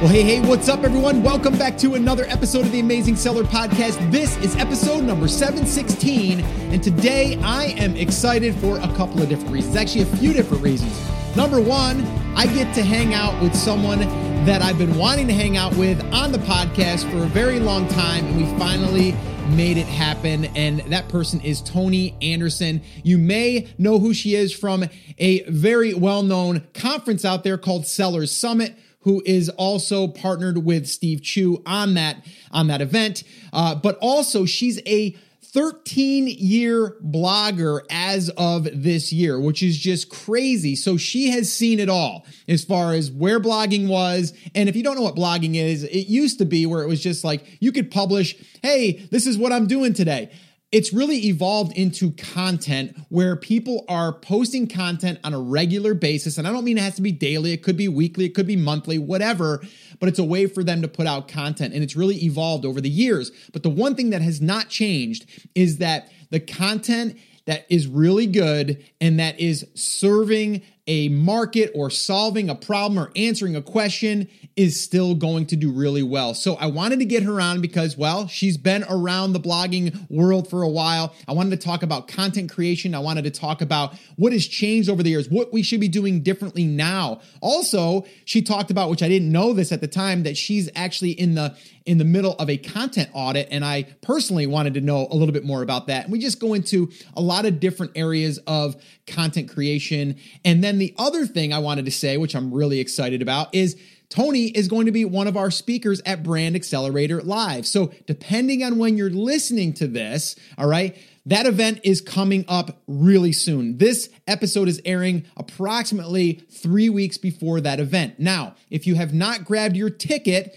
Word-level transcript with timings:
Well, 0.00 0.12
hey, 0.12 0.22
hey, 0.22 0.40
what's 0.40 0.68
up, 0.68 0.82
everyone? 0.82 1.22
Welcome 1.22 1.56
back 1.56 1.78
to 1.78 1.94
another 1.94 2.24
episode 2.24 2.66
of 2.66 2.72
the 2.72 2.80
Amazing 2.80 3.14
Seller 3.14 3.44
Podcast. 3.44 4.10
This 4.10 4.36
is 4.38 4.54
episode 4.56 5.04
number 5.04 5.28
716, 5.28 6.40
and 6.40 6.82
today 6.82 7.38
I 7.42 7.66
am 7.78 7.96
excited 7.96 8.56
for 8.56 8.76
a 8.78 8.88
couple 8.96 9.22
of 9.22 9.28
different 9.28 9.52
reasons. 9.52 9.76
Actually, 9.76 10.02
a 10.02 10.16
few 10.16 10.32
different 10.32 10.64
reasons. 10.64 10.92
Number 11.36 11.60
one, 11.60 12.04
I 12.36 12.46
get 12.46 12.74
to 12.74 12.82
hang 12.82 13.14
out 13.14 13.40
with 13.40 13.54
someone 13.54 14.00
that 14.44 14.62
I've 14.62 14.78
been 14.78 14.98
wanting 14.98 15.28
to 15.28 15.32
hang 15.32 15.56
out 15.56 15.74
with 15.76 16.02
on 16.12 16.32
the 16.32 16.38
podcast 16.38 17.08
for 17.10 17.18
a 17.18 17.28
very 17.28 17.60
long 17.60 17.86
time, 17.88 18.26
and 18.26 18.36
we 18.36 18.58
finally 18.58 19.12
made 19.50 19.78
it 19.78 19.86
happen. 19.86 20.46
And 20.56 20.80
that 20.92 21.08
person 21.08 21.40
is 21.40 21.62
Toni 21.62 22.16
Anderson. 22.20 22.82
You 23.04 23.16
may 23.16 23.68
know 23.78 24.00
who 24.00 24.12
she 24.12 24.34
is 24.34 24.52
from 24.52 24.84
a 25.18 25.44
very 25.44 25.94
well 25.94 26.24
known 26.24 26.66
conference 26.74 27.24
out 27.24 27.44
there 27.44 27.56
called 27.56 27.86
Sellers 27.86 28.36
Summit 28.36 28.76
who 29.04 29.22
is 29.24 29.48
also 29.50 30.08
partnered 30.08 30.64
with 30.64 30.86
Steve 30.86 31.22
Chou 31.22 31.62
on 31.64 31.94
that 31.94 32.24
on 32.50 32.66
that 32.66 32.80
event. 32.80 33.22
Uh, 33.52 33.74
but 33.74 33.96
also, 34.00 34.44
she's 34.44 34.80
a 34.86 35.16
13 35.54 36.26
year 36.26 36.96
blogger 37.04 37.80
as 37.88 38.28
of 38.30 38.66
this 38.72 39.12
year, 39.12 39.38
which 39.38 39.62
is 39.62 39.78
just 39.78 40.08
crazy. 40.08 40.74
So 40.74 40.96
she 40.96 41.30
has 41.30 41.52
seen 41.52 41.78
it 41.78 41.88
all 41.88 42.26
as 42.48 42.64
far 42.64 42.92
as 42.92 43.12
where 43.12 43.38
blogging 43.38 43.86
was. 43.86 44.32
And 44.56 44.68
if 44.68 44.74
you 44.74 44.82
don't 44.82 44.96
know 44.96 45.02
what 45.02 45.14
blogging 45.14 45.54
is, 45.54 45.84
it 45.84 46.08
used 46.08 46.38
to 46.38 46.44
be 46.44 46.66
where 46.66 46.82
it 46.82 46.88
was 46.88 47.00
just 47.00 47.22
like 47.22 47.58
you 47.60 47.70
could 47.70 47.92
publish, 47.92 48.34
hey, 48.62 49.06
this 49.12 49.28
is 49.28 49.38
what 49.38 49.52
I'm 49.52 49.68
doing 49.68 49.92
today 49.92 50.32
it's 50.74 50.92
really 50.92 51.26
evolved 51.26 51.72
into 51.78 52.10
content 52.10 52.96
where 53.08 53.36
people 53.36 53.84
are 53.88 54.12
posting 54.12 54.66
content 54.66 55.20
on 55.22 55.32
a 55.32 55.38
regular 55.38 55.94
basis. 55.94 56.36
And 56.36 56.48
I 56.48 56.52
don't 56.52 56.64
mean 56.64 56.78
it 56.78 56.82
has 56.82 56.96
to 56.96 57.02
be 57.02 57.12
daily, 57.12 57.52
it 57.52 57.62
could 57.62 57.76
be 57.76 57.86
weekly, 57.86 58.24
it 58.24 58.34
could 58.34 58.48
be 58.48 58.56
monthly, 58.56 58.98
whatever, 58.98 59.62
but 60.00 60.08
it's 60.08 60.18
a 60.18 60.24
way 60.24 60.46
for 60.46 60.64
them 60.64 60.82
to 60.82 60.88
put 60.88 61.06
out 61.06 61.28
content. 61.28 61.74
And 61.74 61.84
it's 61.84 61.94
really 61.94 62.16
evolved 62.24 62.66
over 62.66 62.80
the 62.80 62.90
years. 62.90 63.30
But 63.52 63.62
the 63.62 63.70
one 63.70 63.94
thing 63.94 64.10
that 64.10 64.20
has 64.20 64.40
not 64.40 64.68
changed 64.68 65.26
is 65.54 65.78
that 65.78 66.10
the 66.30 66.40
content 66.40 67.18
that 67.46 67.66
is 67.70 67.86
really 67.86 68.26
good 68.26 68.84
and 69.00 69.20
that 69.20 69.38
is 69.38 69.68
serving 69.74 70.62
a 70.86 71.08
market 71.08 71.70
or 71.74 71.88
solving 71.88 72.50
a 72.50 72.54
problem 72.54 72.98
or 72.98 73.10
answering 73.16 73.56
a 73.56 73.62
question 73.62 74.28
is 74.54 74.80
still 74.80 75.14
going 75.14 75.46
to 75.46 75.56
do 75.56 75.72
really 75.72 76.02
well. 76.02 76.34
So 76.34 76.54
I 76.56 76.66
wanted 76.66 76.98
to 76.98 77.04
get 77.06 77.22
her 77.22 77.40
on 77.40 77.60
because, 77.60 77.96
well, 77.96 78.28
she's 78.28 78.56
been 78.56 78.84
around 78.88 79.32
the 79.32 79.40
blogging 79.40 80.08
world 80.10 80.48
for 80.48 80.62
a 80.62 80.68
while. 80.68 81.14
I 81.26 81.32
wanted 81.32 81.50
to 81.58 81.66
talk 81.66 81.82
about 81.82 82.06
content 82.06 82.52
creation. 82.52 82.94
I 82.94 82.98
wanted 82.98 83.24
to 83.24 83.30
talk 83.30 83.62
about 83.62 83.94
what 84.16 84.32
has 84.32 84.46
changed 84.46 84.90
over 84.90 85.02
the 85.02 85.10
years, 85.10 85.28
what 85.30 85.52
we 85.52 85.62
should 85.62 85.80
be 85.80 85.88
doing 85.88 86.22
differently 86.22 86.64
now. 86.64 87.20
Also, 87.40 88.04
she 88.26 88.42
talked 88.42 88.70
about, 88.70 88.90
which 88.90 89.02
I 89.02 89.08
didn't 89.08 89.32
know 89.32 89.54
this 89.54 89.72
at 89.72 89.80
the 89.80 89.88
time, 89.88 90.22
that 90.24 90.36
she's 90.36 90.70
actually 90.76 91.12
in 91.12 91.34
the 91.34 91.56
in 91.86 91.98
the 91.98 92.04
middle 92.04 92.32
of 92.34 92.48
a 92.48 92.56
content 92.56 93.10
audit. 93.12 93.48
And 93.50 93.64
I 93.64 93.84
personally 94.02 94.46
wanted 94.46 94.74
to 94.74 94.80
know 94.80 95.06
a 95.10 95.14
little 95.14 95.32
bit 95.32 95.44
more 95.44 95.62
about 95.62 95.86
that. 95.88 96.04
And 96.04 96.12
we 96.12 96.18
just 96.18 96.40
go 96.40 96.54
into 96.54 96.90
a 97.14 97.20
lot 97.20 97.44
of 97.44 97.60
different 97.60 97.92
areas 97.94 98.38
of 98.46 98.76
content 99.06 99.50
creation. 99.50 100.16
And 100.44 100.64
then 100.64 100.78
the 100.78 100.94
other 100.98 101.26
thing 101.26 101.52
I 101.52 101.58
wanted 101.58 101.84
to 101.84 101.90
say, 101.90 102.16
which 102.16 102.34
I'm 102.34 102.52
really 102.52 102.80
excited 102.80 103.20
about, 103.20 103.54
is 103.54 103.76
Toni 104.08 104.46
is 104.46 104.68
going 104.68 104.86
to 104.86 104.92
be 104.92 105.04
one 105.04 105.26
of 105.26 105.36
our 105.36 105.50
speakers 105.50 106.00
at 106.06 106.22
Brand 106.22 106.54
Accelerator 106.54 107.20
Live. 107.22 107.66
So, 107.66 107.92
depending 108.06 108.62
on 108.62 108.78
when 108.78 108.96
you're 108.96 109.10
listening 109.10 109.72
to 109.74 109.86
this, 109.86 110.36
all 110.56 110.68
right, 110.68 110.96
that 111.26 111.46
event 111.46 111.80
is 111.84 112.00
coming 112.00 112.44
up 112.46 112.82
really 112.86 113.32
soon. 113.32 113.78
This 113.78 114.10
episode 114.26 114.68
is 114.68 114.80
airing 114.84 115.24
approximately 115.36 116.44
three 116.50 116.90
weeks 116.90 117.16
before 117.16 117.60
that 117.62 117.80
event. 117.80 118.20
Now, 118.20 118.54
if 118.70 118.86
you 118.86 118.94
have 118.94 119.14
not 119.14 119.44
grabbed 119.44 119.76
your 119.76 119.90
ticket, 119.90 120.56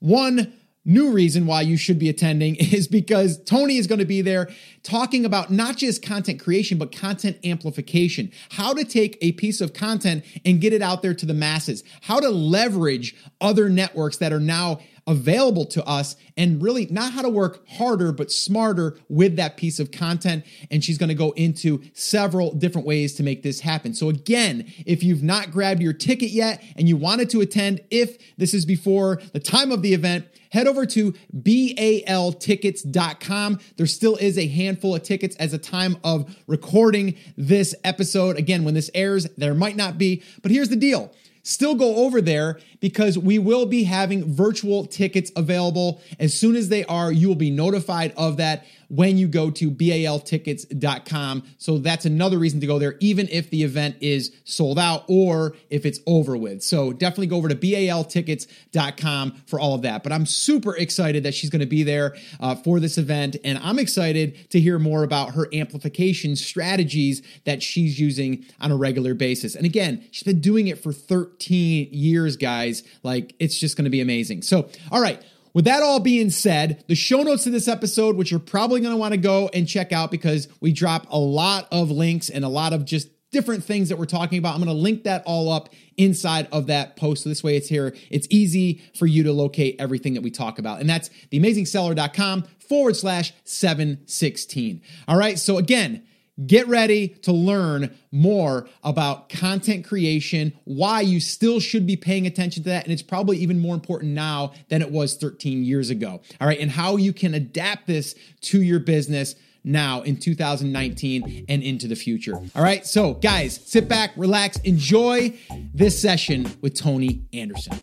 one, 0.00 0.52
new 0.88 1.12
reason 1.12 1.46
why 1.46 1.60
you 1.60 1.76
should 1.76 1.98
be 1.98 2.08
attending 2.08 2.56
is 2.58 2.88
because 2.88 3.38
Toni 3.44 3.76
is 3.76 3.86
going 3.86 4.00
to 4.00 4.04
be 4.04 4.22
there 4.22 4.48
talking 4.82 5.24
about 5.24 5.50
not 5.50 5.76
just 5.76 6.02
content 6.02 6.40
creation, 6.40 6.78
but 6.78 6.90
content 6.90 7.36
amplification. 7.44 8.32
How 8.50 8.72
to 8.72 8.84
take 8.84 9.18
a 9.20 9.32
piece 9.32 9.60
of 9.60 9.74
content 9.74 10.24
and 10.44 10.60
get 10.60 10.72
it 10.72 10.82
out 10.82 11.02
there 11.02 11.14
to 11.14 11.26
the 11.26 11.34
masses. 11.34 11.84
How 12.00 12.18
to 12.18 12.30
leverage 12.30 13.14
other 13.40 13.68
networks 13.68 14.16
that 14.16 14.32
are 14.32 14.40
now 14.40 14.80
available 15.08 15.64
to 15.64 15.84
us 15.84 16.14
and 16.36 16.62
really 16.62 16.86
not 16.86 17.12
how 17.12 17.22
to 17.22 17.28
work 17.28 17.66
harder 17.68 18.12
but 18.12 18.30
smarter 18.30 18.96
with 19.08 19.34
that 19.36 19.56
piece 19.56 19.80
of 19.80 19.90
content 19.90 20.44
and 20.70 20.84
she's 20.84 20.98
going 20.98 21.08
to 21.08 21.14
go 21.14 21.30
into 21.32 21.82
several 21.94 22.52
different 22.52 22.86
ways 22.86 23.14
to 23.14 23.22
make 23.22 23.42
this 23.42 23.60
happen. 23.60 23.94
So 23.94 24.10
again, 24.10 24.70
if 24.86 25.02
you've 25.02 25.22
not 25.22 25.50
grabbed 25.50 25.80
your 25.82 25.94
ticket 25.94 26.30
yet 26.30 26.62
and 26.76 26.88
you 26.88 26.96
wanted 26.96 27.30
to 27.30 27.40
attend 27.40 27.80
if 27.90 28.18
this 28.36 28.54
is 28.54 28.66
before 28.66 29.20
the 29.32 29.40
time 29.40 29.72
of 29.72 29.82
the 29.82 29.94
event, 29.94 30.26
head 30.50 30.66
over 30.66 30.86
to 30.86 31.12
baltickets.com. 31.34 33.58
There 33.76 33.86
still 33.86 34.16
is 34.16 34.38
a 34.38 34.46
handful 34.46 34.94
of 34.94 35.02
tickets 35.02 35.36
as 35.36 35.52
a 35.52 35.58
time 35.58 35.98
of 36.04 36.34
recording 36.46 37.16
this 37.36 37.74
episode. 37.84 38.36
Again, 38.36 38.64
when 38.64 38.74
this 38.74 38.90
airs, 38.94 39.26
there 39.36 39.54
might 39.54 39.76
not 39.76 39.98
be, 39.98 40.22
but 40.42 40.50
here's 40.50 40.68
the 40.68 40.76
deal 40.76 41.12
still 41.44 41.74
go 41.74 42.04
over 42.04 42.20
there 42.20 42.58
because 42.80 43.18
we 43.18 43.38
will 43.38 43.66
be 43.66 43.84
having 43.84 44.24
virtual 44.32 44.86
tickets 44.86 45.30
available. 45.36 46.00
As 46.18 46.34
soon 46.34 46.56
as 46.56 46.68
they 46.68 46.84
are, 46.84 47.10
you 47.12 47.28
will 47.28 47.34
be 47.34 47.50
notified 47.50 48.12
of 48.16 48.36
that 48.38 48.64
when 48.88 49.18
you 49.18 49.28
go 49.28 49.50
to 49.50 49.70
baltickets.com. 49.70 51.42
So 51.58 51.78
that's 51.78 52.06
another 52.06 52.38
reason 52.38 52.60
to 52.60 52.66
go 52.66 52.78
there, 52.78 52.96
even 53.00 53.28
if 53.30 53.50
the 53.50 53.62
event 53.62 53.96
is 54.00 54.32
sold 54.44 54.78
out 54.78 55.04
or 55.08 55.54
if 55.70 55.84
it's 55.84 56.00
over 56.06 56.36
with. 56.36 56.62
So 56.62 56.92
definitely 56.92 57.26
go 57.26 57.36
over 57.36 57.48
to 57.48 57.54
baltickets.com 57.54 59.42
for 59.46 59.60
all 59.60 59.74
of 59.74 59.82
that. 59.82 60.02
But 60.02 60.12
I'm 60.12 60.26
super 60.26 60.74
excited 60.76 61.22
that 61.24 61.34
she's 61.34 61.50
going 61.50 61.60
to 61.60 61.66
be 61.66 61.82
there 61.82 62.16
uh, 62.40 62.54
for 62.54 62.80
this 62.80 62.96
event. 62.98 63.36
And 63.44 63.58
I'm 63.58 63.78
excited 63.78 64.50
to 64.50 64.60
hear 64.60 64.78
more 64.78 65.02
about 65.02 65.34
her 65.34 65.48
amplification 65.52 66.34
strategies 66.36 67.22
that 67.44 67.62
she's 67.62 68.00
using 68.00 68.44
on 68.60 68.72
a 68.72 68.76
regular 68.76 69.14
basis. 69.14 69.54
And 69.54 69.66
again, 69.66 70.04
she's 70.10 70.22
been 70.22 70.40
doing 70.40 70.68
it 70.68 70.82
for 70.82 70.92
13 70.92 71.88
years, 71.92 72.36
guys. 72.36 72.67
Like 73.02 73.34
it's 73.38 73.58
just 73.58 73.76
going 73.76 73.84
to 73.84 73.90
be 73.90 74.00
amazing. 74.00 74.42
So, 74.42 74.68
all 74.90 75.00
right. 75.00 75.22
With 75.54 75.64
that 75.64 75.82
all 75.82 75.98
being 75.98 76.30
said, 76.30 76.84
the 76.88 76.94
show 76.94 77.22
notes 77.22 77.44
to 77.44 77.50
this 77.50 77.68
episode, 77.68 78.16
which 78.16 78.30
you're 78.30 78.38
probably 78.38 78.80
going 78.80 78.92
to 78.92 78.98
want 78.98 79.12
to 79.12 79.18
go 79.18 79.50
and 79.52 79.66
check 79.66 79.92
out 79.92 80.10
because 80.10 80.46
we 80.60 80.72
drop 80.72 81.06
a 81.10 81.18
lot 81.18 81.66
of 81.72 81.90
links 81.90 82.28
and 82.28 82.44
a 82.44 82.48
lot 82.48 82.72
of 82.72 82.84
just 82.84 83.08
different 83.30 83.64
things 83.64 83.88
that 83.88 83.98
we're 83.98 84.06
talking 84.06 84.38
about. 84.38 84.54
I'm 84.54 84.62
going 84.62 84.74
to 84.74 84.80
link 84.80 85.04
that 85.04 85.22
all 85.26 85.50
up 85.50 85.68
inside 85.96 86.48
of 86.52 86.68
that 86.68 86.96
post. 86.96 87.24
So 87.24 87.28
this 87.28 87.42
way 87.42 87.56
it's 87.56 87.68
here. 87.68 87.94
It's 88.10 88.26
easy 88.30 88.82
for 88.96 89.06
you 89.06 89.24
to 89.24 89.32
locate 89.32 89.76
everything 89.78 90.14
that 90.14 90.22
we 90.22 90.30
talk 90.30 90.58
about. 90.58 90.80
And 90.80 90.88
that's 90.88 91.10
theamazingseller.com 91.32 92.44
forward 92.68 92.96
slash 92.96 93.32
716. 93.44 94.82
All 95.06 95.16
right. 95.16 95.38
So 95.38 95.58
again, 95.58 96.06
Get 96.46 96.68
ready 96.68 97.08
to 97.22 97.32
learn 97.32 97.96
more 98.12 98.68
about 98.84 99.28
content 99.28 99.84
creation, 99.84 100.52
why 100.64 101.00
you 101.00 101.18
still 101.18 101.58
should 101.58 101.86
be 101.86 101.96
paying 101.96 102.26
attention 102.26 102.62
to 102.62 102.68
that. 102.70 102.84
And 102.84 102.92
it's 102.92 103.02
probably 103.02 103.38
even 103.38 103.58
more 103.58 103.74
important 103.74 104.12
now 104.12 104.52
than 104.68 104.80
it 104.80 104.92
was 104.92 105.16
13 105.16 105.64
years 105.64 105.90
ago. 105.90 106.20
All 106.40 106.46
right. 106.46 106.60
And 106.60 106.70
how 106.70 106.96
you 106.96 107.12
can 107.12 107.34
adapt 107.34 107.88
this 107.88 108.14
to 108.42 108.62
your 108.62 108.78
business 108.78 109.34
now 109.64 110.02
in 110.02 110.16
2019 110.16 111.46
and 111.48 111.62
into 111.62 111.88
the 111.88 111.96
future. 111.96 112.36
All 112.36 112.62
right. 112.62 112.86
So, 112.86 113.14
guys, 113.14 113.60
sit 113.66 113.88
back, 113.88 114.12
relax, 114.16 114.58
enjoy 114.60 115.36
this 115.74 116.00
session 116.00 116.50
with 116.60 116.74
Toni 116.74 117.22
Anderson. 117.32 117.80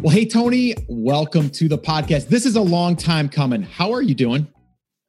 Well, 0.00 0.12
hey, 0.12 0.26
Toni, 0.26 0.74
welcome 0.88 1.50
to 1.50 1.68
the 1.68 1.78
podcast. 1.78 2.28
This 2.28 2.44
is 2.44 2.56
a 2.56 2.60
long 2.60 2.96
time 2.96 3.28
coming. 3.28 3.62
How 3.62 3.92
are 3.92 4.02
you 4.02 4.14
doing? 4.14 4.48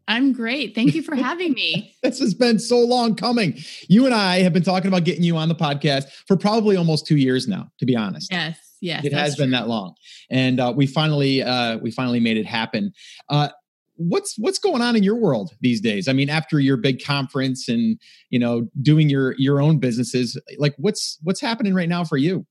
I'm 0.07 0.33
great. 0.33 0.75
Thank 0.75 0.93
you 0.93 1.01
for 1.01 1.15
having 1.15 1.53
me. 1.53 1.95
this 2.03 2.19
has 2.19 2.33
been 2.33 2.59
so 2.59 2.79
long 2.79 3.15
coming. 3.15 3.57
You 3.87 4.05
and 4.05 4.13
I 4.13 4.39
have 4.39 4.53
been 4.53 4.63
talking 4.63 4.87
about 4.87 5.03
getting 5.03 5.23
you 5.23 5.35
on 5.37 5.49
the 5.49 5.55
podcast 5.55 6.09
for 6.27 6.37
probably 6.37 6.75
almost 6.75 7.07
two 7.07 7.17
years 7.17 7.47
now, 7.47 7.71
to 7.79 7.85
be 7.85 7.95
honest. 7.95 8.31
Yes, 8.31 8.59
yes. 8.81 9.03
It 9.03 9.13
has 9.13 9.35
true. 9.35 9.43
been 9.43 9.51
that 9.51 9.67
long, 9.67 9.95
and 10.29 10.59
uh, 10.59 10.73
we 10.75 10.85
finally 10.85 11.41
uh, 11.41 11.77
we 11.77 11.91
finally 11.91 12.19
made 12.19 12.37
it 12.37 12.45
happen. 12.45 12.93
Uh, 13.29 13.49
what's 13.95 14.37
what's 14.37 14.59
going 14.59 14.81
on 14.81 14.95
in 14.95 15.03
your 15.03 15.15
world 15.15 15.53
these 15.61 15.81
days? 15.81 16.07
I 16.07 16.13
mean, 16.13 16.29
after 16.29 16.59
your 16.59 16.77
big 16.77 17.03
conference 17.03 17.67
and 17.67 17.99
you 18.29 18.39
know 18.39 18.67
doing 18.81 19.09
your 19.09 19.33
your 19.37 19.61
own 19.61 19.79
businesses, 19.79 20.39
like 20.57 20.75
what's 20.77 21.17
what's 21.23 21.41
happening 21.41 21.73
right 21.73 21.89
now 21.89 22.03
for 22.03 22.17
you? 22.17 22.45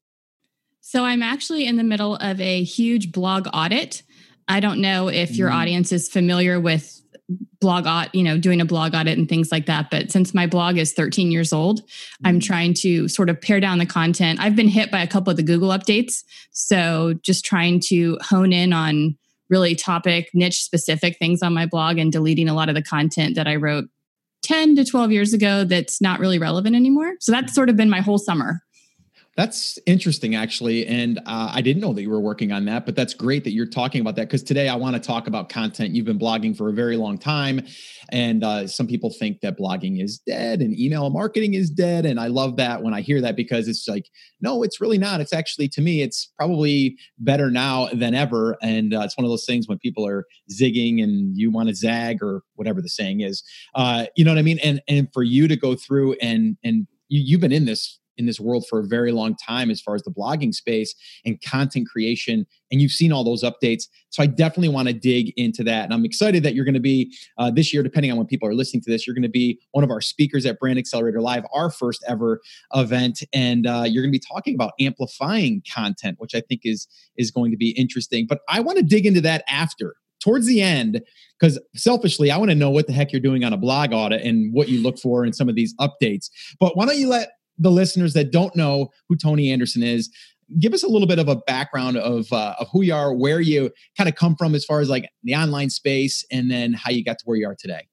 So 0.80 1.04
I'm 1.04 1.22
actually 1.22 1.66
in 1.66 1.76
the 1.76 1.84
middle 1.84 2.16
of 2.16 2.40
a 2.40 2.62
huge 2.62 3.12
blog 3.12 3.48
audit. 3.54 4.02
I 4.48 4.60
don't 4.60 4.80
know 4.80 5.08
if 5.08 5.36
your 5.36 5.48
mm. 5.48 5.54
audience 5.54 5.92
is 5.92 6.10
familiar 6.10 6.60
with 6.60 7.00
blog 7.60 7.86
audit, 7.86 8.14
you 8.14 8.22
know, 8.22 8.38
doing 8.38 8.60
a 8.60 8.64
blog 8.64 8.94
audit 8.94 9.16
and 9.16 9.28
things 9.28 9.50
like 9.50 9.66
that. 9.66 9.90
But 9.90 10.10
since 10.10 10.34
my 10.34 10.46
blog 10.46 10.76
is 10.76 10.92
13 10.92 11.32
years 11.32 11.52
old. 11.52 11.80
I'm 12.24 12.38
mm. 12.38 12.44
trying 12.44 12.74
to 12.74 13.08
sort 13.08 13.30
of 13.30 13.40
pare 13.40 13.60
down 13.60 13.78
the 13.78 13.86
content. 13.86 14.40
I've 14.40 14.56
been 14.56 14.68
hit 14.68 14.90
by 14.90 15.00
a 15.00 15.06
couple 15.06 15.30
of 15.30 15.36
the 15.36 15.42
Google 15.42 15.70
updates. 15.70 16.24
So 16.50 17.14
just 17.22 17.44
trying 17.44 17.80
to 17.86 18.18
hone 18.20 18.52
in 18.52 18.72
on 18.72 19.16
really 19.48 19.74
topic, 19.74 20.30
niche 20.34 20.62
specific 20.62 21.18
things 21.18 21.42
on 21.42 21.54
my 21.54 21.66
blog 21.66 21.98
and 21.98 22.12
deleting 22.12 22.48
a 22.48 22.54
lot 22.54 22.68
of 22.68 22.74
the 22.74 22.82
content 22.82 23.36
that 23.36 23.46
I 23.46 23.56
wrote 23.56 23.84
10 24.42 24.76
to 24.76 24.84
12 24.84 25.12
years 25.12 25.32
ago 25.32 25.64
that's 25.64 26.00
not 26.00 26.20
really 26.20 26.38
relevant 26.38 26.76
anymore. 26.76 27.14
So 27.20 27.32
that's 27.32 27.54
sort 27.54 27.70
of 27.70 27.76
been 27.76 27.90
my 27.90 28.00
whole 28.00 28.18
summer. 28.18 28.60
That's 29.36 29.80
interesting, 29.84 30.36
actually. 30.36 30.86
And 30.86 31.18
uh, 31.18 31.50
I 31.52 31.60
didn't 31.60 31.82
know 31.82 31.92
that 31.92 32.02
you 32.02 32.10
were 32.10 32.20
working 32.20 32.52
on 32.52 32.64
that, 32.66 32.86
but 32.86 32.94
that's 32.94 33.14
great 33.14 33.42
that 33.44 33.52
you're 33.52 33.66
talking 33.66 34.00
about 34.00 34.14
that 34.14 34.28
because 34.28 34.44
today 34.44 34.68
I 34.68 34.76
want 34.76 34.94
to 34.94 35.00
talk 35.00 35.26
about 35.26 35.48
content. 35.48 35.92
You've 35.92 36.06
been 36.06 36.20
blogging 36.20 36.56
for 36.56 36.68
a 36.68 36.72
very 36.72 36.96
long 36.96 37.18
time. 37.18 37.66
And 38.10 38.44
uh, 38.44 38.68
some 38.68 38.86
people 38.86 39.10
think 39.10 39.40
that 39.40 39.58
blogging 39.58 40.00
is 40.00 40.18
dead 40.18 40.60
and 40.60 40.78
email 40.78 41.10
marketing 41.10 41.54
is 41.54 41.68
dead. 41.68 42.06
And 42.06 42.20
I 42.20 42.28
love 42.28 42.56
that 42.56 42.82
when 42.84 42.94
I 42.94 43.00
hear 43.00 43.20
that 43.22 43.34
because 43.34 43.66
it's 43.66 43.88
like, 43.88 44.08
no, 44.40 44.62
it's 44.62 44.80
really 44.80 44.98
not. 44.98 45.20
It's 45.20 45.32
actually, 45.32 45.66
to 45.70 45.80
me, 45.80 46.02
it's 46.02 46.32
probably 46.38 46.96
better 47.18 47.50
now 47.50 47.88
than 47.92 48.14
ever. 48.14 48.56
And 48.62 48.94
uh, 48.94 49.00
it's 49.00 49.16
one 49.16 49.24
of 49.24 49.30
those 49.30 49.46
things 49.46 49.66
when 49.66 49.78
people 49.78 50.06
are 50.06 50.26
zigging 50.52 51.02
and 51.02 51.36
you 51.36 51.50
want 51.50 51.70
to 51.70 51.74
zag 51.74 52.22
or 52.22 52.42
whatever 52.54 52.80
the 52.80 52.88
saying 52.88 53.22
is. 53.22 53.42
Uh, 53.74 54.06
you 54.16 54.24
know 54.24 54.30
what 54.30 54.38
I 54.38 54.42
mean? 54.42 54.60
And 54.62 54.80
and 54.86 55.08
for 55.12 55.24
you 55.24 55.48
to 55.48 55.56
go 55.56 55.74
through 55.74 56.12
and 56.14 56.56
and 56.62 56.86
you, 57.08 57.20
you've 57.20 57.40
been 57.40 57.52
in 57.52 57.64
this 57.64 57.98
in 58.16 58.26
this 58.26 58.40
world 58.40 58.66
for 58.68 58.80
a 58.80 58.84
very 58.84 59.12
long 59.12 59.36
time 59.36 59.70
as 59.70 59.80
far 59.80 59.94
as 59.94 60.02
the 60.02 60.10
blogging 60.10 60.54
space 60.54 60.94
and 61.24 61.40
content 61.42 61.88
creation 61.88 62.46
and 62.70 62.80
you've 62.80 62.92
seen 62.92 63.12
all 63.12 63.24
those 63.24 63.42
updates. 63.42 63.84
So 64.10 64.22
i 64.22 64.26
definitely 64.26 64.68
want 64.68 64.88
to 64.88 64.94
dig 64.94 65.32
into 65.36 65.64
that 65.64 65.84
and 65.84 65.92
i'm 65.92 66.04
excited 66.04 66.42
that 66.44 66.54
you're 66.54 66.64
going 66.64 66.74
to 66.74 66.80
be 66.80 67.12
uh, 67.38 67.50
this 67.50 67.72
year 67.72 67.82
depending 67.82 68.12
on 68.12 68.16
when 68.16 68.26
people 68.26 68.48
are 68.48 68.54
listening 68.54 68.82
to 68.82 68.90
this 68.90 69.06
you're 69.06 69.14
going 69.14 69.22
to 69.22 69.28
be 69.28 69.58
one 69.72 69.82
of 69.82 69.90
our 69.90 70.00
speakers 70.00 70.46
at 70.46 70.58
brand 70.58 70.78
accelerator 70.78 71.20
live 71.20 71.44
our 71.52 71.70
first 71.70 72.04
ever 72.08 72.40
event 72.74 73.22
and 73.32 73.66
uh, 73.66 73.84
you're 73.86 74.02
going 74.02 74.12
to 74.12 74.18
be 74.18 74.24
talking 74.24 74.54
about 74.54 74.72
amplifying 74.80 75.62
content 75.72 76.16
which 76.20 76.34
i 76.34 76.40
think 76.40 76.60
is 76.64 76.86
is 77.16 77.30
going 77.30 77.50
to 77.50 77.56
be 77.56 77.70
interesting 77.70 78.26
but 78.26 78.40
i 78.48 78.60
want 78.60 78.78
to 78.78 78.84
dig 78.84 79.04
into 79.04 79.20
that 79.20 79.42
after 79.48 79.96
towards 80.20 80.46
the 80.46 80.62
end 80.62 81.02
because 81.38 81.60
selfishly 81.74 82.30
i 82.30 82.36
want 82.36 82.50
to 82.50 82.54
know 82.54 82.70
what 82.70 82.86
the 82.86 82.92
heck 82.92 83.12
you're 83.12 83.20
doing 83.20 83.44
on 83.44 83.52
a 83.52 83.58
blog 83.58 83.92
audit 83.92 84.22
and 84.22 84.52
what 84.54 84.68
you 84.68 84.82
look 84.82 84.98
for 84.98 85.24
in 85.24 85.32
some 85.32 85.48
of 85.48 85.54
these 85.54 85.74
updates 85.76 86.30
but 86.60 86.76
why 86.76 86.86
don't 86.86 86.98
you 86.98 87.08
let 87.08 87.32
the 87.58 87.70
listeners 87.70 88.12
that 88.14 88.32
don't 88.32 88.54
know 88.56 88.90
who 89.08 89.16
Toni 89.16 89.50
Anderson 89.50 89.82
is, 89.82 90.10
give 90.58 90.72
us 90.72 90.82
a 90.82 90.88
little 90.88 91.08
bit 91.08 91.18
of 91.18 91.28
a 91.28 91.36
background 91.36 91.96
of 91.96 92.32
uh, 92.32 92.54
of 92.58 92.68
who 92.72 92.82
you 92.82 92.94
are, 92.94 93.14
where 93.14 93.40
you 93.40 93.70
kind 93.96 94.08
of 94.08 94.14
come 94.14 94.36
from 94.36 94.54
as 94.54 94.64
far 94.64 94.80
as 94.80 94.88
like 94.88 95.08
the 95.22 95.34
online 95.34 95.70
space, 95.70 96.24
and 96.30 96.50
then 96.50 96.72
how 96.72 96.90
you 96.90 97.04
got 97.04 97.18
to 97.18 97.24
where 97.24 97.36
you 97.36 97.46
are 97.46 97.56
today. 97.58 97.86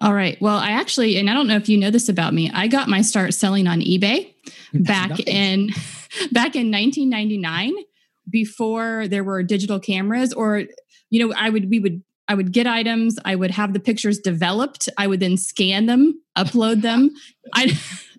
All 0.00 0.14
right. 0.14 0.40
Well, 0.40 0.56
I 0.56 0.70
actually, 0.70 1.18
and 1.18 1.28
I 1.28 1.34
don't 1.34 1.46
know 1.46 1.56
if 1.56 1.68
you 1.68 1.76
know 1.76 1.90
this 1.90 2.08
about 2.08 2.32
me, 2.32 2.50
I 2.54 2.68
got 2.68 2.88
my 2.88 3.02
start 3.02 3.34
selling 3.34 3.66
on 3.66 3.80
eBay 3.80 4.32
back 4.72 5.10
nice. 5.10 5.20
in 5.26 5.68
back 6.32 6.56
in 6.56 6.70
1999 6.70 7.74
before 8.30 9.08
there 9.08 9.24
were 9.24 9.42
digital 9.42 9.80
cameras 9.80 10.32
or 10.32 10.64
you 11.10 11.26
know, 11.26 11.34
I 11.36 11.50
would 11.50 11.68
we 11.68 11.80
would 11.80 12.02
I 12.28 12.34
would 12.34 12.52
get 12.52 12.66
items, 12.66 13.18
I 13.24 13.34
would 13.34 13.50
have 13.50 13.72
the 13.72 13.80
pictures 13.80 14.20
developed, 14.20 14.88
I 14.96 15.08
would 15.08 15.18
then 15.18 15.36
scan 15.36 15.86
them, 15.86 16.22
upload 16.38 16.80
them. 16.80 17.10
I 17.52 17.76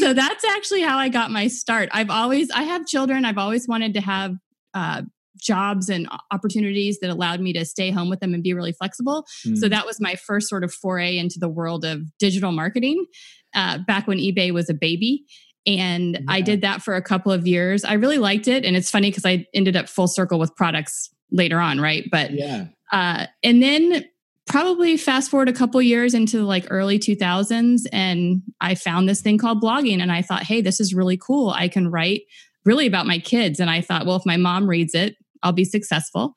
so 0.00 0.12
that's 0.14 0.44
actually 0.44 0.82
how 0.82 0.98
I 0.98 1.08
got 1.08 1.30
my 1.30 1.48
start. 1.48 1.88
I've 1.92 2.10
always, 2.10 2.50
I 2.50 2.62
have 2.62 2.86
children. 2.86 3.24
I've 3.24 3.38
always 3.38 3.68
wanted 3.68 3.94
to 3.94 4.00
have 4.00 4.34
uh, 4.74 5.02
jobs 5.40 5.88
and 5.88 6.08
opportunities 6.30 6.98
that 7.00 7.10
allowed 7.10 7.40
me 7.40 7.52
to 7.52 7.64
stay 7.64 7.90
home 7.90 8.08
with 8.08 8.20
them 8.20 8.34
and 8.34 8.42
be 8.42 8.54
really 8.54 8.72
flexible. 8.72 9.24
Mm. 9.46 9.58
So 9.58 9.68
that 9.68 9.86
was 9.86 10.00
my 10.00 10.14
first 10.14 10.48
sort 10.48 10.64
of 10.64 10.72
foray 10.72 11.18
into 11.18 11.38
the 11.38 11.48
world 11.48 11.84
of 11.84 12.02
digital 12.18 12.52
marketing 12.52 13.06
uh, 13.54 13.78
back 13.86 14.06
when 14.06 14.18
eBay 14.18 14.52
was 14.52 14.70
a 14.70 14.74
baby. 14.74 15.24
And 15.66 16.14
yeah. 16.14 16.20
I 16.28 16.40
did 16.40 16.62
that 16.62 16.82
for 16.82 16.96
a 16.96 17.02
couple 17.02 17.32
of 17.32 17.46
years. 17.46 17.84
I 17.84 17.94
really 17.94 18.18
liked 18.18 18.48
it. 18.48 18.64
And 18.64 18.76
it's 18.76 18.90
funny 18.90 19.10
because 19.10 19.26
I 19.26 19.46
ended 19.54 19.76
up 19.76 19.88
full 19.88 20.08
circle 20.08 20.38
with 20.38 20.54
products 20.56 21.10
later 21.30 21.60
on, 21.60 21.80
right? 21.80 22.04
But 22.10 22.32
yeah. 22.32 22.66
Uh, 22.90 23.26
and 23.42 23.62
then 23.62 24.04
probably 24.46 24.96
fast 24.96 25.30
forward 25.30 25.48
a 25.48 25.52
couple 25.52 25.80
years 25.80 26.14
into 26.14 26.42
like 26.42 26.66
early 26.70 26.98
2000s 26.98 27.82
and 27.92 28.42
i 28.60 28.74
found 28.74 29.08
this 29.08 29.20
thing 29.20 29.38
called 29.38 29.62
blogging 29.62 30.00
and 30.00 30.10
i 30.10 30.20
thought 30.20 30.42
hey 30.42 30.60
this 30.60 30.80
is 30.80 30.94
really 30.94 31.16
cool. 31.16 31.50
I 31.50 31.68
can 31.68 31.90
write 31.90 32.22
really 32.64 32.86
about 32.86 33.06
my 33.06 33.18
kids. 33.18 33.60
And 33.60 33.70
i 33.70 33.80
thought 33.80 34.06
well 34.06 34.16
if 34.16 34.26
my 34.26 34.36
mom 34.36 34.68
reads 34.68 34.94
it 34.94 35.16
i'll 35.42 35.52
be 35.52 35.64
successful. 35.64 36.34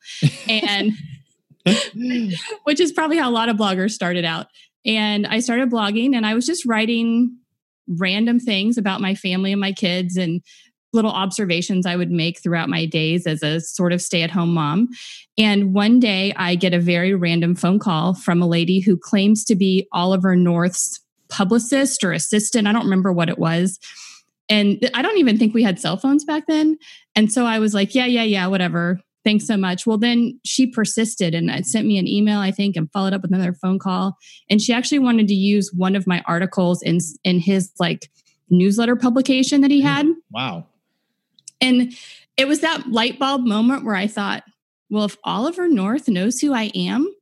And 0.48 0.92
which 2.62 2.78
is 2.78 2.92
probably 2.92 3.18
how 3.18 3.28
a 3.28 3.32
lot 3.32 3.48
of 3.48 3.56
bloggers 3.56 3.90
started 3.90 4.24
out. 4.24 4.46
And 4.84 5.26
i 5.26 5.40
started 5.40 5.70
blogging 5.70 6.14
and 6.14 6.24
i 6.24 6.34
was 6.34 6.46
just 6.46 6.64
writing 6.64 7.36
random 7.88 8.38
things 8.40 8.78
about 8.78 9.00
my 9.00 9.14
family 9.14 9.52
and 9.52 9.60
my 9.60 9.72
kids 9.72 10.16
and 10.16 10.42
little 10.96 11.12
observations 11.12 11.86
I 11.86 11.94
would 11.94 12.10
make 12.10 12.42
throughout 12.42 12.68
my 12.68 12.84
days 12.86 13.26
as 13.26 13.42
a 13.44 13.60
sort 13.60 13.92
of 13.92 14.02
stay 14.02 14.22
at 14.22 14.30
home 14.30 14.52
mom. 14.52 14.88
And 15.38 15.72
one 15.72 16.00
day 16.00 16.32
I 16.34 16.56
get 16.56 16.74
a 16.74 16.80
very 16.80 17.14
random 17.14 17.54
phone 17.54 17.78
call 17.78 18.14
from 18.14 18.42
a 18.42 18.48
lady 18.48 18.80
who 18.80 18.96
claims 18.96 19.44
to 19.44 19.54
be 19.54 19.86
Oliver 19.92 20.34
North's 20.34 21.00
publicist 21.28 22.02
or 22.02 22.12
assistant. 22.12 22.66
I 22.66 22.72
don't 22.72 22.84
remember 22.84 23.12
what 23.12 23.28
it 23.28 23.38
was. 23.38 23.78
And 24.48 24.90
I 24.94 25.02
don't 25.02 25.18
even 25.18 25.38
think 25.38 25.54
we 25.54 25.62
had 25.62 25.78
cell 25.78 25.96
phones 25.96 26.24
back 26.24 26.44
then. 26.48 26.78
And 27.14 27.32
so 27.32 27.46
I 27.46 27.58
was 27.58 27.74
like, 27.74 27.94
yeah, 27.94 28.06
yeah, 28.06 28.22
yeah, 28.22 28.46
whatever. 28.46 29.00
Thanks 29.24 29.46
so 29.46 29.56
much. 29.56 29.86
Well, 29.86 29.98
then 29.98 30.38
she 30.44 30.68
persisted 30.68 31.34
and 31.34 31.50
uh, 31.50 31.62
sent 31.62 31.86
me 31.86 31.98
an 31.98 32.06
email, 32.06 32.38
I 32.38 32.52
think, 32.52 32.76
and 32.76 32.90
followed 32.92 33.12
up 33.12 33.22
with 33.22 33.32
another 33.32 33.52
phone 33.52 33.80
call. 33.80 34.16
And 34.48 34.62
she 34.62 34.72
actually 34.72 35.00
wanted 35.00 35.26
to 35.28 35.34
use 35.34 35.72
one 35.74 35.96
of 35.96 36.06
my 36.06 36.22
articles 36.26 36.80
in 36.80 36.98
in 37.24 37.40
his 37.40 37.72
like 37.80 38.08
newsletter 38.50 38.96
publication 38.96 39.62
that 39.62 39.70
he 39.70 39.82
mm, 39.82 39.86
had. 39.86 40.06
Wow. 40.30 40.66
And 41.60 41.94
it 42.36 42.46
was 42.46 42.60
that 42.60 42.88
light 42.88 43.18
bulb 43.18 43.44
moment 43.44 43.84
where 43.84 43.94
I 43.94 44.06
thought, 44.06 44.44
well, 44.90 45.04
if 45.04 45.16
Oliver 45.24 45.68
North 45.68 46.08
knows 46.08 46.38
who 46.38 46.52
I 46.52 46.70
am, 46.74 47.12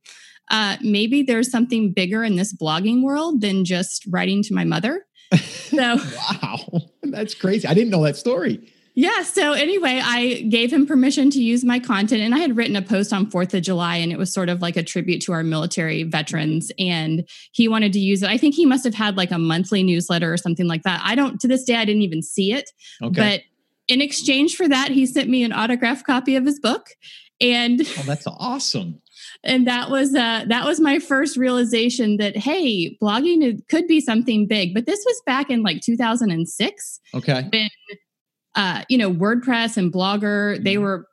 uh, 0.51 0.77
maybe 0.81 1.23
there's 1.23 1.49
something 1.49 1.93
bigger 1.93 2.23
in 2.23 2.35
this 2.35 2.55
blogging 2.55 3.01
world 3.01 3.41
than 3.41 3.65
just 3.65 4.05
writing 4.09 4.43
to 4.43 4.53
my 4.53 4.63
mother. 4.63 5.05
So, 5.41 5.97
wow, 6.43 6.57
that's 7.03 7.33
crazy. 7.33 7.67
I 7.67 7.73
didn't 7.73 7.89
know 7.89 8.03
that 8.03 8.15
story. 8.15 8.71
Yeah. 8.97 9.23
So 9.23 9.51
anyway, 9.51 9.99
I 10.01 10.41
gave 10.43 10.71
him 10.71 10.87
permission 10.87 11.29
to 11.31 11.43
use 11.43 11.65
my 11.65 11.79
content, 11.79 12.21
and 12.21 12.33
I 12.33 12.37
had 12.37 12.55
written 12.55 12.77
a 12.77 12.81
post 12.81 13.11
on 13.11 13.29
Fourth 13.29 13.53
of 13.53 13.61
July, 13.61 13.97
and 13.97 14.11
it 14.11 14.17
was 14.17 14.33
sort 14.33 14.47
of 14.47 14.61
like 14.61 14.77
a 14.77 14.83
tribute 14.83 15.21
to 15.23 15.33
our 15.33 15.43
military 15.43 16.03
veterans. 16.03 16.71
And 16.79 17.27
he 17.51 17.67
wanted 17.67 17.91
to 17.93 17.99
use 17.99 18.23
it. 18.23 18.29
I 18.29 18.37
think 18.37 18.55
he 18.55 18.65
must 18.65 18.85
have 18.85 18.93
had 18.93 19.17
like 19.17 19.31
a 19.31 19.37
monthly 19.37 19.83
newsletter 19.83 20.31
or 20.31 20.37
something 20.37 20.67
like 20.67 20.83
that. 20.83 21.01
I 21.03 21.13
don't. 21.15 21.41
To 21.41 21.47
this 21.47 21.65
day, 21.65 21.75
I 21.75 21.83
didn't 21.83 22.03
even 22.03 22.21
see 22.21 22.53
it. 22.53 22.71
Okay. 23.03 23.21
But 23.21 23.41
in 23.87 24.01
exchange 24.01 24.55
for 24.55 24.67
that, 24.67 24.91
he 24.91 25.05
sent 25.05 25.29
me 25.29 25.43
an 25.43 25.53
autographed 25.53 26.05
copy 26.05 26.35
of 26.35 26.45
his 26.45 26.59
book. 26.59 26.87
And 27.41 27.81
oh, 27.81 28.03
that's 28.05 28.27
awesome. 28.27 29.01
And 29.43 29.67
that 29.67 29.91
was 29.91 30.15
uh, 30.15 30.45
that 30.47 30.65
was 30.65 30.79
my 30.79 30.97
first 30.97 31.37
realization 31.37 32.17
that 32.17 32.35
hey, 32.35 32.97
blogging 33.01 33.59
could 33.69 33.85
be 33.85 34.01
something 34.01 34.47
big. 34.47 34.73
But 34.73 34.87
this 34.87 35.03
was 35.05 35.21
back 35.25 35.51
in 35.51 35.61
like 35.61 35.81
2006. 35.81 36.99
Okay. 37.13 37.47
When 37.51 37.69
uh, 38.55 38.83
you 38.89 38.97
know 38.97 39.11
WordPress 39.11 39.77
and 39.77 39.93
Blogger, 39.93 40.55
mm-hmm. 40.55 40.63
they 40.63 40.77
were 40.77 41.07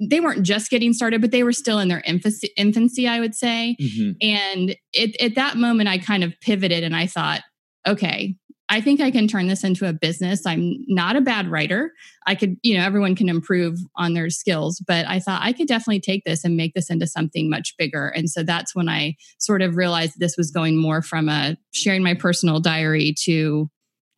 they 0.00 0.20
weren't 0.20 0.42
just 0.42 0.70
getting 0.70 0.92
started, 0.92 1.20
but 1.20 1.30
they 1.30 1.44
were 1.44 1.52
still 1.52 1.78
in 1.78 1.88
their 1.88 2.02
infancy, 2.06 2.50
infancy 2.56 3.06
I 3.06 3.20
would 3.20 3.34
say. 3.34 3.76
Mm-hmm. 3.80 4.10
And 4.20 4.76
it, 4.92 5.20
at 5.20 5.36
that 5.36 5.56
moment, 5.56 5.88
I 5.88 5.98
kind 5.98 6.24
of 6.24 6.32
pivoted 6.40 6.82
and 6.82 6.96
I 6.96 7.06
thought, 7.06 7.42
okay, 7.86 8.36
I 8.72 8.80
think 8.80 9.00
I 9.00 9.10
can 9.10 9.26
turn 9.26 9.48
this 9.48 9.64
into 9.64 9.88
a 9.88 9.92
business. 9.92 10.46
I'm 10.46 10.76
not 10.86 11.16
a 11.16 11.20
bad 11.20 11.48
writer. 11.48 11.92
I 12.28 12.36
could, 12.36 12.56
you 12.62 12.78
know, 12.78 12.84
everyone 12.84 13.16
can 13.16 13.28
improve 13.28 13.78
on 13.96 14.14
their 14.14 14.30
skills, 14.30 14.82
but 14.86 15.06
I 15.08 15.18
thought 15.18 15.42
I 15.42 15.52
could 15.52 15.66
definitely 15.66 16.00
take 16.00 16.22
this 16.24 16.44
and 16.44 16.56
make 16.56 16.74
this 16.74 16.88
into 16.88 17.08
something 17.08 17.50
much 17.50 17.74
bigger. 17.76 18.08
And 18.08 18.30
so 18.30 18.44
that's 18.44 18.72
when 18.72 18.88
I 18.88 19.16
sort 19.38 19.60
of 19.60 19.74
realized 19.74 20.20
this 20.20 20.36
was 20.36 20.52
going 20.52 20.80
more 20.80 21.02
from 21.02 21.28
a 21.28 21.56
sharing 21.72 22.04
my 22.04 22.14
personal 22.14 22.60
diary 22.60 23.12
to, 23.24 23.68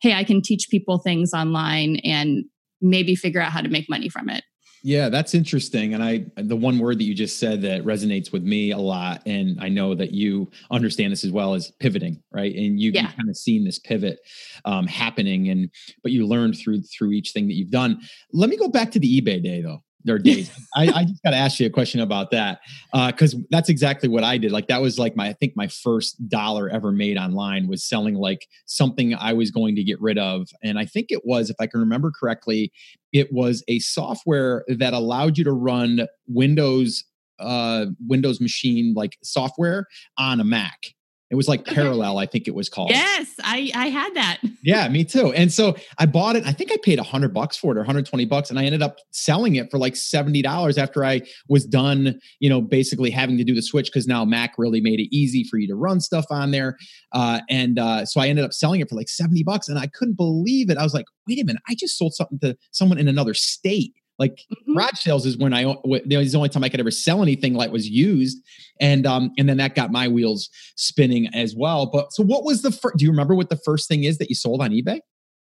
hey, 0.01 0.13
I 0.13 0.23
can 0.23 0.39
teach 0.43 0.67
people 0.69 0.99
things 0.99 1.33
online 1.33 1.95
and 2.03 2.45
maybe 2.79 3.15
figure 3.15 3.41
out 3.41 3.51
how 3.51 3.61
to 3.61 3.69
make 3.69 3.89
money 3.89 4.07
from 4.07 4.29
it. 4.29 4.43
Yeah, 4.85 5.07
that's 5.07 5.33
interesting. 5.33 5.93
And 5.93 6.03
I, 6.03 6.25
the 6.35 6.57
one 6.57 6.77
word 6.77 6.99
that 6.99 7.05
you 7.05 7.13
just 7.13 7.39
said 7.39 7.61
that 7.61 7.85
resonates 7.85 8.33
with 8.33 8.43
me 8.43 8.71
a 8.71 8.77
lot, 8.77 9.21
and 9.25 9.57
I 9.61 9.69
know 9.69 9.95
that 9.95 10.11
you 10.11 10.51
understand 10.71 11.13
this 11.13 11.23
as 11.23 11.31
well 11.31 11.53
as 11.53 11.71
pivoting, 11.79 12.21
right? 12.33 12.53
And 12.53 12.77
you, 12.77 12.91
yeah. 12.91 13.09
kind 13.13 13.29
of 13.29 13.37
seen 13.37 13.63
this 13.63 13.79
pivot 13.79 14.19
um, 14.65 14.85
happening, 14.85 15.47
and 15.47 15.69
but 16.03 16.11
you 16.11 16.27
learned 16.27 16.57
through 16.57 16.81
through 16.81 17.11
each 17.11 17.31
thing 17.31 17.47
that 17.47 17.53
you've 17.53 17.71
done. 17.71 18.01
Let 18.33 18.49
me 18.49 18.57
go 18.57 18.67
back 18.67 18.91
to 18.91 18.99
the 18.99 19.21
eBay 19.21 19.41
day 19.41 19.61
though, 19.61 19.81
their 20.03 20.19
days. 20.19 20.51
I, 20.75 20.87
I, 20.87 21.03
just 21.05 21.23
got 21.23 21.31
to 21.31 21.37
ask 21.37 21.59
you 21.59 21.67
a 21.67 21.69
question 21.69 22.01
about 22.01 22.31
that 22.31 22.59
because 23.07 23.35
uh, 23.35 23.39
that's 23.49 23.69
exactly 23.69 24.09
what 24.09 24.23
I 24.23 24.37
did. 24.37 24.51
Like 24.51 24.67
that 24.67 24.81
was 24.81 24.99
like 24.99 25.15
my 25.15 25.29
I 25.29 25.33
think 25.33 25.53
my 25.55 25.67
first 25.67 26.27
dollar 26.27 26.69
ever 26.69 26.91
made 26.91 27.17
online 27.17 27.67
was 27.67 27.83
selling 27.83 28.15
like 28.15 28.47
something 28.65 29.15
I 29.15 29.33
was 29.33 29.51
going 29.51 29.75
to 29.75 29.83
get 29.83 29.99
rid 30.01 30.17
of, 30.17 30.47
and 30.63 30.77
I 30.77 30.85
think 30.85 31.07
it 31.09 31.25
was, 31.25 31.49
if 31.49 31.55
I 31.59 31.67
can 31.67 31.79
remember 31.79 32.11
correctly, 32.11 32.71
it 33.11 33.31
was 33.31 33.63
a 33.67 33.79
software 33.79 34.63
that 34.67 34.93
allowed 34.93 35.37
you 35.37 35.43
to 35.43 35.53
run 35.53 36.07
Windows 36.27 37.03
uh, 37.39 37.87
Windows 38.07 38.39
machine 38.39 38.93
like 38.95 39.17
software 39.23 39.87
on 40.17 40.39
a 40.39 40.43
Mac 40.43 40.93
It 41.33 41.35
was 41.35 41.47
like. 41.47 41.65
Parallel, 41.65 42.19
I 42.19 42.27
think 42.27 42.47
it 42.47 42.53
was 42.53 42.69
called. 42.69 42.91
Yes, 42.91 43.33
I 43.43 43.71
I 43.73 43.87
had 43.87 44.13
that. 44.13 44.37
Yeah, 44.65 44.87
me 44.87 45.03
too. 45.03 45.33
And 45.33 45.51
so 45.51 45.75
I 45.97 46.05
bought 46.05 46.37
it. 46.37 46.45
I 46.45 46.53
think 46.53 46.71
I 46.71 46.77
paid 46.83 46.97
a 46.97 47.03
hundred 47.03 47.33
bucks 47.33 47.57
for 47.57 47.73
it 47.73 47.77
or 47.77 47.81
120 47.81 48.23
bucks, 48.25 48.49
and 48.49 48.57
I 48.57 48.63
ended 48.63 48.81
up 48.81 48.95
selling 49.11 49.55
it 49.55 49.69
for 49.69 49.77
like 49.77 49.95
seventy 49.95 50.41
dollars 50.41 50.77
after 50.77 51.03
I 51.03 51.21
was 51.49 51.65
done. 51.65 52.19
You 52.39 52.49
know, 52.49 52.61
basically 52.61 53.09
having 53.09 53.37
to 53.37 53.43
do 53.43 53.55
the 53.55 53.61
switch 53.61 53.87
because 53.87 54.07
now 54.07 54.23
Mac 54.23 54.53
really 54.57 54.79
made 54.79 54.99
it 54.99 55.13
easy 55.13 55.43
for 55.43 55.57
you 55.57 55.67
to 55.67 55.75
run 55.75 55.99
stuff 55.99 56.25
on 56.29 56.51
there. 56.51 56.77
Uh, 57.11 57.41
and 57.49 57.79
uh, 57.79 58.05
so 58.05 58.21
I 58.21 58.27
ended 58.27 58.45
up 58.45 58.53
selling 58.53 58.79
it 58.79 58.89
for 58.89 58.95
like 58.95 59.09
70 59.09 59.43
bucks, 59.43 59.67
and 59.67 59.79
I 59.79 59.87
couldn't 59.87 60.15
believe 60.15 60.69
it. 60.69 60.77
I 60.77 60.83
was 60.83 60.93
like, 60.93 61.05
wait 61.27 61.41
a 61.41 61.45
minute, 61.45 61.61
I 61.67 61.75
just 61.75 61.97
sold 61.97 62.13
something 62.13 62.39
to 62.39 62.55
someone 62.71 62.99
in 62.99 63.07
another 63.07 63.33
state. 63.33 63.93
Like 64.19 64.33
mm-hmm. 64.33 64.73
garage 64.73 64.99
sales 64.99 65.25
is 65.25 65.37
when 65.37 65.53
I 65.53 65.63
it 65.63 66.17
was 66.17 66.31
the 66.31 66.37
only 66.37 66.49
time 66.49 66.63
I 66.63 66.69
could 66.69 66.79
ever 66.79 66.91
sell 66.91 67.21
anything 67.21 67.53
like 67.53 67.71
was 67.71 67.87
used, 67.87 68.37
and 68.79 69.05
um 69.05 69.31
and 69.37 69.49
then 69.49 69.57
that 69.57 69.75
got 69.75 69.91
my 69.91 70.07
wheels 70.07 70.49
spinning 70.75 71.27
as 71.33 71.55
well. 71.55 71.87
But 71.87 72.13
so 72.13 72.23
what 72.23 72.43
was 72.43 72.61
the 72.61 72.71
first? 72.71 72.97
Do 72.97 73.05
you 73.05 73.11
remember 73.11 73.35
what 73.35 73.49
the 73.49 73.59
first 73.65 73.87
thing 73.87 74.03
is 74.03 74.17
that 74.19 74.29
you 74.29 74.35
sold 74.35 74.61
on 74.61 74.71
eBay? 74.71 74.99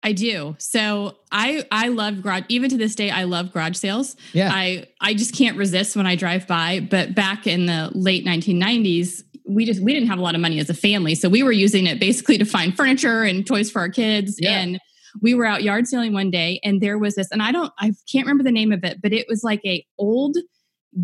I 0.04 0.12
do. 0.12 0.56
So 0.60 1.16
I 1.32 1.66
I 1.72 1.88
love 1.88 2.22
garage 2.22 2.44
even 2.50 2.70
to 2.70 2.78
this 2.78 2.94
day 2.94 3.10
I 3.10 3.24
love 3.24 3.54
garage 3.54 3.78
sales. 3.78 4.16
Yeah. 4.34 4.50
I 4.54 4.86
I 5.00 5.14
just 5.14 5.34
can't 5.34 5.58
resist 5.58 5.96
when 5.96 6.06
I 6.06 6.16
drive 6.16 6.46
by. 6.46 6.82
But 6.82 7.16
back 7.16 7.48
in 7.48 7.66
the 7.66 7.90
late 7.94 8.26
1990s, 8.26 9.24
we 9.48 9.66
just 9.66 9.82
we 9.82 9.94
didn't 9.94 10.10
have 10.10 10.20
a 10.20 10.22
lot 10.22 10.36
of 10.36 10.42
money 10.42 10.60
as 10.60 10.70
a 10.70 10.74
family. 10.74 11.16
So 11.16 11.30
we 11.30 11.42
were 11.42 11.54
using 11.54 11.88
it 11.88 12.00
basically 12.00 12.38
to 12.38 12.46
find 12.46 12.76
furniture 12.76 13.24
and 13.24 13.48
toys 13.48 13.72
for 13.72 13.80
our 13.80 13.90
kids. 13.90 14.38
Yeah. 14.40 14.60
And 14.60 14.80
we 15.22 15.34
were 15.34 15.46
out 15.46 15.64
yard 15.64 15.88
selling 15.88 16.14
one 16.14 16.32
day 16.32 16.60
and 16.64 16.82
there 16.82 16.98
was 16.98 17.16
this 17.16 17.30
and 17.32 17.42
i 17.42 17.52
don't 17.52 17.72
i 17.80 17.92
can't 18.12 18.26
remember 18.26 18.44
the 18.44 18.52
name 18.52 18.72
of 18.72 18.84
it 18.84 19.02
but 19.02 19.14
it 19.14 19.26
was 19.28 19.44
like 19.44 19.62
a 19.66 19.86
old 19.98 20.38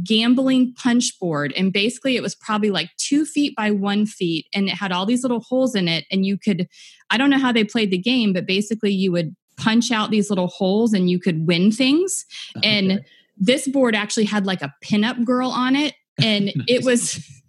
gambling 0.03 0.73
punch 0.75 1.17
board 1.19 1.53
and 1.57 1.73
basically 1.73 2.15
it 2.15 2.21
was 2.21 2.35
probably 2.35 2.69
like 2.69 2.89
two 2.97 3.25
feet 3.25 3.55
by 3.55 3.71
one 3.71 4.05
feet 4.05 4.45
and 4.53 4.67
it 4.67 4.75
had 4.75 4.91
all 4.91 5.05
these 5.05 5.23
little 5.23 5.39
holes 5.39 5.73
in 5.73 5.87
it 5.87 6.05
and 6.11 6.25
you 6.25 6.37
could 6.37 6.67
i 7.09 7.17
don't 7.17 7.29
know 7.29 7.39
how 7.39 7.51
they 7.51 7.63
played 7.63 7.89
the 7.89 7.97
game 7.97 8.31
but 8.31 8.45
basically 8.45 8.91
you 8.91 9.11
would 9.11 9.35
punch 9.57 9.91
out 9.91 10.11
these 10.11 10.29
little 10.29 10.47
holes 10.47 10.93
and 10.93 11.09
you 11.09 11.19
could 11.19 11.47
win 11.47 11.71
things 11.71 12.25
okay. 12.57 12.79
and 12.79 13.03
this 13.37 13.67
board 13.67 13.95
actually 13.95 14.25
had 14.25 14.45
like 14.45 14.61
a 14.61 14.73
pinup 14.83 15.23
girl 15.25 15.49
on 15.49 15.75
it 15.75 15.95
and 16.21 16.45
nice. 16.45 16.55
it 16.67 16.85
was 16.85 17.41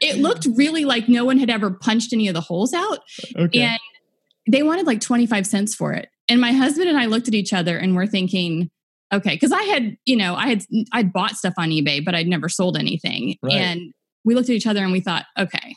it 0.00 0.16
looked 0.18 0.46
really 0.56 0.84
like 0.84 1.08
no 1.08 1.24
one 1.24 1.38
had 1.38 1.48
ever 1.48 1.70
punched 1.70 2.12
any 2.12 2.26
of 2.28 2.34
the 2.34 2.40
holes 2.40 2.74
out 2.74 2.98
okay. 3.36 3.60
and 3.60 3.78
they 4.50 4.62
wanted 4.62 4.86
like 4.86 5.00
25 5.00 5.46
cents 5.46 5.74
for 5.74 5.92
it. 5.92 6.08
And 6.28 6.40
my 6.40 6.52
husband 6.52 6.88
and 6.88 6.98
I 6.98 7.06
looked 7.06 7.28
at 7.28 7.34
each 7.34 7.52
other 7.52 7.76
and 7.76 7.94
we're 7.94 8.06
thinking, 8.06 8.70
okay, 9.12 9.34
because 9.34 9.52
I 9.52 9.62
had, 9.62 9.96
you 10.04 10.16
know, 10.16 10.34
I 10.34 10.48
had 10.48 10.64
I'd 10.92 11.12
bought 11.12 11.36
stuff 11.36 11.54
on 11.58 11.70
eBay, 11.70 12.04
but 12.04 12.14
I'd 12.14 12.26
never 12.26 12.48
sold 12.48 12.76
anything. 12.76 13.36
Right. 13.42 13.54
And 13.54 13.92
we 14.24 14.34
looked 14.34 14.48
at 14.48 14.54
each 14.54 14.66
other 14.66 14.82
and 14.82 14.92
we 14.92 15.00
thought, 15.00 15.26
okay, 15.38 15.76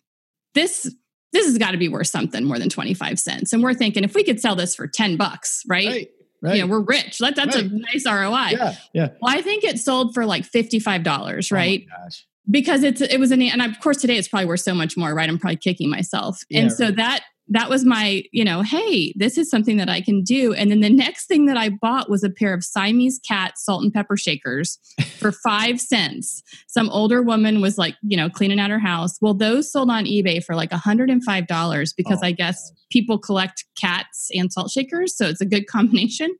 this 0.53 0.93
this 1.33 1.45
has 1.45 1.57
got 1.57 1.71
to 1.71 1.77
be 1.77 1.89
worth 1.89 2.07
something 2.07 2.45
more 2.45 2.57
than 2.57 2.69
25 2.69 3.19
cents. 3.19 3.51
And 3.51 3.61
we're 3.61 3.73
thinking 3.73 4.03
if 4.03 4.15
we 4.15 4.23
could 4.23 4.39
sell 4.39 4.55
this 4.55 4.73
for 4.73 4.87
10 4.87 5.17
bucks, 5.17 5.61
right? 5.67 5.87
right. 5.87 6.09
Right. 6.39 6.55
You 6.57 6.61
know, 6.61 6.67
we're 6.67 6.81
rich. 6.81 7.17
That, 7.17 7.35
that's 7.35 7.55
right. 7.55 7.65
a 7.65 7.67
nice 7.67 8.05
ROI. 8.05 8.51
Yeah. 8.51 8.75
Yeah. 8.93 9.09
Well, 9.19 9.35
I 9.35 9.41
think 9.41 9.63
it 9.63 9.79
sold 9.79 10.13
for 10.13 10.23
like 10.23 10.43
$55, 10.43 11.51
right? 11.51 11.83
Oh 11.91 12.07
because 12.49 12.83
it's 12.83 13.01
it 13.01 13.19
was 13.19 13.31
an 13.31 13.41
and 13.41 13.61
of 13.61 13.79
course 13.79 13.97
today 13.97 14.17
it's 14.17 14.27
probably 14.27 14.45
worth 14.45 14.61
so 14.61 14.73
much 14.73 14.97
more, 14.97 15.13
right? 15.13 15.29
I'm 15.29 15.37
probably 15.37 15.57
kicking 15.57 15.89
myself. 15.89 16.43
Yeah, 16.49 16.61
and 16.61 16.71
so 16.71 16.85
right. 16.85 16.95
that 16.97 17.23
that 17.49 17.69
was 17.69 17.85
my, 17.85 18.23
you 18.31 18.43
know, 18.43 18.61
hey, 18.61 19.13
this 19.15 19.37
is 19.37 19.49
something 19.49 19.77
that 19.77 19.89
I 19.89 20.01
can 20.01 20.23
do. 20.23 20.53
And 20.53 20.69
then 20.69 20.81
the 20.81 20.89
next 20.89 21.27
thing 21.27 21.45
that 21.45 21.57
I 21.57 21.69
bought 21.69 22.09
was 22.09 22.23
a 22.23 22.29
pair 22.29 22.53
of 22.53 22.63
Siamese 22.63 23.19
cat 23.19 23.57
salt 23.57 23.83
and 23.83 23.93
pepper 23.93 24.17
shakers 24.17 24.79
for 25.17 25.31
five 25.43 25.79
cents. 25.79 26.43
Some 26.67 26.89
older 26.89 27.21
woman 27.21 27.61
was 27.61 27.77
like, 27.77 27.95
you 28.01 28.17
know, 28.17 28.29
cleaning 28.29 28.59
out 28.59 28.69
her 28.69 28.79
house. 28.79 29.17
Well, 29.21 29.33
those 29.33 29.71
sold 29.71 29.89
on 29.89 30.05
eBay 30.05 30.43
for 30.43 30.55
like 30.55 30.71
$105 30.71 31.95
because 31.95 32.19
oh, 32.21 32.25
I 32.25 32.31
guess 32.31 32.71
people 32.89 33.17
collect 33.17 33.65
cats 33.79 34.29
and 34.33 34.51
salt 34.51 34.71
shakers. 34.71 35.15
So 35.15 35.27
it's 35.27 35.41
a 35.41 35.45
good 35.45 35.67
combination. 35.67 36.35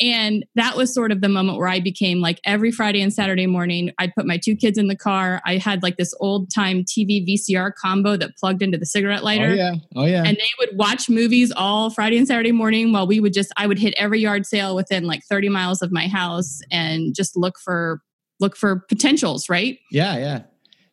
And 0.00 0.46
that 0.54 0.76
was 0.76 0.94
sort 0.94 1.12
of 1.12 1.20
the 1.20 1.28
moment 1.28 1.58
where 1.58 1.68
I 1.68 1.80
became 1.80 2.20
like 2.20 2.40
every 2.44 2.70
Friday 2.70 3.02
and 3.02 3.12
Saturday 3.12 3.46
morning, 3.46 3.92
I'd 3.98 4.14
put 4.14 4.26
my 4.26 4.38
two 4.38 4.56
kids 4.56 4.78
in 4.78 4.88
the 4.88 4.96
car. 4.96 5.42
I 5.44 5.58
had 5.58 5.82
like 5.82 5.96
this 5.96 6.14
old 6.20 6.50
time 6.54 6.84
TV 6.84 7.26
VCR 7.26 7.72
combo 7.74 8.16
that 8.16 8.36
plugged 8.36 8.62
into 8.62 8.78
the 8.78 8.86
cigarette 8.86 9.24
lighter. 9.24 9.50
Oh, 9.50 9.54
yeah. 9.54 9.74
Oh, 9.96 10.04
yeah. 10.04 10.22
And 10.24 10.37
they 10.38 10.48
would 10.58 10.76
watch 10.76 11.08
movies 11.08 11.52
all 11.54 11.90
Friday 11.90 12.18
and 12.18 12.26
Saturday 12.26 12.52
morning 12.52 12.92
while 12.92 13.06
we 13.06 13.20
would 13.20 13.32
just, 13.32 13.52
I 13.56 13.66
would 13.66 13.78
hit 13.78 13.94
every 13.96 14.20
yard 14.20 14.46
sale 14.46 14.74
within 14.74 15.04
like 15.04 15.22
30 15.24 15.48
miles 15.48 15.82
of 15.82 15.92
my 15.92 16.08
house 16.08 16.60
and 16.70 17.14
just 17.14 17.36
look 17.36 17.58
for, 17.58 18.00
look 18.40 18.56
for 18.56 18.84
potentials, 18.88 19.48
right? 19.48 19.78
Yeah. 19.90 20.16
Yeah. 20.16 20.42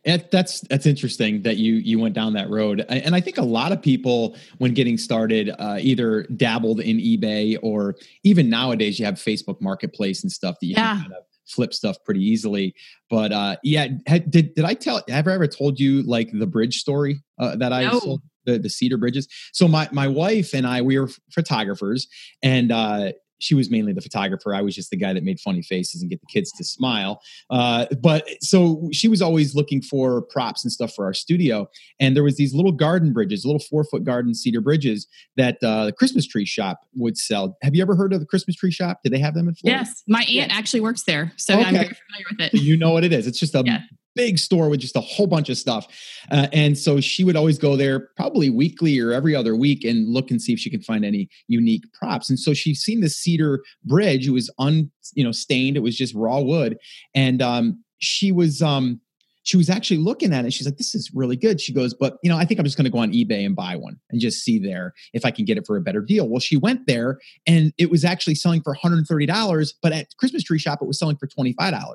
It, 0.06 0.30
that's 0.30 0.62
that's 0.70 0.86
interesting 0.86 1.42
that 1.42 1.58
you 1.58 1.74
you 1.78 1.98
went 1.98 2.14
down 2.14 2.34
that 2.34 2.48
road, 2.52 2.86
and 2.90 3.16
I 3.16 3.22
think 3.22 3.40
a 3.40 3.44
lot 3.44 3.72
of 3.72 3.82
people, 3.82 4.38
when 4.60 4.76
getting 4.76 5.00
started, 5.00 5.50
uh, 5.58 5.80
either 5.82 6.28
dabbled 6.36 6.80
in 6.80 6.98
eBay 6.98 7.58
or 7.64 7.96
even 8.24 8.48
nowadays 8.48 9.00
you 9.00 9.06
have 9.06 9.16
Facebook 9.16 9.60
Marketplace 9.62 10.22
and 10.22 10.32
stuff 10.32 10.58
that 10.62 10.68
you 10.68 10.76
yeah. 10.78 10.94
can 10.94 11.02
kind 11.02 11.14
of 11.14 11.24
flip 11.48 11.74
stuff 11.74 11.98
pretty 12.06 12.24
easily. 12.24 12.76
But 13.10 13.32
uh, 13.32 13.56
yeah, 13.64 13.88
had, 14.06 14.30
did 14.30 14.54
did 14.54 14.66
I 14.66 14.76
tell? 14.76 15.02
Have 15.10 15.28
I 15.28 15.34
ever 15.34 15.48
told 15.48 15.80
you 15.80 16.04
like 16.04 16.30
the 16.32 16.48
bridge 16.48 16.78
story 16.78 17.24
uh, 17.40 17.56
that 17.56 17.74
I 17.74 17.86
no. 17.86 18.00
sold? 18.00 18.22
The, 18.46 18.58
the 18.58 18.70
cedar 18.70 18.98
bridges. 18.98 19.28
So 19.54 19.68
my 19.68 19.90
my 19.92 20.08
wife 20.08 20.54
and 20.54 20.66
I 20.66 20.82
we 20.82 21.00
were 21.00 21.10
photographers, 21.32 22.08
and 22.42 22.72
uh, 22.72 23.12
she 23.40 23.56
was 23.56 23.70
mainly 23.70 23.94
the 23.94 24.02
photographer. 24.02 24.54
I 24.54 24.62
was 24.62 24.76
just 24.76 24.90
the 24.90 24.98
guy 24.98 25.14
that 25.14 25.24
made 25.24 25.40
funny 25.40 25.62
faces 25.62 26.02
and 26.02 26.10
get 26.10 26.22
the 26.22 26.28
kids 26.28 26.52
to 26.54 26.64
smile. 26.64 27.22
Uh, 27.50 27.86
but 28.02 28.28
so 28.42 28.90
she 28.92 29.08
was 29.08 29.22
always 29.22 29.56
looking 29.56 29.82
for 29.82 30.22
props 30.22 30.64
and 30.64 30.72
stuff 30.72 30.94
for 30.94 31.06
our 31.06 31.14
studio. 31.14 31.68
And 32.00 32.16
there 32.16 32.24
was 32.24 32.38
these 32.38 32.54
little 32.54 32.72
garden 32.72 33.14
bridges, 33.14 33.46
little 33.46 33.60
four 33.60 33.84
foot 33.84 34.04
garden 34.04 34.34
cedar 34.34 34.62
bridges 34.62 35.08
that 35.36 35.58
uh, 35.64 35.86
the 35.86 35.92
Christmas 35.92 36.26
tree 36.26 36.46
shop 36.46 36.82
would 36.96 37.18
sell. 37.18 37.58
Have 37.62 37.76
you 37.76 37.82
ever 37.82 37.96
heard 37.96 38.14
of 38.14 38.20
the 38.20 38.26
Christmas 38.26 38.56
tree 38.56 38.72
shop? 38.72 39.02
Did 39.04 39.14
they 39.14 39.20
have 39.20 39.34
them 39.34 39.48
in 39.48 39.56
Florida? 39.56 39.84
Yes, 39.86 40.04
my 40.08 40.22
aunt 40.22 40.30
yeah. 40.30 40.48
actually 40.50 40.82
works 40.82 41.04
there, 41.04 41.34
so 41.36 41.56
okay. 41.56 41.66
I'm 41.66 41.74
very 41.74 41.86
familiar 41.86 42.26
with 42.32 42.54
it. 42.54 42.54
You 42.54 42.78
know 42.78 42.92
what 42.92 43.04
it 43.04 43.14
is? 43.14 43.28
It's 43.28 43.40
just 43.40 43.56
a 43.56 43.64
yeah 43.66 43.82
big 44.16 44.40
store 44.40 44.70
with 44.70 44.80
just 44.80 44.96
a 44.96 45.02
whole 45.02 45.28
bunch 45.28 45.50
of 45.50 45.58
stuff. 45.58 45.88
Uh, 46.32 46.48
and 46.54 46.78
so 46.78 47.00
she 47.00 47.24
would 47.24 47.36
always 47.36 47.58
go 47.58 47.76
there 47.76 48.10
probably 48.16 48.50
weekly 48.50 49.00
or 49.00 49.12
every 49.12 49.36
other 49.36 49.56
week 49.56 49.84
and 49.84 50.08
look 50.08 50.32
and 50.32 50.42
see 50.42 50.54
if 50.54 50.60
she 50.60 50.70
could 50.70 50.84
find 50.84 51.06
any 51.06 51.30
unique 51.48 51.84
props. 51.94 52.30
And 52.30 52.40
so 52.40 52.54
she's 52.54 52.80
seen 52.80 53.02
the 53.02 53.10
cedar 53.10 53.64
bridge. 53.84 54.28
It 54.28 54.32
was 54.32 54.50
un, 54.58 54.92
you 55.14 55.24
know, 55.24 55.32
stained. 55.32 55.78
It 55.78 55.82
was 55.82 55.98
just 55.98 56.16
raw 56.16 56.40
wood. 56.40 56.78
And 57.14 57.42
um, 57.42 57.84
she 58.00 58.32
was, 58.32 58.62
um, 58.62 59.02
she 59.44 59.58
was 59.58 59.70
actually 59.70 59.98
looking 59.98 60.34
at 60.34 60.44
it. 60.44 60.54
She's 60.54 60.66
like, 60.66 60.78
this 60.78 60.96
is 60.96 61.12
really 61.14 61.36
good. 61.36 61.62
She 61.62 61.72
goes, 61.72 61.94
but 61.94 62.18
you 62.24 62.32
know, 62.32 62.38
I 62.38 62.46
think 62.46 62.60
I'm 62.60 62.66
just 62.66 62.78
going 62.78 62.86
to 62.86 62.92
go 62.92 62.98
on 62.98 63.12
eBay 63.12 63.46
and 63.46 63.56
buy 63.56 63.76
one 63.76 64.00
and 64.10 64.20
just 64.20 64.44
see 64.44 64.58
there 64.58 64.94
if 65.14 65.24
I 65.24 65.30
can 65.30 65.46
get 65.46 65.58
it 65.58 65.68
for 65.68 65.78
a 65.78 65.82
better 65.82 66.02
deal. 66.02 66.28
Well, 66.28 66.40
she 66.40 66.58
went 66.58 66.88
there 66.88 67.20
and 67.46 67.72
it 67.78 67.92
was 67.92 68.04
actually 68.04 68.36
selling 68.36 68.64
for 68.64 68.76
$130, 68.76 69.74
but 69.84 69.92
at 69.92 70.08
Christmas 70.18 70.42
tree 70.42 70.58
shop, 70.58 70.80
it 70.82 70.88
was 70.88 70.98
selling 70.98 71.18
for 71.18 71.28
$25. 71.28 71.86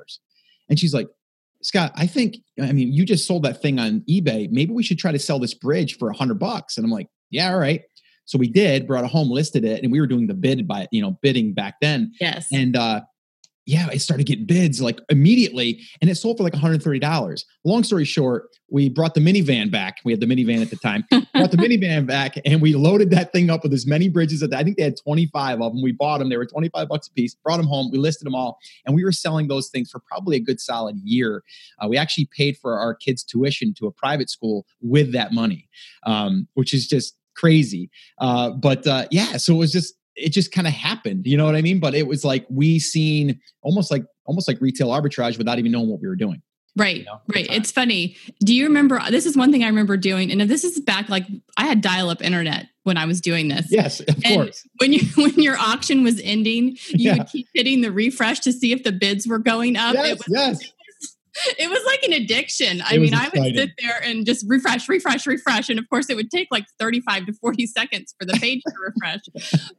And 0.69 0.79
she's 0.79 0.93
like, 0.93 1.07
Scott, 1.61 1.91
I 1.95 2.07
think, 2.07 2.37
I 2.61 2.71
mean, 2.71 2.91
you 2.91 3.05
just 3.05 3.27
sold 3.27 3.43
that 3.43 3.61
thing 3.61 3.79
on 3.79 4.03
eBay. 4.09 4.49
Maybe 4.51 4.73
we 4.73 4.83
should 4.83 4.99
try 4.99 5.11
to 5.11 5.19
sell 5.19 5.39
this 5.39 5.53
bridge 5.53 5.97
for 5.97 6.09
a 6.09 6.15
hundred 6.15 6.39
bucks. 6.39 6.77
And 6.77 6.85
I'm 6.85 6.91
like, 6.91 7.07
yeah, 7.29 7.51
all 7.51 7.59
right. 7.59 7.81
So 8.25 8.37
we 8.37 8.47
did, 8.47 8.87
brought 8.87 9.03
it 9.03 9.09
home, 9.09 9.29
listed 9.29 9.65
it, 9.65 9.83
and 9.83 9.91
we 9.91 9.99
were 9.99 10.07
doing 10.07 10.27
the 10.27 10.33
bid 10.33 10.67
by, 10.67 10.87
you 10.91 11.01
know, 11.01 11.17
bidding 11.21 11.53
back 11.53 11.75
then. 11.81 12.13
Yes. 12.19 12.47
And 12.51 12.75
uh, 12.75 13.01
yeah, 13.65 13.87
I 13.89 13.97
started 13.97 14.25
getting 14.25 14.45
bids 14.45 14.81
like 14.81 14.99
immediately, 15.09 15.81
and 16.01 16.09
it 16.09 16.15
sold 16.15 16.37
for 16.37 16.43
like 16.43 16.53
$130. 16.53 17.45
Long 17.63 17.83
story 17.83 18.05
short, 18.05 18.49
we 18.69 18.89
brought 18.89 19.13
the 19.13 19.21
minivan 19.21 19.71
back. 19.71 19.97
We 20.03 20.11
had 20.11 20.19
the 20.19 20.25
minivan 20.25 20.61
at 20.61 20.71
the 20.71 20.77
time. 20.77 21.05
brought 21.11 21.51
the 21.51 21.57
minivan 21.57 22.07
back, 22.07 22.35
and 22.43 22.61
we 22.61 22.73
loaded 22.73 23.11
that 23.11 23.31
thing 23.31 23.49
up 23.49 23.61
with 23.63 23.73
as 23.73 23.85
many 23.85 24.09
bridges. 24.09 24.41
As, 24.41 24.51
I 24.51 24.63
think 24.63 24.77
they 24.77 24.83
had 24.83 24.97
25 24.97 25.61
of 25.61 25.73
them. 25.73 25.83
We 25.83 25.91
bought 25.91 26.17
them. 26.17 26.29
They 26.29 26.37
were 26.37 26.45
25 26.45 26.87
bucks 26.87 27.07
a 27.07 27.11
piece. 27.11 27.35
Brought 27.35 27.57
them 27.57 27.67
home. 27.67 27.91
We 27.91 27.99
listed 27.99 28.25
them 28.25 28.35
all, 28.35 28.57
and 28.85 28.95
we 28.95 29.03
were 29.03 29.11
selling 29.11 29.47
those 29.47 29.69
things 29.69 29.91
for 29.91 29.99
probably 29.99 30.37
a 30.37 30.41
good 30.41 30.59
solid 30.59 30.97
year. 31.03 31.43
Uh, 31.79 31.87
we 31.87 31.97
actually 31.97 32.29
paid 32.35 32.57
for 32.57 32.79
our 32.79 32.95
kids' 32.95 33.23
tuition 33.23 33.73
to 33.75 33.85
a 33.85 33.91
private 33.91 34.29
school 34.29 34.65
with 34.81 35.11
that 35.13 35.33
money, 35.33 35.69
um, 36.05 36.47
which 36.55 36.73
is 36.73 36.87
just 36.87 37.15
crazy. 37.35 37.89
Uh, 38.17 38.49
but 38.49 38.85
uh, 38.87 39.05
yeah, 39.11 39.37
so 39.37 39.53
it 39.53 39.57
was 39.57 39.71
just 39.71 39.95
it 40.15 40.29
just 40.29 40.51
kind 40.51 40.67
of 40.67 40.73
happened 40.73 41.25
you 41.25 41.37
know 41.37 41.45
what 41.45 41.55
i 41.55 41.61
mean? 41.61 41.79
But 41.79 41.95
it 41.95 42.07
was 42.07 42.23
like 42.23 42.45
we 42.49 42.79
seen 42.79 43.39
almost 43.61 43.91
like 43.91 44.05
almost 44.25 44.47
like 44.47 44.59
retail 44.61 44.89
arbitrage 44.89 45.37
without 45.37 45.59
even 45.59 45.71
knowing 45.71 45.89
what 45.89 46.01
we 46.01 46.07
were 46.07 46.15
doing 46.15 46.41
right 46.77 46.97
you 46.97 47.03
know, 47.03 47.21
right 47.33 47.47
it's 47.49 47.71
funny. 47.71 48.15
Do 48.39 48.55
you 48.55 48.65
remember 48.65 49.01
this 49.09 49.25
is 49.25 49.35
one 49.35 49.51
thing 49.51 49.63
i 49.63 49.67
remember 49.67 49.97
doing 49.97 50.31
and 50.31 50.41
this 50.41 50.63
is 50.63 50.79
back 50.79 51.09
like 51.09 51.25
i 51.57 51.65
had 51.65 51.81
dial-up 51.81 52.21
internet 52.23 52.67
when 52.83 52.97
i 52.97 53.05
was 53.05 53.21
doing 53.21 53.47
this. 53.47 53.67
Yes 53.69 53.99
of 53.99 54.15
and 54.23 54.35
course. 54.35 54.67
when 54.77 54.93
you 54.93 55.01
when 55.15 55.33
your 55.35 55.57
auction 55.57 56.03
was 56.03 56.21
ending 56.23 56.77
you 56.89 57.09
yeah. 57.09 57.17
would 57.17 57.27
keep 57.27 57.47
hitting 57.53 57.81
the 57.81 57.91
refresh 57.91 58.39
to 58.41 58.53
see 58.53 58.71
if 58.71 58.83
the 58.83 58.91
bids 58.91 59.27
were 59.27 59.39
going 59.39 59.77
up. 59.77 59.93
Yes, 59.95 60.07
it 60.07 60.17
was, 60.17 60.27
yes. 60.29 60.61
it 60.61 60.73
was 61.69 61.83
like 61.85 62.03
an 62.03 62.13
addiction. 62.13 62.81
I 62.85 62.97
mean, 62.97 63.13
I 63.13 63.29
would 63.33 63.55
sit 63.55 63.71
there 63.79 64.01
and 64.03 64.25
just 64.25 64.45
refresh, 64.47 64.89
refresh, 64.89 65.25
refresh. 65.25 65.69
And 65.69 65.79
of 65.79 65.89
course, 65.89 66.09
it 66.09 66.15
would 66.15 66.29
take 66.29 66.47
like 66.51 66.65
35 66.79 67.27
to 67.27 67.33
40 67.33 67.65
seconds 67.67 68.13
for 68.19 68.25
the 68.25 68.33
page 68.33 68.61
to 68.67 68.73
refresh. 68.79 69.21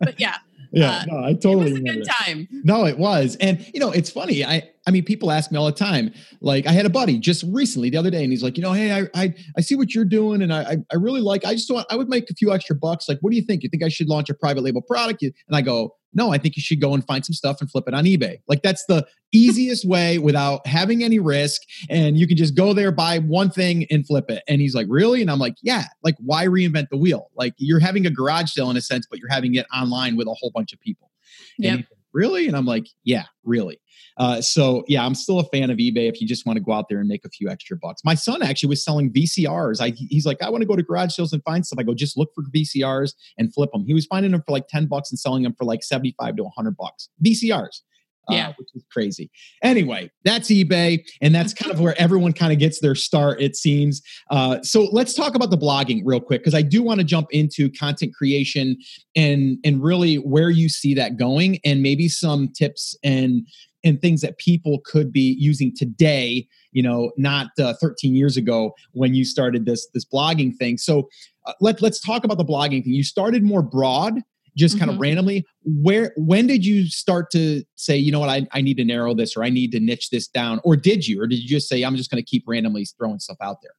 But 0.01 0.19
yeah. 0.19 0.37
Yeah, 0.75 0.91
uh, 0.91 1.05
no, 1.07 1.25
I 1.25 1.35
totally 1.35 1.67
it 1.67 1.73
was 1.73 1.81
a 1.81 1.83
good 1.83 2.09
time. 2.09 2.49
No, 2.65 2.87
it 2.87 2.97
was. 2.97 3.37
And 3.43 3.63
you 3.75 3.79
know, 3.79 3.91
it's 3.91 4.09
funny. 4.09 4.43
I 4.43 4.71
I 4.87 4.91
mean, 4.91 5.05
people 5.05 5.31
ask 5.31 5.53
me 5.53 5.59
all 5.59 5.67
the 5.67 5.73
time. 5.73 6.13
Like, 6.41 6.67
I 6.67 6.73
had 6.73 6.87
a 6.87 6.91
buddy 6.91 7.19
just 7.19 7.45
recently 7.49 7.89
the 7.91 7.99
other 7.99 8.11
day, 8.11 8.23
and 8.25 8.33
he's 8.33 8.43
like, 8.43 8.57
you 8.57 8.63
know, 8.63 8.73
hey, 8.73 8.93
I 8.93 9.09
I, 9.15 9.35
I 9.57 9.61
see 9.61 9.77
what 9.77 9.95
you're 9.95 10.05
doing, 10.05 10.43
and 10.43 10.53
I 10.53 10.79
I 10.91 10.97
really 10.97 11.21
like. 11.21 11.45
I 11.45 11.55
just 11.55 11.71
want 11.71 11.87
I 11.91 11.97
would 11.97 12.09
make 12.09 12.31
a 12.31 12.35
few 12.35 12.53
extra 12.53 12.75
bucks. 12.75 13.09
Like, 13.09 13.19
what 13.21 13.31
do 13.31 13.37
you 13.37 13.43
think? 13.43 13.63
You 13.63 13.69
think 13.69 13.83
I 13.83 13.89
should 13.89 14.09
launch 14.09 14.29
a 14.31 14.35
private 14.35 14.63
label 14.63 14.83
product? 14.83 15.23
And 15.23 15.33
I 15.53 15.61
go, 15.61 15.95
no, 16.15 16.33
I 16.33 16.39
think 16.39 16.57
you 16.57 16.63
should 16.63 16.81
go 16.81 16.95
and 16.95 17.05
find 17.07 17.25
some 17.25 17.35
stuff 17.35 17.61
and 17.61 17.71
flip 17.71 17.85
it 17.87 17.95
on 17.95 18.05
eBay. 18.05 18.39
Like, 18.49 18.63
that's 18.63 18.85
the 18.87 19.07
easiest 19.33 19.87
way 19.87 20.19
without 20.19 20.67
having 20.67 21.03
any 21.03 21.19
risk, 21.19 21.63
and 21.89 22.19
you 22.19 22.27
can 22.27 22.37
just 22.37 22.57
go 22.57 22.73
there, 22.73 22.91
buy 22.93 23.19
one 23.19 23.51
thing, 23.51 23.87
and 23.91 24.07
flip 24.07 24.31
it. 24.31 24.43
And 24.49 24.61
he's 24.61 24.75
like, 24.75 24.87
really? 24.91 25.23
And 25.23 25.31
I'm 25.31 25.39
like, 25.39 25.55
yeah. 25.63 25.85
Like, 26.03 26.17
why 26.19 26.47
reinvent 26.47 26.89
the 26.91 26.99
wheel? 26.99 27.31
Like, 27.37 27.55
you're 27.57 27.81
having 27.81 28.05
a 28.07 28.11
garage 28.11 28.51
sale 28.51 28.71
in 28.71 28.77
a 28.77 28.83
sense, 28.83 29.07
but 29.09 29.19
you're 29.21 29.31
having 29.31 29.55
it 29.55 29.67
online 29.75 30.17
with 30.17 30.27
a 30.27 30.35
whole 30.35 30.51
bunch 30.51 30.73
of 30.73 30.81
people. 30.81 31.11
Yeah. 31.57 31.79
Really? 32.15 32.47
And 32.47 32.57
I'm 32.57 32.67
like, 32.67 32.87
yeah, 33.05 33.25
really. 33.45 33.81
Uh, 34.19 34.41
so 34.41 34.85
yeah, 34.89 35.05
I'm 35.05 35.15
still 35.15 35.39
a 35.39 35.45
fan 35.45 35.71
of 35.71 35.79
eBay 35.79 36.09
if 36.09 36.21
you 36.21 36.27
just 36.27 36.45
want 36.47 36.57
to 36.57 36.63
go 36.63 36.73
out 36.73 36.87
there 36.89 36.99
and 36.99 37.09
make 37.09 37.25
a 37.25 37.31
few 37.31 37.49
extra 37.49 37.77
bucks. 37.77 38.03
My 38.05 38.15
son 38.15 38.43
actually 38.43 38.69
was 38.69 38.85
selling 38.85 39.13
VCRs. 39.13 39.81
I, 39.81 39.91
he's 39.91 40.27
like, 40.27 40.43
I 40.43 40.51
want 40.51 40.63
to 40.63 40.67
go 40.67 40.77
to 40.77 40.83
garage 40.83 41.15
sales 41.15 41.33
and 41.33 41.43
find 41.45 41.65
stuff. 41.65 41.79
I 41.79 41.83
go, 41.83 41.95
just 41.95 42.17
look 42.17 42.31
for 42.35 42.45
VCRs 42.55 43.15
and 43.39 43.53
flip 43.53 43.71
them. 43.73 43.85
He 43.87 43.95
was 43.95 44.07
finding 44.07 44.33
them 44.33 44.43
for 44.47 44.53
like 44.53 44.69
10 44.69 44.87
bucks 44.87 45.11
and 45.11 45.19
selling 45.19 45.43
them 45.43 45.55
for 45.57 45.65
like 45.65 45.83
75 45.83 46.37
to 46.37 46.43
100 46.43 46.77
bucks. 46.77 47.09
VCRs. 47.25 47.81
Uh, 48.31 48.35
yeah. 48.35 48.53
which 48.57 48.69
is 48.75 48.85
crazy. 48.93 49.29
Anyway, 49.65 50.09
that's 50.25 50.49
eBay, 50.49 51.05
and 51.21 51.35
that's 51.35 51.53
kind 51.53 51.73
of 51.73 51.81
where 51.81 52.01
everyone 52.01 52.33
kind 52.33 52.53
of 52.53 52.59
gets 52.61 52.79
their 52.79 52.95
start, 52.95 53.41
it 53.41 53.57
seems. 53.57 54.01
Uh, 54.31 54.63
so 54.63 54.85
let's 54.93 55.13
talk 55.13 55.35
about 55.35 55.51
the 55.51 55.59
blogging 55.59 56.03
real 56.05 56.21
quick 56.21 56.41
because 56.41 56.55
I 56.55 56.63
do 56.63 56.85
want 56.85 57.01
to 57.01 57.05
jump 57.05 57.29
into 57.33 57.69
content 57.71 58.15
creation 58.15 58.77
and 59.17 59.59
and 59.65 59.83
really 59.83 60.17
where 60.17 60.51
you 60.51 60.69
see 60.69 60.95
that 60.95 61.17
going, 61.17 61.59
and 61.65 61.83
maybe 61.83 62.09
some 62.09 62.49
tips 62.49 62.97
and 63.03 63.47
and 63.85 64.01
things 64.01 64.21
that 64.21 64.39
people 64.39 64.81
could 64.85 65.13
be 65.13 65.37
using 65.41 65.75
today 65.75 66.47
you 66.73 66.83
know 66.83 67.13
not 67.17 67.49
uh, 67.59 67.75
13 67.81 68.15
years 68.15 68.37
ago 68.37 68.75
when 68.93 69.15
you 69.15 69.25
started 69.25 69.67
this 69.67 69.89
this 69.95 70.05
blogging 70.05 70.57
thing 70.57 70.79
so 70.79 71.09
uh, 71.47 71.53
let, 71.61 71.83
let's 71.83 72.01
talk 72.01 72.25
about 72.25 72.39
the 72.39 72.45
blogging 72.45 72.83
thing 72.83 72.93
you 72.93 73.05
started 73.05 73.43
more 73.43 73.63
broad 73.63 74.21
just 74.57 74.79
kind 74.79 74.91
mm-hmm. 74.91 74.97
of 74.97 75.01
randomly 75.01 75.47
where 75.65 76.13
when 76.17 76.47
did 76.47 76.65
you 76.65 76.87
start 76.87 77.31
to 77.31 77.63
say 77.77 77.97
you 77.97 78.13
know 78.13 78.21
what 78.21 78.29
I, 78.29 78.47
I 78.53 78.61
need 78.61 78.77
to 78.79 78.85
narrow 78.85 79.15
this 79.15 79.37
or 79.37 79.45
i 79.45 79.49
need 79.49 79.73
to 79.73 79.81
niche 79.81 80.11
this 80.11 80.29
down 80.29 80.61
or 80.65 80.77
did 80.77 81.07
you 81.07 81.21
or 81.23 81.27
did 81.27 81.39
you 81.39 81.49
just 81.49 81.69
say 81.69 81.83
i'm 81.83 81.97
just 81.97 82.11
going 82.11 82.23
to 82.23 82.29
keep 82.29 82.45
randomly 82.47 82.85
throwing 82.85 83.19
stuff 83.19 83.39
out 83.41 83.63
there 83.63 83.75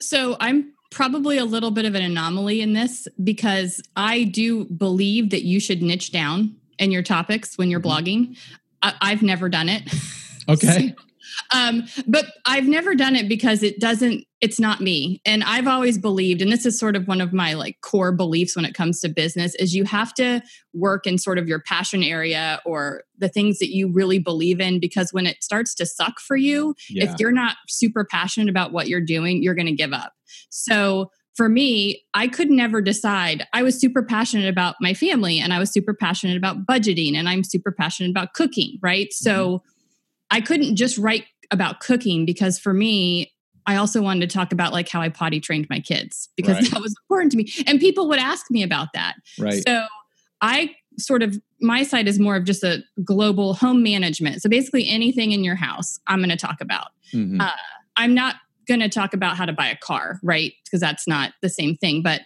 so 0.00 0.36
i'm 0.40 0.72
probably 0.90 1.38
a 1.38 1.44
little 1.44 1.70
bit 1.70 1.84
of 1.84 1.94
an 1.94 2.02
anomaly 2.02 2.60
in 2.60 2.72
this 2.72 3.08
because 3.22 3.82
i 3.96 4.24
do 4.24 4.64
believe 4.66 5.30
that 5.30 5.44
you 5.44 5.60
should 5.60 5.82
niche 5.82 6.12
down 6.12 6.54
in 6.78 6.90
your 6.90 7.02
topics 7.02 7.58
when 7.58 7.70
you're 7.70 7.80
mm-hmm. 7.80 8.30
blogging 8.30 8.36
I, 8.84 9.10
have 9.10 9.22
never 9.22 9.48
done 9.48 9.68
it. 9.68 9.82
Okay. 10.46 10.94
Um, 11.52 11.84
but 12.06 12.26
I've 12.46 12.66
never 12.66 12.94
done 12.94 13.16
it 13.16 13.28
because 13.28 13.62
it 13.62 13.80
doesn't, 13.80 14.24
it's 14.40 14.60
not 14.60 14.80
me. 14.80 15.20
And 15.24 15.42
I've 15.44 15.66
always 15.66 15.98
believed, 15.98 16.42
and 16.42 16.52
this 16.52 16.66
is 16.66 16.78
sort 16.78 16.96
of 16.96 17.08
one 17.08 17.20
of 17.20 17.32
my 17.32 17.54
like 17.54 17.80
core 17.80 18.12
beliefs 18.12 18.56
when 18.56 18.64
it 18.64 18.74
comes 18.74 19.00
to 19.00 19.08
business, 19.08 19.54
is 19.56 19.74
you 19.74 19.84
have 19.84 20.12
to 20.14 20.42
work 20.72 21.06
in 21.06 21.18
sort 21.18 21.38
of 21.38 21.48
your 21.48 21.60
passion 21.60 22.02
area 22.02 22.60
or 22.66 23.04
the 23.18 23.28
things 23.28 23.58
that 23.58 23.74
you 23.74 23.90
really 23.90 24.18
believe 24.18 24.60
in. 24.60 24.80
Because 24.80 25.12
when 25.12 25.26
it 25.26 25.42
starts 25.42 25.74
to 25.76 25.86
suck 25.86 26.20
for 26.20 26.36
you, 26.36 26.74
yeah. 26.90 27.04
if 27.04 27.14
you're 27.18 27.32
not 27.32 27.56
super 27.68 28.04
passionate 28.04 28.48
about 28.48 28.72
what 28.72 28.88
you're 28.88 29.00
doing, 29.00 29.42
you're 29.42 29.54
going 29.54 29.66
to 29.66 29.72
give 29.72 29.92
up. 29.92 30.12
So 30.50 31.10
for 31.34 31.48
me, 31.48 32.04
I 32.14 32.28
could 32.28 32.48
never 32.48 32.80
decide. 32.80 33.46
I 33.52 33.62
was 33.62 33.78
super 33.78 34.02
passionate 34.02 34.48
about 34.48 34.76
my 34.80 34.94
family 34.94 35.40
and 35.40 35.52
I 35.52 35.58
was 35.58 35.70
super 35.70 35.92
passionate 35.92 36.36
about 36.36 36.64
budgeting 36.64 37.14
and 37.14 37.28
I'm 37.28 37.42
super 37.42 37.72
passionate 37.72 38.10
about 38.10 38.34
cooking, 38.34 38.78
right? 38.80 39.08
Mm-hmm. 39.08 39.30
So 39.30 39.62
I 40.34 40.40
couldn't 40.40 40.74
just 40.74 40.98
write 40.98 41.26
about 41.52 41.78
cooking 41.78 42.26
because 42.26 42.58
for 42.58 42.74
me, 42.74 43.32
I 43.66 43.76
also 43.76 44.02
wanted 44.02 44.28
to 44.28 44.34
talk 44.34 44.52
about 44.52 44.72
like 44.72 44.88
how 44.88 45.00
I 45.00 45.08
potty 45.08 45.38
trained 45.38 45.68
my 45.70 45.78
kids 45.78 46.28
because 46.36 46.56
right. 46.56 46.70
that 46.72 46.82
was 46.82 46.92
important 47.04 47.30
to 47.32 47.38
me. 47.38 47.52
And 47.68 47.78
people 47.78 48.08
would 48.08 48.18
ask 48.18 48.50
me 48.50 48.64
about 48.64 48.88
that. 48.94 49.14
Right. 49.38 49.62
So 49.64 49.86
I 50.40 50.74
sort 50.98 51.22
of 51.22 51.40
my 51.60 51.84
side 51.84 52.08
is 52.08 52.18
more 52.18 52.34
of 52.34 52.44
just 52.44 52.64
a 52.64 52.82
global 53.04 53.54
home 53.54 53.80
management. 53.84 54.42
So 54.42 54.48
basically 54.48 54.88
anything 54.88 55.30
in 55.30 55.44
your 55.44 55.54
house, 55.54 56.00
I'm 56.08 56.18
going 56.18 56.30
to 56.30 56.36
talk 56.36 56.60
about. 56.60 56.88
Mm-hmm. 57.12 57.40
Uh, 57.40 57.50
I'm 57.96 58.12
not 58.12 58.34
going 58.66 58.80
to 58.80 58.88
talk 58.88 59.14
about 59.14 59.36
how 59.36 59.46
to 59.46 59.52
buy 59.52 59.68
a 59.68 59.76
car, 59.76 60.18
right? 60.24 60.52
Because 60.64 60.80
that's 60.80 61.06
not 61.06 61.32
the 61.42 61.48
same 61.48 61.76
thing. 61.76 62.02
But 62.02 62.22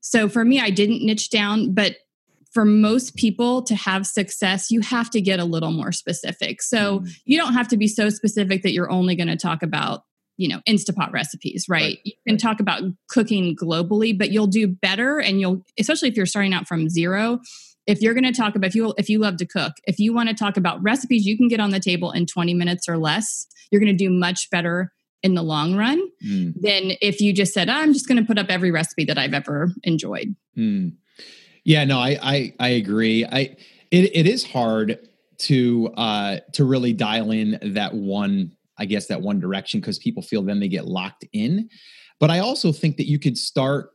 so 0.00 0.30
for 0.30 0.46
me, 0.46 0.60
I 0.60 0.70
didn't 0.70 1.04
niche 1.04 1.28
down, 1.28 1.74
but 1.74 1.96
for 2.50 2.64
most 2.64 3.16
people 3.16 3.62
to 3.62 3.74
have 3.74 4.06
success, 4.06 4.70
you 4.70 4.80
have 4.80 5.10
to 5.10 5.20
get 5.20 5.38
a 5.38 5.44
little 5.44 5.70
more 5.70 5.92
specific. 5.92 6.62
So 6.62 7.00
mm. 7.00 7.10
you 7.24 7.38
don't 7.38 7.54
have 7.54 7.68
to 7.68 7.76
be 7.76 7.86
so 7.86 8.08
specific 8.10 8.62
that 8.62 8.72
you're 8.72 8.90
only 8.90 9.14
going 9.14 9.28
to 9.28 9.36
talk 9.36 9.62
about, 9.62 10.02
you 10.36 10.48
know, 10.48 10.60
Instapot 10.68 11.12
recipes, 11.12 11.66
right? 11.68 11.82
right. 11.82 11.98
You 12.04 12.12
can 12.26 12.38
talk 12.38 12.60
about 12.60 12.82
cooking 13.08 13.54
globally, 13.54 14.16
but 14.16 14.30
you'll 14.30 14.48
do 14.48 14.66
better 14.66 15.20
and 15.20 15.40
you'll 15.40 15.62
especially 15.78 16.08
if 16.08 16.16
you're 16.16 16.26
starting 16.26 16.52
out 16.52 16.66
from 16.66 16.88
zero, 16.88 17.40
if 17.86 18.00
you're 18.02 18.14
going 18.14 18.24
to 18.24 18.32
talk 18.32 18.56
about 18.56 18.68
if 18.68 18.74
you 18.74 18.94
if 18.98 19.08
you 19.08 19.18
love 19.20 19.36
to 19.36 19.46
cook, 19.46 19.74
if 19.84 19.98
you 19.98 20.12
want 20.12 20.28
to 20.28 20.34
talk 20.34 20.56
about 20.56 20.82
recipes 20.82 21.26
you 21.26 21.36
can 21.36 21.48
get 21.48 21.60
on 21.60 21.70
the 21.70 21.80
table 21.80 22.10
in 22.10 22.26
20 22.26 22.54
minutes 22.54 22.88
or 22.88 22.98
less, 22.98 23.46
you're 23.70 23.80
going 23.80 23.96
to 23.96 24.04
do 24.04 24.10
much 24.10 24.50
better 24.50 24.92
in 25.22 25.34
the 25.34 25.42
long 25.42 25.76
run 25.76 26.00
mm. 26.24 26.54
than 26.60 26.96
if 27.00 27.20
you 27.20 27.32
just 27.32 27.52
said, 27.52 27.68
I'm 27.68 27.92
just 27.92 28.08
going 28.08 28.18
to 28.18 28.26
put 28.26 28.38
up 28.38 28.46
every 28.48 28.70
recipe 28.70 29.04
that 29.04 29.18
I've 29.18 29.34
ever 29.34 29.70
enjoyed. 29.82 30.34
Mm. 30.56 30.94
Yeah, 31.64 31.84
no, 31.84 31.98
I, 31.98 32.18
I, 32.22 32.54
I 32.58 32.68
agree. 32.70 33.24
I, 33.24 33.56
it, 33.90 34.16
it 34.16 34.26
is 34.26 34.44
hard 34.44 34.98
to, 35.38 35.88
uh, 35.96 36.38
to 36.52 36.64
really 36.64 36.92
dial 36.92 37.30
in 37.30 37.58
that 37.74 37.94
one, 37.94 38.52
I 38.78 38.84
guess 38.84 39.06
that 39.06 39.22
one 39.22 39.40
direction 39.40 39.80
because 39.80 39.98
people 39.98 40.22
feel 40.22 40.42
then 40.42 40.60
they 40.60 40.68
get 40.68 40.86
locked 40.86 41.24
in. 41.32 41.68
But 42.18 42.30
I 42.30 42.40
also 42.40 42.72
think 42.72 42.96
that 42.98 43.08
you 43.08 43.18
could 43.18 43.38
start 43.38 43.90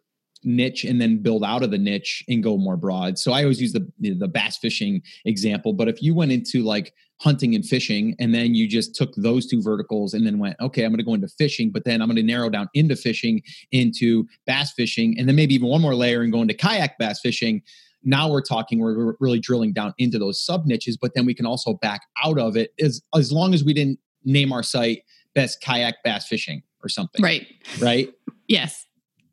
niche 0.46 0.84
and 0.84 1.02
then 1.02 1.18
build 1.18 1.44
out 1.44 1.64
of 1.64 1.72
the 1.72 1.78
niche 1.78 2.24
and 2.28 2.44
go 2.44 2.58
more 2.58 2.78
broad. 2.78 3.18
So 3.18 3.34
I 3.34 3.44
always 3.44 3.62
use 3.62 3.74
the 3.74 3.88
the 4.00 4.28
bass 4.28 4.58
fishing 4.58 5.02
example, 5.26 5.74
but 5.74 5.88
if 5.88 6.02
you 6.02 6.16
went 6.16 6.32
into 6.32 6.64
like 6.64 6.94
hunting 7.22 7.56
and 7.56 7.66
fishing 7.66 8.16
and 8.20 8.34
then 8.34 8.54
you 8.56 8.68
just 8.68 8.94
took 8.94 9.14
those 9.16 9.48
two 9.48 9.62
verticals 9.62 10.14
and 10.14 10.28
then 10.28 10.38
went 10.38 10.54
okay 10.60 10.84
i'm 10.84 10.92
going 10.92 10.98
to 10.98 11.04
go 11.04 11.14
into 11.14 11.30
fishing 11.30 11.72
but 11.72 11.86
then 11.86 12.02
i'm 12.02 12.10
going 12.10 12.18
to 12.18 12.22
narrow 12.22 12.50
down 12.50 12.68
into 12.74 12.94
fishing 12.94 13.42
into 13.72 14.26
bass 14.46 14.74
fishing 14.74 15.18
and 15.18 15.26
then 15.26 15.34
maybe 15.34 15.56
even 15.56 15.70
one 15.70 15.82
more 15.82 15.96
layer 15.96 16.24
and 16.24 16.34
go 16.34 16.42
into 16.42 16.54
kayak 16.54 16.98
bass 17.00 17.22
fishing 17.22 17.62
now 18.04 18.30
we're 18.30 18.42
talking 18.42 18.80
we're 18.80 19.16
really 19.22 19.40
drilling 19.40 19.72
down 19.72 19.94
into 19.98 20.20
those 20.20 20.44
sub 20.44 20.66
niches 20.66 20.98
but 20.98 21.14
then 21.16 21.26
we 21.26 21.34
can 21.34 21.46
also 21.46 21.76
back 21.76 22.02
out 22.22 22.38
of 22.38 22.58
it 22.58 22.74
as 22.82 23.02
as 23.16 23.32
long 23.32 23.54
as 23.54 23.64
we 23.64 23.74
didn't 23.74 23.98
name 24.26 24.52
our 24.52 24.62
site 24.62 25.04
best 25.36 25.62
kayak 25.62 25.96
bass 26.04 26.28
fishing 26.28 26.64
or 26.84 26.90
something. 26.90 27.22
Right. 27.22 27.48
Right? 27.80 28.12
Yes. 28.48 28.86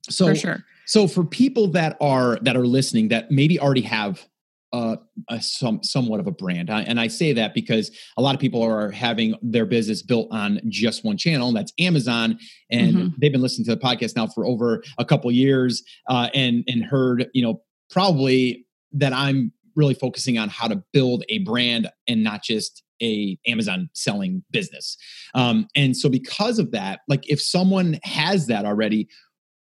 So 0.09 0.27
for 0.27 0.35
sure 0.35 0.64
so 0.92 1.09
for 1.09 1.24
people 1.24 1.68
that 1.68 1.96
are 2.02 2.37
that 2.42 2.55
are 2.55 2.66
listening 2.66 3.09
that 3.09 3.31
maybe 3.31 3.59
already 3.59 3.81
have 3.81 4.28
uh, 4.74 4.96
a 5.31 5.40
some 5.40 5.83
somewhat 5.83 6.20
of 6.20 6.26
a 6.26 6.31
brand, 6.31 6.68
and 6.68 7.00
I 7.00 7.07
say 7.07 7.33
that 7.33 7.55
because 7.55 7.90
a 8.18 8.20
lot 8.20 8.35
of 8.35 8.42
people 8.42 8.62
are 8.62 8.90
having 8.90 9.35
their 9.40 9.64
business 9.64 10.02
built 10.02 10.28
on 10.31 10.61
just 10.68 11.02
one 11.02 11.16
channel, 11.16 11.48
and 11.48 11.57
that's 11.57 11.72
Amazon, 11.78 12.38
and 12.70 12.94
mm-hmm. 12.94 13.09
they've 13.18 13.33
been 13.33 13.40
listening 13.40 13.64
to 13.64 13.74
the 13.74 13.81
podcast 13.81 14.16
now 14.16 14.26
for 14.26 14.44
over 14.44 14.83
a 14.98 15.05
couple 15.07 15.33
years, 15.33 15.83
uh, 16.11 16.28
and 16.35 16.62
and 16.68 16.85
heard 16.85 17.26
you 17.33 17.42
know 17.42 17.62
probably 17.88 18.66
that 18.92 19.14
I'm 19.14 19.50
really 19.74 19.94
focusing 19.94 20.37
on 20.37 20.50
how 20.50 20.68
to 20.68 20.85
build 20.92 21.24
a 21.31 21.38
brand 21.38 21.90
and 22.07 22.22
not 22.22 22.42
just 22.42 22.83
a 23.02 23.38
Amazon 23.46 23.88
selling 23.94 24.44
business. 24.50 24.98
Um, 25.35 25.68
and 25.74 25.96
so 25.96 26.11
because 26.11 26.59
of 26.59 26.70
that, 26.72 27.00
like 27.09 27.26
if 27.31 27.40
someone 27.40 27.98
has 28.05 28.46
that 28.48 28.66
already, 28.66 29.09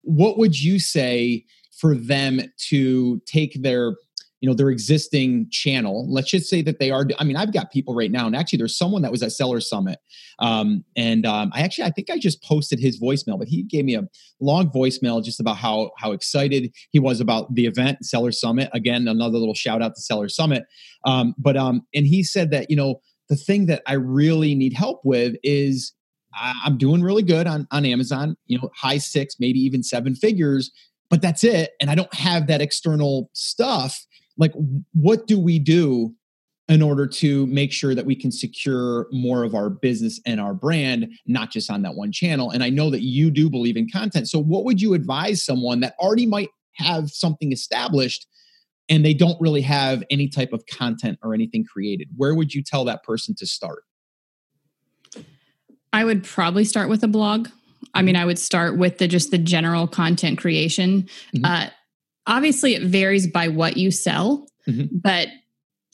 what 0.04 0.38
would 0.38 0.60
you 0.60 0.80
say 0.80 1.46
for 1.78 1.96
them 1.96 2.40
to 2.70 3.22
take 3.26 3.62
their 3.62 3.96
you 4.40 4.50
know 4.50 4.56
their 4.56 4.70
existing 4.70 5.48
channel? 5.52 6.06
Let's 6.12 6.30
just 6.30 6.50
say 6.50 6.62
that 6.64 6.78
they 6.80 6.92
are 6.92 7.08
i 7.18 7.24
mean 7.24 7.38
i've 7.38 7.54
got 7.54 7.72
people 7.72 7.96
right 7.96 8.12
now 8.12 8.28
and 8.28 8.36
actually 8.36 8.58
there's 8.58 8.78
someone 8.78 9.02
that 9.04 9.12
was 9.12 9.24
at 9.24 9.32
seller 9.32 9.62
summit 9.62 10.00
um, 10.40 10.84
and 10.98 11.26
um, 11.26 11.50
i 11.54 11.62
actually 11.62 11.86
i 11.86 11.90
think 11.90 12.10
i 12.10 12.18
just 12.18 12.44
posted 12.44 12.78
his 12.78 13.02
voicemail 13.02 13.40
but 13.40 13.48
he 13.48 13.64
gave 13.64 13.86
me 13.86 13.96
a 13.96 14.04
long 14.42 14.70
voicemail 14.70 15.24
just 15.24 15.40
about 15.40 15.56
how 15.56 15.92
how 15.98 16.12
excited 16.12 16.74
he 16.92 17.00
was 17.00 17.22
about 17.22 17.54
the 17.56 17.66
event 17.66 18.06
seller 18.06 18.32
summit. 18.34 18.70
Again 18.74 19.08
another 19.08 19.38
little 19.38 19.54
shout 19.54 19.82
out 19.82 19.96
to 19.96 20.02
seller 20.02 20.28
summit. 20.28 20.66
Um, 21.06 21.34
but 21.38 21.56
um 21.56 21.84
and 21.94 22.06
he 22.06 22.24
said 22.24 22.52
that 22.52 22.70
you 22.70 22.76
know 22.76 23.02
the 23.30 23.38
thing 23.38 23.68
that 23.68 23.82
i 23.88 23.94
really 23.94 24.54
need 24.54 24.74
help 24.74 25.00
with 25.06 25.36
is 25.44 25.94
i'm 26.36 26.78
doing 26.78 27.02
really 27.02 27.24
good 27.24 27.48
on 27.48 27.68
on 27.72 27.86
amazon 27.86 28.36
you 28.48 28.58
know 28.58 28.70
high 28.76 28.98
six 28.98 29.36
maybe 29.40 29.60
even 29.60 29.84
seven 29.84 30.16
figures 30.16 30.72
but 31.10 31.22
that's 31.22 31.44
it 31.44 31.72
and 31.80 31.90
i 31.90 31.96
don't 31.96 32.14
have 32.14 32.48
that 32.48 32.62
external 32.62 33.30
stuff. 33.34 34.06
Like 34.38 34.54
what 34.94 35.28
do 35.28 35.40
we 35.40 35.60
do 35.60 36.14
in 36.68 36.82
order 36.82 37.06
to 37.06 37.46
make 37.48 37.72
sure 37.72 37.94
that 37.94 38.06
we 38.06 38.16
can 38.16 38.32
secure 38.32 39.08
more 39.12 39.44
of 39.44 39.54
our 39.54 39.70
business 39.70 40.20
and 40.26 40.40
our 40.40 40.54
brand 40.54 41.12
not 41.28 41.52
just 41.52 41.70
on 41.70 41.84
that 41.84 41.96
one 41.96 42.12
channel? 42.12 42.50
And 42.50 42.64
i 42.64 42.70
know 42.70 42.90
that 42.90 43.04
you 43.04 43.30
do 43.30 43.50
believe 43.50 43.78
in 43.78 43.88
content 43.90 44.28
so 44.28 44.40
what 44.40 44.66
would 44.66 44.82
you 44.82 44.94
advise 44.94 45.46
someone 45.46 45.82
that 45.82 45.96
already 46.00 46.26
might 46.26 46.50
have 46.78 47.10
something 47.10 47.52
established 47.52 48.26
and 48.90 49.06
they 49.06 49.14
don't 49.14 49.40
really 49.40 49.62
have 49.62 50.04
any 50.10 50.28
type 50.28 50.52
of 50.52 50.66
content 50.66 51.20
or 51.24 51.34
anything 51.34 51.64
created? 51.64 52.10
Where 52.18 52.36
would 52.36 52.54
you 52.54 52.64
tell 52.64 52.84
that 52.86 53.04
person 53.04 53.36
to 53.36 53.46
start 53.46 53.84
I 55.94 56.04
would 56.04 56.24
probably 56.24 56.66
start 56.66 56.90
with 56.90 57.04
a 57.04 57.08
blog. 57.08 57.48
I 57.94 58.02
mean, 58.02 58.16
I 58.16 58.26
would 58.26 58.40
start 58.40 58.78
with 58.78 58.98
the 58.98 59.08
just 59.08 59.32
the 59.32 59.38
general 59.38 59.88
content 59.88 60.40
creation. 60.40 61.04
Mm-hmm. 61.36 61.46
Uh, 61.46 61.68
obviously, 62.26 62.74
it 62.74 62.82
varies 62.82 63.28
by 63.28 63.48
what 63.48 63.78
you 63.78 63.92
sell, 63.92 64.48
mm-hmm. 64.68 64.88
but 64.92 65.28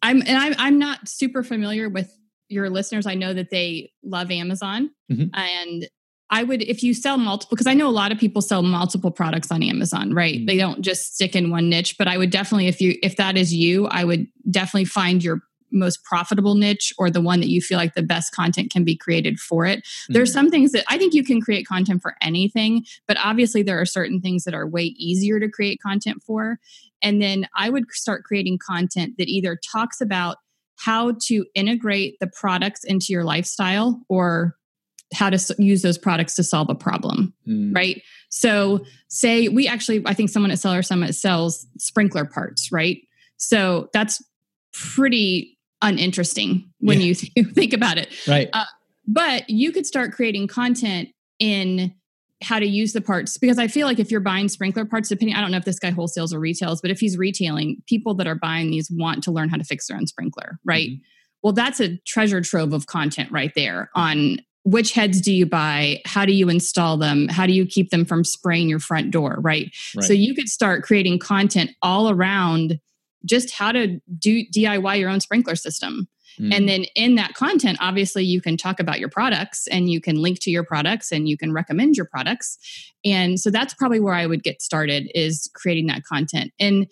I'm 0.01 0.21
and 0.21 0.37
I'm 0.37 0.55
I'm 0.57 0.79
not 0.79 1.07
super 1.07 1.43
familiar 1.43 1.89
with 1.89 2.15
your 2.47 2.69
listeners. 2.69 3.05
I 3.05 3.15
know 3.15 3.33
that 3.33 3.49
they 3.49 3.91
love 4.03 4.31
Amazon, 4.31 4.91
mm-hmm. 5.11 5.27
and 5.33 5.87
I 6.29 6.43
would 6.43 6.61
if 6.61 6.83
you 6.83 6.93
sell 6.93 7.17
multiple 7.17 7.55
because 7.55 7.67
I 7.67 7.73
know 7.73 7.89
a 7.89 7.91
lot 7.91 8.11
of 8.11 8.17
people 8.17 8.41
sell 8.41 8.61
multiple 8.61 9.11
products 9.11 9.51
on 9.51 9.61
Amazon, 9.63 10.13
right? 10.13 10.35
Mm-hmm. 10.35 10.45
They 10.45 10.57
don't 10.57 10.81
just 10.81 11.15
stick 11.15 11.35
in 11.35 11.49
one 11.49 11.69
niche, 11.69 11.97
but 11.97 12.07
I 12.07 12.17
would 12.17 12.29
definitely 12.29 12.67
if 12.67 12.79
you 12.79 12.97
if 13.03 13.17
that 13.17 13.37
is 13.37 13.53
you, 13.53 13.87
I 13.87 14.05
would 14.05 14.27
definitely 14.49 14.85
find 14.85 15.21
your 15.23 15.41
most 15.71 16.03
profitable 16.03 16.55
niche 16.55 16.93
or 16.97 17.09
the 17.09 17.21
one 17.21 17.39
that 17.39 17.49
you 17.49 17.61
feel 17.61 17.77
like 17.77 17.93
the 17.93 18.03
best 18.03 18.33
content 18.33 18.71
can 18.71 18.83
be 18.83 18.95
created 18.95 19.39
for 19.39 19.65
it. 19.65 19.79
Mm-hmm. 19.79 20.13
There's 20.13 20.33
some 20.33 20.49
things 20.49 20.71
that 20.71 20.85
I 20.87 20.97
think 20.97 21.13
you 21.13 21.23
can 21.23 21.41
create 21.41 21.67
content 21.67 22.01
for 22.01 22.15
anything, 22.21 22.85
but 23.07 23.17
obviously 23.23 23.63
there 23.63 23.79
are 23.79 23.85
certain 23.85 24.21
things 24.21 24.43
that 24.43 24.53
are 24.53 24.67
way 24.67 24.83
easier 24.97 25.39
to 25.39 25.49
create 25.49 25.81
content 25.81 26.23
for. 26.23 26.59
And 27.01 27.21
then 27.21 27.47
I 27.55 27.69
would 27.69 27.89
start 27.91 28.23
creating 28.23 28.59
content 28.59 29.15
that 29.17 29.29
either 29.29 29.59
talks 29.71 30.01
about 30.01 30.37
how 30.77 31.15
to 31.27 31.45
integrate 31.55 32.17
the 32.19 32.27
products 32.27 32.83
into 32.83 33.07
your 33.09 33.23
lifestyle 33.23 34.01
or 34.09 34.55
how 35.13 35.29
to 35.29 35.55
use 35.57 35.81
those 35.81 35.97
products 35.97 36.35
to 36.35 36.43
solve 36.43 36.69
a 36.69 36.75
problem, 36.75 37.33
mm. 37.47 37.75
right? 37.75 38.01
So, 38.29 38.85
say 39.07 39.47
we 39.47 39.67
actually, 39.67 40.03
I 40.05 40.13
think 40.13 40.29
someone 40.29 40.51
at 40.51 40.59
Seller 40.59 40.83
Summit 40.83 41.15
sells 41.15 41.65
sprinkler 41.79 42.25
parts, 42.25 42.71
right? 42.71 43.01
So 43.39 43.89
that's 43.93 44.23
pretty 44.73 45.57
uninteresting 45.81 46.69
when 46.79 46.99
yeah. 46.99 47.13
you 47.35 47.43
think 47.53 47.73
about 47.73 47.97
it. 47.97 48.09
Right. 48.27 48.49
Uh, 48.53 48.65
but 49.07 49.49
you 49.49 49.71
could 49.71 49.85
start 49.85 50.11
creating 50.11 50.47
content 50.47 51.09
in 51.39 51.93
how 52.41 52.59
to 52.59 52.65
use 52.65 52.93
the 52.93 53.01
parts 53.01 53.37
because 53.37 53.59
I 53.59 53.67
feel 53.67 53.85
like 53.85 53.99
if 53.99 54.11
you're 54.11 54.21
buying 54.21 54.47
sprinkler 54.47 54.85
parts, 54.85 55.09
depending, 55.09 55.35
I 55.35 55.41
don't 55.41 55.51
know 55.51 55.57
if 55.57 55.65
this 55.65 55.79
guy 55.79 55.91
wholesales 55.91 56.33
or 56.33 56.39
retails, 56.39 56.79
but 56.79 56.89
if 56.89 56.99
he's 56.99 57.17
retailing, 57.17 57.81
people 57.85 58.13
that 58.15 58.27
are 58.27 58.35
buying 58.35 58.71
these 58.71 58.89
want 58.89 59.23
to 59.23 59.31
learn 59.31 59.49
how 59.49 59.57
to 59.57 59.63
fix 59.63 59.87
their 59.87 59.97
own 59.97 60.07
sprinkler, 60.07 60.59
right? 60.63 60.89
Mm-hmm. 60.89 61.03
Well, 61.43 61.53
that's 61.53 61.79
a 61.79 61.97
treasure 62.05 62.41
trove 62.41 62.73
of 62.73 62.85
content 62.85 63.31
right 63.31 63.51
there 63.55 63.89
on 63.95 64.39
which 64.63 64.91
heads 64.91 65.21
do 65.21 65.33
you 65.33 65.45
buy? 65.45 66.01
How 66.05 66.25
do 66.25 66.33
you 66.33 66.49
install 66.49 66.97
them? 66.97 67.27
How 67.29 67.45
do 67.45 67.53
you 67.53 67.65
keep 67.65 67.89
them 67.89 68.05
from 68.05 68.23
spraying 68.23 68.69
your 68.69 68.79
front 68.79 69.11
door, 69.11 69.37
right? 69.39 69.73
right. 69.95 70.03
So 70.03 70.13
you 70.13 70.35
could 70.35 70.49
start 70.49 70.83
creating 70.83 71.19
content 71.19 71.71
all 71.81 72.09
around 72.09 72.79
just 73.25 73.51
how 73.51 73.71
to 73.71 73.99
do 74.17 74.43
DIY 74.55 74.99
your 74.99 75.09
own 75.09 75.19
sprinkler 75.19 75.55
system. 75.55 76.07
Mm. 76.39 76.53
And 76.55 76.69
then 76.69 76.83
in 76.95 77.15
that 77.15 77.33
content, 77.33 77.77
obviously, 77.81 78.23
you 78.23 78.41
can 78.41 78.55
talk 78.57 78.79
about 78.79 78.99
your 78.99 79.09
products 79.09 79.67
and 79.67 79.89
you 79.89 79.99
can 79.99 80.21
link 80.21 80.39
to 80.41 80.51
your 80.51 80.63
products 80.63 81.11
and 81.11 81.27
you 81.27 81.37
can 81.37 81.51
recommend 81.51 81.97
your 81.97 82.05
products. 82.05 82.57
And 83.03 83.39
so 83.39 83.49
that's 83.49 83.73
probably 83.73 83.99
where 83.99 84.13
I 84.13 84.25
would 84.25 84.43
get 84.43 84.61
started 84.61 85.11
is 85.13 85.49
creating 85.53 85.87
that 85.87 86.03
content. 86.03 86.51
And 86.59 86.87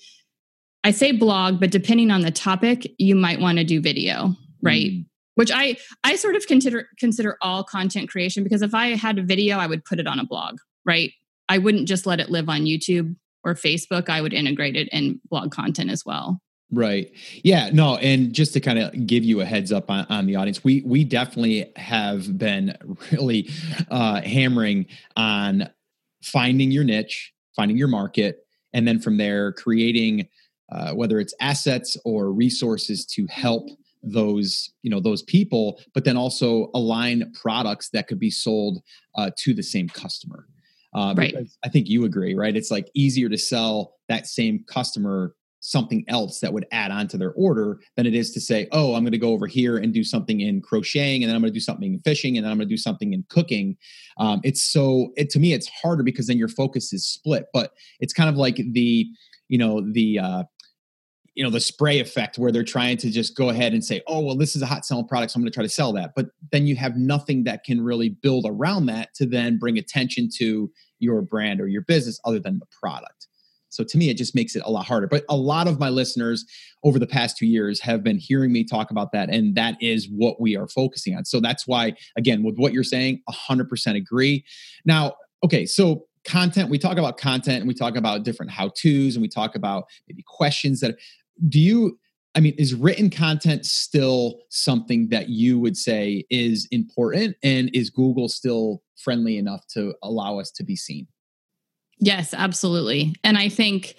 I 0.84 0.92
say 0.92 1.12
blog, 1.12 1.60
but 1.60 1.72
depending 1.72 2.12
on 2.12 2.22
the 2.22 2.32
topic, 2.32 2.88
you 2.98 3.16
might 3.16 3.40
want 3.40 3.58
to 3.58 3.64
do 3.64 3.82
video, 3.82 4.36
right? 4.62 4.92
Mm. 4.92 5.06
Which 5.36 5.52
I 5.54 5.78
I 6.04 6.16
sort 6.16 6.36
of 6.36 6.48
consider 6.48 6.88
consider 7.00 7.38
all 7.42 7.64
content 7.64 8.10
creation 8.10 8.44
because 8.44 8.64
if 8.64 8.74
I 8.74 8.96
had 8.96 9.20
a 9.20 9.24
video, 9.24 9.60
I 9.60 9.68
would 9.68 9.86
put 9.86 10.00
it 10.00 10.08
on 10.08 10.20
a 10.20 10.26
blog, 10.26 10.58
right? 10.84 11.12
I 11.48 11.60
wouldn't 11.60 11.88
just 11.88 12.08
let 12.08 12.20
it 12.20 12.32
live 12.32 12.50
on 12.50 12.62
YouTube 12.62 13.16
or 13.48 13.56
Facebook, 13.56 14.10
I 14.10 14.22
would 14.22 14.34
integrate 14.34 14.76
it 14.76 14.90
in 14.92 15.20
blog 15.30 15.52
content 15.52 15.90
as 15.90 16.06
well. 16.06 16.42
Right. 16.70 17.14
Yeah. 17.44 17.70
No. 17.72 17.96
And 17.98 18.34
just 18.34 18.54
to 18.54 18.60
kind 18.60 18.78
of 18.78 19.08
give 19.08 19.24
you 19.24 19.40
a 19.40 19.46
heads 19.46 19.72
up 19.72 19.90
on, 19.90 20.06
on 20.10 20.26
the 20.26 20.36
audience, 20.36 20.66
we 20.66 20.82
we 20.86 21.06
definitely 21.06 21.72
have 21.78 22.38
been 22.38 22.76
really 23.12 23.50
uh, 23.90 24.22
hammering 24.22 24.86
on 25.16 25.70
finding 26.22 26.72
your 26.72 26.84
niche, 26.84 27.34
finding 27.56 27.78
your 27.78 27.88
market, 27.88 28.46
and 28.74 28.86
then 28.86 29.00
from 29.00 29.18
there 29.18 29.54
creating 29.54 30.28
uh, 30.70 30.92
whether 30.92 31.20
it's 31.20 31.34
assets 31.40 31.96
or 32.04 32.34
resources 32.34 33.06
to 33.06 33.26
help 33.28 33.70
those 34.04 34.72
you 34.84 34.90
know 34.90 35.00
those 35.00 35.24
people, 35.24 35.80
but 35.94 36.04
then 36.04 36.18
also 36.18 36.70
align 36.74 37.32
products 37.34 37.90
that 37.90 38.08
could 38.08 38.20
be 38.20 38.30
sold 38.30 38.82
uh, 39.16 39.32
to 39.38 39.54
the 39.54 39.64
same 39.64 39.88
customer. 39.88 40.48
Uh, 40.98 41.14
right. 41.16 41.36
I 41.64 41.70
think 41.70 41.90
you 41.90 42.06
agree, 42.06 42.34
right? 42.34 42.56
It's 42.56 42.72
like 42.72 42.90
easier 42.96 43.30
to 43.30 43.38
sell 43.38 43.94
that 44.10 44.26
same 44.26 44.66
customer 44.68 45.36
something 45.60 46.04
else 46.08 46.40
that 46.40 46.54
would 46.54 46.66
add 46.72 46.92
on 46.92 47.08
to 47.10 47.18
their 47.18 47.34
order 47.34 47.80
than 47.96 48.06
it 48.06 48.16
is 48.16 48.32
to 48.32 48.40
say, 48.40 48.68
oh, 48.72 48.96
I'm 48.96 49.04
going 49.04 49.12
to 49.12 49.18
go 49.18 49.32
over 49.32 49.48
here 49.48 49.78
and 49.78 49.94
do 49.94 50.04
something 50.04 50.42
in 50.42 50.62
crocheting, 50.62 51.24
and 51.24 51.30
then 51.30 51.36
I'm 51.36 51.42
going 51.42 51.52
to 51.52 51.58
do 51.58 51.64
something 51.64 51.94
in 51.94 52.00
fishing, 52.00 52.36
and 52.36 52.46
then 52.46 52.52
I'm 52.52 52.58
going 52.58 52.68
to 52.68 52.74
do 52.74 52.78
something 52.78 53.14
in 53.14 53.24
cooking. 53.30 53.78
Um, 54.18 54.42
it's 54.44 54.64
so 54.64 55.12
it 55.18 55.30
to 55.32 55.40
me, 55.40 55.54
it's 55.54 55.70
harder 55.70 56.02
because 56.02 56.26
then 56.26 56.38
your 56.38 56.48
focus 56.48 56.92
is 56.94 57.06
split. 57.06 57.46
But 57.54 57.74
it's 58.00 58.14
kind 58.14 58.30
of 58.30 58.36
like 58.36 58.56
the, 58.56 59.08
you 59.50 59.58
know, 59.60 59.86
the 59.92 60.18
uh, 60.18 60.44
you 61.38 61.44
know 61.44 61.52
the 61.52 61.60
spray 61.60 62.00
effect 62.00 62.40
where 62.40 62.52
they're 62.52 62.64
trying 62.64 62.98
to 62.98 63.12
just 63.12 63.36
go 63.36 63.50
ahead 63.50 63.72
and 63.72 63.86
say 63.86 64.02
oh 64.08 64.20
well 64.22 64.36
this 64.36 64.56
is 64.56 64.64
a 64.64 64.66
hot 64.66 64.84
selling 64.84 65.08
product 65.08 65.32
so 65.32 65.38
i'm 65.38 65.44
going 65.44 65.52
to 65.52 65.54
try 65.54 65.64
to 65.64 65.70
sell 65.70 65.94
that 65.94 66.14
but 66.16 66.30
then 66.52 66.66
you 66.66 66.76
have 66.76 66.98
nothing 66.98 67.44
that 67.44 67.64
can 67.64 67.80
really 67.80 68.10
build 68.10 68.46
around 68.50 68.88
that 68.88 69.14
to 69.14 69.24
then 69.24 69.60
bring 69.60 69.78
attention 69.78 70.28
to 70.36 70.70
your 71.00 71.22
brand 71.22 71.62
or 71.62 71.68
your 71.68 71.82
business 71.82 72.20
other 72.26 72.40
than 72.40 72.60
the 72.60 72.66
product. 72.82 73.28
So 73.70 73.84
to 73.84 73.98
me 73.98 74.10
it 74.10 74.18
just 74.18 74.36
makes 74.36 74.56
it 74.56 74.64
a 74.66 74.72
lot 74.72 74.86
harder. 74.86 75.08
But 75.08 75.26
a 75.30 75.36
lot 75.36 75.68
of 75.68 75.80
my 75.80 75.90
listeners 75.90 76.46
over 76.84 77.00
the 77.00 77.08
past 77.08 77.38
two 77.38 77.46
years 77.46 77.80
have 77.82 78.04
been 78.04 78.18
hearing 78.18 78.52
me 78.52 78.64
talk 78.64 78.92
about 78.92 79.12
that 79.12 79.30
and 79.30 79.56
that 79.56 79.76
is 79.82 80.08
what 80.10 80.40
we 80.40 80.56
are 80.56 80.68
focusing 80.68 81.16
on. 81.16 81.26
So 81.26 81.40
that's 81.40 81.68
why 81.68 81.94
again 82.16 82.44
with 82.44 82.58
what 82.58 82.74
you're 82.74 82.84
saying 82.84 83.22
100% 83.30 83.96
agree. 83.96 84.44
Now 84.86 85.16
okay 85.44 85.66
so 85.66 86.06
content 86.26 86.70
we 86.70 86.78
talk 86.78 86.98
about 86.98 87.18
content 87.18 87.60
and 87.60 87.68
we 87.68 87.74
talk 87.74 87.96
about 87.96 88.24
different 88.24 88.52
how 88.52 88.70
to's 88.70 89.16
and 89.16 89.22
we 89.22 89.30
talk 89.30 89.56
about 89.56 89.86
maybe 90.10 90.24
questions 90.28 90.82
that 90.82 90.96
do 91.48 91.60
you 91.60 91.98
I 92.38 92.40
mean, 92.40 92.54
is 92.60 92.76
written 92.76 93.10
content 93.10 93.66
still 93.66 94.42
something 94.50 95.10
that 95.10 95.30
you 95.30 95.58
would 95.58 95.76
say 95.76 96.24
is 96.30 96.68
important? 96.70 97.36
And 97.42 97.72
is 97.74 97.90
Google 97.90 98.30
still 98.30 98.84
friendly 98.98 99.38
enough 99.38 99.66
to 99.74 99.94
allow 100.04 100.40
us 100.40 100.52
to 100.52 100.64
be 100.64 100.76
seen? 100.76 101.08
Yes, 102.00 102.34
absolutely. 102.34 103.16
And 103.24 103.38
I 103.38 103.50
think 103.50 103.96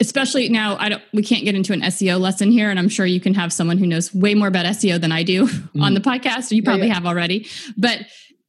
especially 0.00 0.48
now 0.48 0.76
I 0.78 0.88
don't 0.88 1.02
we 1.12 1.22
can't 1.22 1.44
get 1.44 1.54
into 1.54 1.72
an 1.72 1.80
SEO 1.82 2.18
lesson 2.18 2.50
here 2.50 2.68
and 2.68 2.78
I'm 2.78 2.88
sure 2.88 3.06
you 3.06 3.20
can 3.20 3.34
have 3.34 3.52
someone 3.52 3.78
who 3.78 3.86
knows 3.86 4.12
way 4.12 4.34
more 4.34 4.48
about 4.48 4.66
SEO 4.66 5.00
than 5.00 5.12
I 5.12 5.22
do 5.22 5.46
mm. 5.46 5.80
on 5.82 5.94
the 5.94 6.00
podcast 6.00 6.50
you 6.50 6.62
probably 6.62 6.86
yeah, 6.86 6.88
yeah. 6.88 6.94
have 6.94 7.06
already. 7.06 7.48
But 7.76 8.00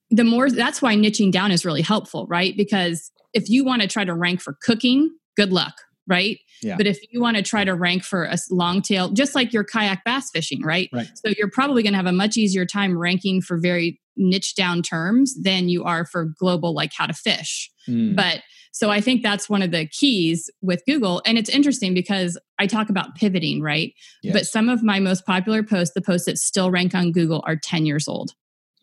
the 0.09 0.23
more 0.23 0.49
that's 0.49 0.81
why 0.81 0.95
niching 0.95 1.31
down 1.31 1.51
is 1.51 1.65
really 1.65 1.81
helpful, 1.81 2.25
right? 2.27 2.55
Because 2.55 3.11
if 3.33 3.49
you 3.49 3.65
want 3.65 3.81
to 3.81 3.87
try 3.87 4.05
to 4.05 4.13
rank 4.13 4.41
for 4.41 4.57
cooking, 4.61 5.11
good 5.35 5.51
luck, 5.51 5.73
right? 6.07 6.37
Yeah. 6.61 6.77
But 6.77 6.87
if 6.87 6.99
you 7.11 7.21
want 7.21 7.37
to 7.37 7.43
try 7.43 7.63
to 7.63 7.73
rank 7.73 8.03
for 8.03 8.23
a 8.23 8.37
long 8.49 8.81
tail, 8.81 9.09
just 9.09 9.35
like 9.35 9.51
your 9.51 9.63
kayak 9.63 10.03
bass 10.05 10.29
fishing, 10.31 10.63
right? 10.63 10.89
right. 10.93 11.09
So 11.15 11.33
you're 11.37 11.49
probably 11.49 11.83
going 11.83 11.93
to 11.93 11.97
have 11.97 12.05
a 12.05 12.13
much 12.13 12.37
easier 12.37 12.65
time 12.65 12.97
ranking 12.97 13.41
for 13.41 13.57
very 13.57 13.99
niche 14.17 14.55
down 14.55 14.81
terms 14.81 15.35
than 15.41 15.69
you 15.69 15.83
are 15.83 16.05
for 16.05 16.25
global, 16.25 16.73
like 16.73 16.91
how 16.95 17.05
to 17.05 17.13
fish. 17.13 17.71
Mm. 17.87 18.15
But 18.15 18.41
so 18.71 18.89
I 18.89 18.99
think 18.99 19.23
that's 19.23 19.49
one 19.49 19.61
of 19.61 19.71
the 19.71 19.87
keys 19.87 20.49
with 20.61 20.83
Google. 20.85 21.21
And 21.25 21.37
it's 21.37 21.49
interesting 21.49 21.93
because 21.93 22.37
I 22.59 22.67
talk 22.67 22.89
about 22.89 23.15
pivoting, 23.15 23.61
right? 23.61 23.93
Yes. 24.21 24.33
But 24.33 24.45
some 24.45 24.67
of 24.67 24.83
my 24.83 24.99
most 24.99 25.25
popular 25.25 25.63
posts, 25.63 25.93
the 25.93 26.01
posts 26.01 26.25
that 26.25 26.37
still 26.37 26.69
rank 26.69 26.93
on 26.93 27.13
Google, 27.13 27.41
are 27.47 27.55
10 27.55 27.85
years 27.85 28.05
old. 28.05 28.31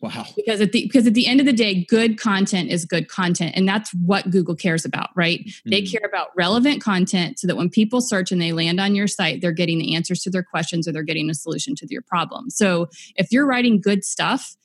Wow. 0.03 0.25
Because 0.35 0.59
at 0.59 0.73
the 0.73 0.81
because 0.81 1.07
at 1.07 1.13
the 1.13 1.27
end 1.27 1.39
of 1.39 1.45
the 1.45 1.53
day, 1.53 1.85
good 1.85 2.19
content 2.19 2.69
is 2.71 2.83
good 2.83 3.07
content. 3.07 3.53
And 3.55 3.65
that's 3.65 3.93
what 3.93 4.29
Google 4.31 4.53
cares 4.53 4.83
about, 4.83 5.11
right? 5.15 5.39
Mm-hmm. 5.39 5.69
They 5.69 5.81
care 5.83 6.01
about 6.03 6.27
relevant 6.35 6.81
content 6.81 7.39
so 7.39 7.47
that 7.47 7.55
when 7.55 7.69
people 7.69 8.01
search 8.01 8.29
and 8.29 8.41
they 8.41 8.51
land 8.51 8.81
on 8.81 8.95
your 8.95 9.07
site, 9.07 9.39
they're 9.39 9.53
getting 9.53 9.77
the 9.77 9.95
answers 9.95 10.19
to 10.23 10.29
their 10.29 10.43
questions 10.43 10.89
or 10.89 10.91
they're 10.91 11.03
getting 11.03 11.29
a 11.29 11.33
solution 11.33 11.73
to 11.75 11.87
their 11.87 12.01
problem. 12.01 12.49
So 12.49 12.89
if 13.15 13.31
you're 13.31 13.45
writing 13.45 13.79
good 13.79 14.03
stuff, 14.03 14.57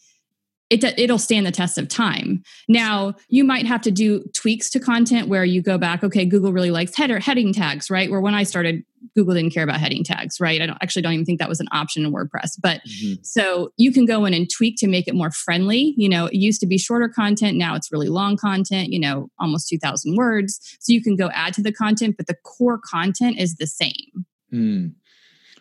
it, 0.70 0.84
it'll 0.98 1.18
stand 1.18 1.46
the 1.46 1.50
test 1.50 1.78
of 1.78 1.88
time. 1.88 2.42
Now, 2.68 3.14
you 3.28 3.42
might 3.42 3.66
have 3.66 3.80
to 3.82 3.90
do 3.90 4.22
tweaks 4.34 4.68
to 4.70 4.80
content 4.80 5.28
where 5.28 5.44
you 5.44 5.62
go 5.62 5.78
back, 5.78 6.04
okay, 6.04 6.26
Google 6.26 6.52
really 6.52 6.70
likes 6.70 6.94
header 6.94 7.18
heading 7.18 7.54
tags, 7.54 7.88
right? 7.90 8.10
Where 8.10 8.20
when 8.20 8.34
I 8.34 8.42
started, 8.42 8.84
Google 9.14 9.34
didn't 9.34 9.54
care 9.54 9.62
about 9.62 9.80
heading 9.80 10.04
tags, 10.04 10.40
right? 10.40 10.60
I 10.60 10.66
don't 10.66 10.78
actually 10.82 11.02
don't 11.02 11.14
even 11.14 11.24
think 11.24 11.38
that 11.38 11.48
was 11.48 11.60
an 11.60 11.68
option 11.72 12.04
in 12.04 12.12
WordPress. 12.12 12.52
But 12.60 12.82
mm-hmm. 12.86 13.14
so 13.22 13.72
you 13.78 13.92
can 13.92 14.04
go 14.04 14.26
in 14.26 14.34
and 14.34 14.48
tweak 14.50 14.76
to 14.78 14.88
make 14.88 15.08
it 15.08 15.14
more 15.14 15.30
friendly. 15.30 15.94
You 15.96 16.08
know, 16.08 16.26
it 16.26 16.34
used 16.34 16.60
to 16.60 16.66
be 16.66 16.76
shorter 16.76 17.08
content, 17.08 17.56
now 17.56 17.74
it's 17.74 17.90
really 17.90 18.08
long 18.08 18.36
content, 18.36 18.90
you 18.90 19.00
know, 19.00 19.30
almost 19.40 19.68
2,000 19.68 20.16
words. 20.16 20.60
So 20.80 20.92
you 20.92 21.02
can 21.02 21.16
go 21.16 21.30
add 21.30 21.54
to 21.54 21.62
the 21.62 21.72
content, 21.72 22.16
but 22.18 22.26
the 22.26 22.36
core 22.44 22.78
content 22.78 23.38
is 23.38 23.56
the 23.56 23.66
same. 23.66 24.26
Mm. 24.52 24.92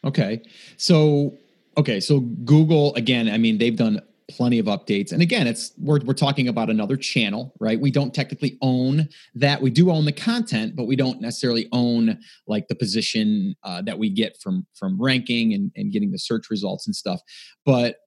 Okay. 0.04 0.42
So, 0.76 1.38
okay. 1.78 2.02
So 2.02 2.20
Google, 2.20 2.94
again, 2.96 3.30
I 3.30 3.38
mean, 3.38 3.58
they've 3.58 3.76
done 3.76 4.02
plenty 4.30 4.60
of 4.60 4.66
updates. 4.66 5.12
And 5.12 5.22
again, 5.22 5.48
it's 5.48 5.72
we're 5.78 6.00
we're 6.04 6.14
talking 6.14 6.48
about 6.48 6.70
another 6.70 6.98
channel, 6.98 7.54
right? 7.60 7.80
We 7.80 7.92
don't 7.92 8.14
technically 8.14 8.58
own 8.62 9.08
that. 9.36 9.62
We 9.62 9.70
do 9.70 9.90
own 9.92 10.06
the 10.06 10.12
content, 10.12 10.76
but 10.76 10.86
we 10.86 10.96
don't 10.96 11.22
necessarily 11.22 11.68
own 11.72 12.20
like 12.48 12.68
the 12.68 12.76
position 12.76 13.56
uh, 13.64 13.82
that 13.84 13.98
we 13.98 14.10
get 14.10 14.38
from 14.42 14.66
from 14.76 15.02
ranking 15.02 15.54
and, 15.54 15.72
and 15.76 15.92
getting 15.92 16.12
the 16.12 16.20
search 16.20 16.50
results 16.50 16.88
and 16.88 16.96
stuff. 16.96 17.22
But 17.66 17.98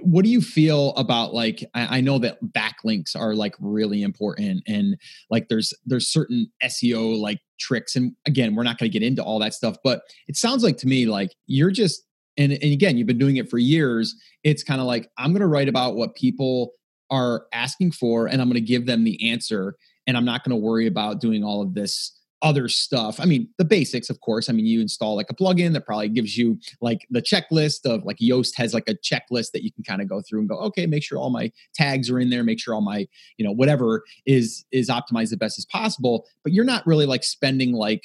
what 0.00 0.24
do 0.24 0.30
you 0.30 0.40
feel 0.40 0.90
about 0.90 1.34
like 1.34 1.64
I, 1.74 1.98
I, 1.98 2.00
know 2.00 2.18
that 2.20 2.38
backlinks 2.42 3.16
are 3.16 3.34
like 3.34 3.54
really 3.58 4.02
important 4.02 4.62
and 4.68 4.96
like 5.28 5.48
there's 5.48 5.74
there's 5.84 6.06
certain 6.06 6.52
seo 6.62 7.18
like 7.18 7.40
tricks 7.58 7.96
and 7.96 8.12
again 8.24 8.54
we're 8.54 8.62
not 8.62 8.78
going 8.78 8.88
to 8.90 8.96
get 8.96 9.04
into 9.04 9.24
all 9.24 9.40
that 9.40 9.54
stuff 9.54 9.76
but 9.82 10.02
it 10.28 10.36
sounds 10.36 10.62
like 10.62 10.76
to 10.78 10.86
me 10.86 11.06
like 11.06 11.34
you're 11.46 11.72
just 11.72 12.04
and, 12.36 12.52
and 12.52 12.72
again 12.72 12.96
you've 12.96 13.06
been 13.06 13.18
doing 13.18 13.36
it 13.36 13.50
for 13.50 13.58
years 13.58 14.14
it's 14.44 14.62
kind 14.62 14.80
of 14.80 14.86
like 14.86 15.10
i'm 15.18 15.32
going 15.32 15.40
to 15.40 15.46
write 15.46 15.68
about 15.68 15.94
what 15.96 16.14
people 16.14 16.72
are 17.10 17.46
asking 17.52 17.92
for 17.92 18.26
and 18.26 18.40
i'm 18.40 18.48
going 18.48 18.54
to 18.54 18.60
give 18.60 18.86
them 18.86 19.04
the 19.04 19.30
answer 19.30 19.76
and 20.06 20.16
i'm 20.16 20.24
not 20.24 20.44
going 20.44 20.50
to 20.50 20.62
worry 20.62 20.86
about 20.86 21.20
doing 21.20 21.44
all 21.44 21.62
of 21.62 21.74
this 21.74 22.18
other 22.42 22.68
stuff. 22.68 23.20
I 23.20 23.24
mean, 23.24 23.48
the 23.56 23.64
basics, 23.64 24.10
of 24.10 24.20
course. 24.20 24.50
I 24.50 24.52
mean, 24.52 24.66
you 24.66 24.80
install 24.80 25.14
like 25.16 25.30
a 25.30 25.34
plugin 25.34 25.72
that 25.72 25.86
probably 25.86 26.08
gives 26.08 26.36
you 26.36 26.58
like 26.80 27.06
the 27.10 27.22
checklist 27.22 27.86
of 27.86 28.04
like 28.04 28.18
Yoast 28.18 28.56
has 28.56 28.74
like 28.74 28.88
a 28.88 28.94
checklist 28.94 29.52
that 29.52 29.62
you 29.62 29.72
can 29.72 29.84
kind 29.84 30.02
of 30.02 30.08
go 30.08 30.20
through 30.20 30.40
and 30.40 30.48
go, 30.48 30.56
okay, 30.58 30.86
make 30.86 31.04
sure 31.04 31.18
all 31.18 31.30
my 31.30 31.50
tags 31.74 32.10
are 32.10 32.18
in 32.18 32.30
there, 32.30 32.42
make 32.42 32.60
sure 32.60 32.74
all 32.74 32.80
my, 32.80 33.06
you 33.38 33.44
know, 33.44 33.52
whatever 33.52 34.02
is 34.26 34.64
is 34.72 34.90
optimized 34.90 35.30
the 35.30 35.36
best 35.36 35.58
as 35.58 35.64
possible. 35.66 36.26
But 36.42 36.52
you're 36.52 36.64
not 36.64 36.86
really 36.86 37.06
like 37.06 37.22
spending 37.22 37.72
like 37.72 38.04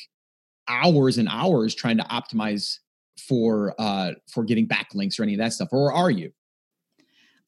hours 0.68 1.18
and 1.18 1.28
hours 1.30 1.74
trying 1.74 1.98
to 1.98 2.04
optimize 2.04 2.78
for 3.20 3.74
uh 3.80 4.12
for 4.32 4.44
getting 4.44 4.68
backlinks 4.68 5.20
or 5.20 5.24
any 5.24 5.34
of 5.34 5.40
that 5.40 5.54
stuff, 5.54 5.70
or 5.72 5.94
are 5.94 6.12
you? 6.12 6.32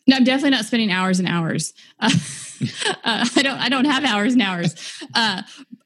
No, 0.08 0.16
I'm 0.16 0.24
definitely 0.24 0.52
not 0.52 0.66
spending 0.66 0.92
hours 0.92 1.20
and 1.20 1.28
hours. 1.28 1.74
Uh, 2.00 2.10
uh, 3.04 3.26
I 3.36 3.42
don't. 3.44 3.60
I 3.60 3.70
don't 3.70 3.86
have 3.86 4.04
hours 4.04 4.34
and 4.34 4.42
hours. 4.42 4.76
Uh, 5.14 5.44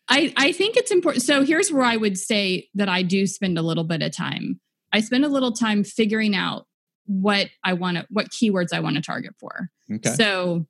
I 0.08 0.34
I 0.38 0.52
think 0.54 0.78
it's 0.78 0.92
important. 0.92 1.24
So 1.24 1.44
here's 1.44 1.72
where 1.72 1.84
I 1.84 1.98
would 1.98 2.18
say 2.18 2.70
that 2.76 2.88
I 2.88 3.02
do 3.04 3.28
spend 3.28 3.58
a 3.58 3.62
little 3.62 3.84
bit 3.84 4.02
of 4.02 4.16
time. 4.16 4.62
I 4.94 5.02
spend 5.02 5.26
a 5.26 5.28
little 5.28 5.52
time 5.52 5.84
figuring 5.84 6.36
out 6.36 6.68
what 7.06 7.50
I 7.64 7.74
want 7.74 7.98
to, 7.98 8.08
what 8.10 8.30
keywords 8.30 8.72
I 8.72 8.80
want 8.80 8.96
to 8.96 9.02
target 9.02 9.34
for. 9.40 9.70
Okay. 9.92 10.12
So 10.12 10.68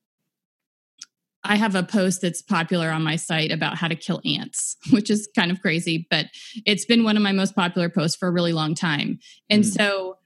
I 1.44 1.56
have 1.58 1.76
a 1.76 1.84
post 1.84 2.22
that's 2.22 2.42
popular 2.42 2.90
on 2.90 3.04
my 3.04 3.16
site 3.16 3.52
about 3.52 3.78
how 3.78 3.88
to 3.88 3.96
kill 3.96 4.22
ants, 4.26 4.78
which 4.92 5.10
is 5.10 5.30
kind 5.36 5.52
of 5.52 5.62
crazy, 5.62 6.08
but 6.10 6.28
it's 6.66 6.86
been 6.86 7.04
one 7.04 7.18
of 7.18 7.24
my 7.24 7.32
most 7.32 7.56
popular 7.56 7.90
posts 7.90 8.18
for 8.18 8.28
a 8.28 8.32
really 8.32 8.54
long 8.54 8.76
time. 8.76 9.20
And 9.50 9.64
mm. 9.64 9.78
so 9.78 10.18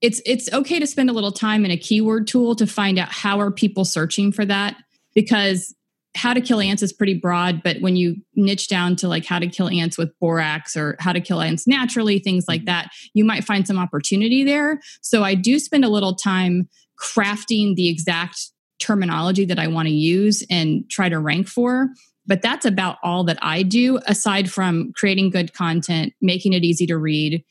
it's 0.00 0.20
it's 0.24 0.52
okay 0.52 0.78
to 0.78 0.86
spend 0.86 1.10
a 1.10 1.12
little 1.12 1.32
time 1.32 1.64
in 1.64 1.70
a 1.70 1.76
keyword 1.76 2.26
tool 2.26 2.54
to 2.56 2.66
find 2.66 2.98
out 2.98 3.08
how 3.08 3.40
are 3.40 3.50
people 3.50 3.84
searching 3.84 4.32
for 4.32 4.44
that 4.44 4.76
because 5.14 5.74
how 6.14 6.32
to 6.32 6.40
kill 6.40 6.60
ants 6.60 6.82
is 6.82 6.92
pretty 6.92 7.14
broad 7.14 7.62
but 7.62 7.80
when 7.80 7.96
you 7.96 8.16
niche 8.34 8.68
down 8.68 8.96
to 8.96 9.08
like 9.08 9.24
how 9.24 9.38
to 9.38 9.46
kill 9.46 9.68
ants 9.68 9.98
with 9.98 10.16
borax 10.20 10.76
or 10.76 10.96
how 11.00 11.12
to 11.12 11.20
kill 11.20 11.40
ants 11.40 11.66
naturally 11.66 12.18
things 12.18 12.46
like 12.48 12.60
mm-hmm. 12.60 12.66
that 12.66 12.90
you 13.12 13.24
might 13.24 13.44
find 13.44 13.66
some 13.66 13.78
opportunity 13.78 14.44
there 14.44 14.80
so 15.00 15.22
i 15.24 15.34
do 15.34 15.58
spend 15.58 15.84
a 15.84 15.88
little 15.88 16.14
time 16.14 16.68
crafting 17.00 17.74
the 17.74 17.88
exact 17.88 18.50
terminology 18.78 19.44
that 19.44 19.58
i 19.58 19.66
want 19.66 19.86
to 19.88 19.94
use 19.94 20.44
and 20.50 20.88
try 20.90 21.08
to 21.08 21.18
rank 21.18 21.48
for 21.48 21.88
but 22.26 22.42
that's 22.42 22.66
about 22.66 22.98
all 23.02 23.24
that 23.24 23.38
i 23.42 23.62
do 23.62 23.98
aside 24.06 24.50
from 24.50 24.92
creating 24.94 25.30
good 25.30 25.52
content 25.54 26.12
making 26.20 26.52
it 26.52 26.64
easy 26.64 26.86
to 26.86 26.96
read 26.96 27.44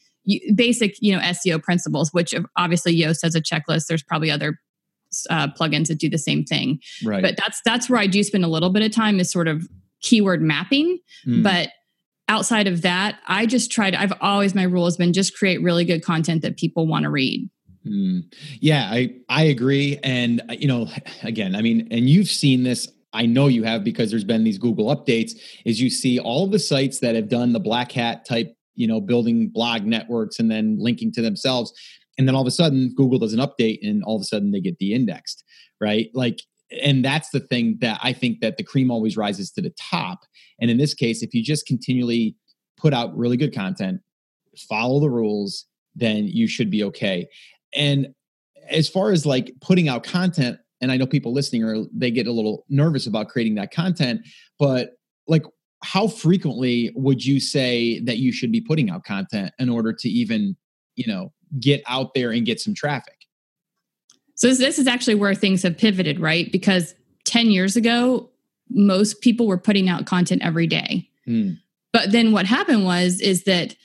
basic 0.55 0.95
you 1.01 1.13
know 1.13 1.19
seo 1.19 1.61
principles 1.61 2.13
which 2.13 2.33
obviously 2.57 2.95
yoast 2.95 3.19
has 3.23 3.35
a 3.35 3.41
checklist. 3.41 3.87
There's 3.87 4.03
probably 4.03 4.29
other 4.29 4.59
uh, 5.29 5.47
plugins 5.47 5.87
that 5.87 5.99
do 5.99 6.09
the 6.09 6.17
same 6.17 6.43
thing. 6.43 6.81
Right. 7.03 7.21
But 7.21 7.37
that's 7.37 7.61
that's 7.63 7.89
where 7.89 7.99
i 7.99 8.07
do 8.07 8.23
spend 8.23 8.43
a 8.43 8.49
little 8.49 8.69
bit 8.69 8.83
of 8.83 8.91
time 8.91 9.19
is 9.19 9.31
sort 9.31 9.47
of 9.47 9.67
keyword 10.01 10.41
mapping. 10.41 10.99
Mm. 11.25 11.43
but 11.43 11.69
outside 12.29 12.67
of 12.67 12.81
that 12.81 13.19
i 13.25 13.45
just 13.45 13.71
tried 13.71 13.95
i've 13.95 14.13
always 14.21 14.53
my 14.53 14.63
rule 14.63 14.85
has 14.85 14.97
been 14.97 15.13
just 15.13 15.35
create 15.35 15.63
really 15.63 15.85
good 15.85 16.03
content 16.03 16.41
that 16.41 16.57
people 16.57 16.85
want 16.85 17.03
to 17.03 17.09
read 17.09 17.49
mm. 17.87 18.35
yeah 18.59 18.89
i 18.91 19.13
i 19.29 19.43
agree 19.43 19.99
and 20.03 20.41
uh, 20.49 20.53
you 20.53 20.67
know 20.67 20.87
again 21.23 21.55
i 21.55 21.61
mean 21.61 21.87
and 21.91 22.09
you've 22.09 22.29
seen 22.29 22.63
this 22.63 22.89
I 23.13 23.25
know 23.25 23.47
you 23.47 23.63
have 23.63 23.85
because 23.85 24.11
there's 24.11 24.25
been 24.25 24.43
these 24.43 24.59
Google 24.59 24.93
updates. 24.93 25.31
Is 25.65 25.81
you 25.81 25.89
see 25.89 26.19
all 26.19 26.45
the 26.45 26.59
sites 26.59 26.99
that 26.99 27.15
have 27.15 27.29
done 27.29 27.53
the 27.53 27.59
black 27.59 27.91
hat 27.93 28.25
type 28.25 28.57
you 28.77 28.87
know 28.87 29.01
building 29.01 29.49
blog 29.49 29.83
networks 29.83 30.39
and 30.39 30.49
then 30.49 30.77
linking 30.79 31.11
to 31.11 31.21
themselves 31.21 31.73
and 32.17 32.27
then 32.27 32.35
all 32.35 32.41
of 32.41 32.47
a 32.47 32.51
sudden 32.51 32.93
google 32.95 33.19
does 33.19 33.33
an 33.33 33.39
update 33.39 33.79
and 33.81 34.03
all 34.03 34.15
of 34.15 34.21
a 34.21 34.25
sudden 34.25 34.51
they 34.51 34.61
get 34.61 34.77
de-indexed 34.79 35.43
right 35.81 36.09
like 36.13 36.41
and 36.83 37.03
that's 37.03 37.29
the 37.31 37.39
thing 37.39 37.77
that 37.81 37.99
i 38.01 38.13
think 38.13 38.39
that 38.39 38.55
the 38.55 38.63
cream 38.63 38.89
always 38.89 39.17
rises 39.17 39.51
to 39.51 39.61
the 39.61 39.73
top 39.77 40.19
and 40.61 40.71
in 40.71 40.77
this 40.77 40.93
case 40.93 41.21
if 41.21 41.33
you 41.33 41.43
just 41.43 41.65
continually 41.65 42.35
put 42.77 42.93
out 42.93 43.15
really 43.17 43.35
good 43.35 43.53
content 43.53 43.99
follow 44.69 44.99
the 44.99 45.09
rules 45.09 45.65
then 45.95 46.27
you 46.27 46.47
should 46.47 46.69
be 46.69 46.83
okay 46.83 47.27
and 47.75 48.07
as 48.69 48.89
far 48.89 49.11
as 49.11 49.25
like 49.25 49.53
putting 49.61 49.87
out 49.87 50.03
content 50.03 50.57
and 50.81 50.91
i 50.91 50.97
know 50.97 51.07
people 51.07 51.33
listening 51.33 51.63
are 51.63 51.83
they 51.93 52.11
get 52.11 52.27
a 52.27 52.31
little 52.31 52.65
nervous 52.69 53.07
about 53.07 53.29
creating 53.29 53.55
that 53.55 53.71
content 53.71 54.21
but 54.59 54.97
like 55.27 55.43
how 55.83 56.07
frequently 56.07 56.91
would 56.95 57.25
you 57.25 57.39
say 57.39 57.99
that 58.01 58.17
you 58.17 58.31
should 58.31 58.51
be 58.51 58.61
putting 58.61 58.89
out 58.89 59.03
content 59.03 59.53
in 59.59 59.69
order 59.69 59.93
to 59.93 60.09
even 60.09 60.55
you 60.95 61.05
know 61.07 61.31
get 61.59 61.81
out 61.87 62.13
there 62.13 62.31
and 62.31 62.45
get 62.45 62.59
some 62.59 62.73
traffic? 62.73 63.13
So 64.35 64.53
this 64.53 64.77
is 64.77 64.87
actually 64.87 65.15
where 65.15 65.33
things 65.33 65.63
have 65.63 65.77
pivoted 65.77 66.19
right? 66.19 66.51
Because 66.51 66.95
10 67.25 67.51
years 67.51 67.75
ago 67.75 68.29
most 68.69 69.21
people 69.21 69.47
were 69.47 69.57
putting 69.57 69.87
out 69.87 70.05
content 70.05 70.41
every 70.43 70.67
day. 70.67 71.09
Hmm. 71.25 71.51
but 71.91 72.13
then 72.13 72.31
what 72.31 72.45
happened 72.45 72.85
was 72.85 73.19
is 73.19 73.43
that 73.43 73.75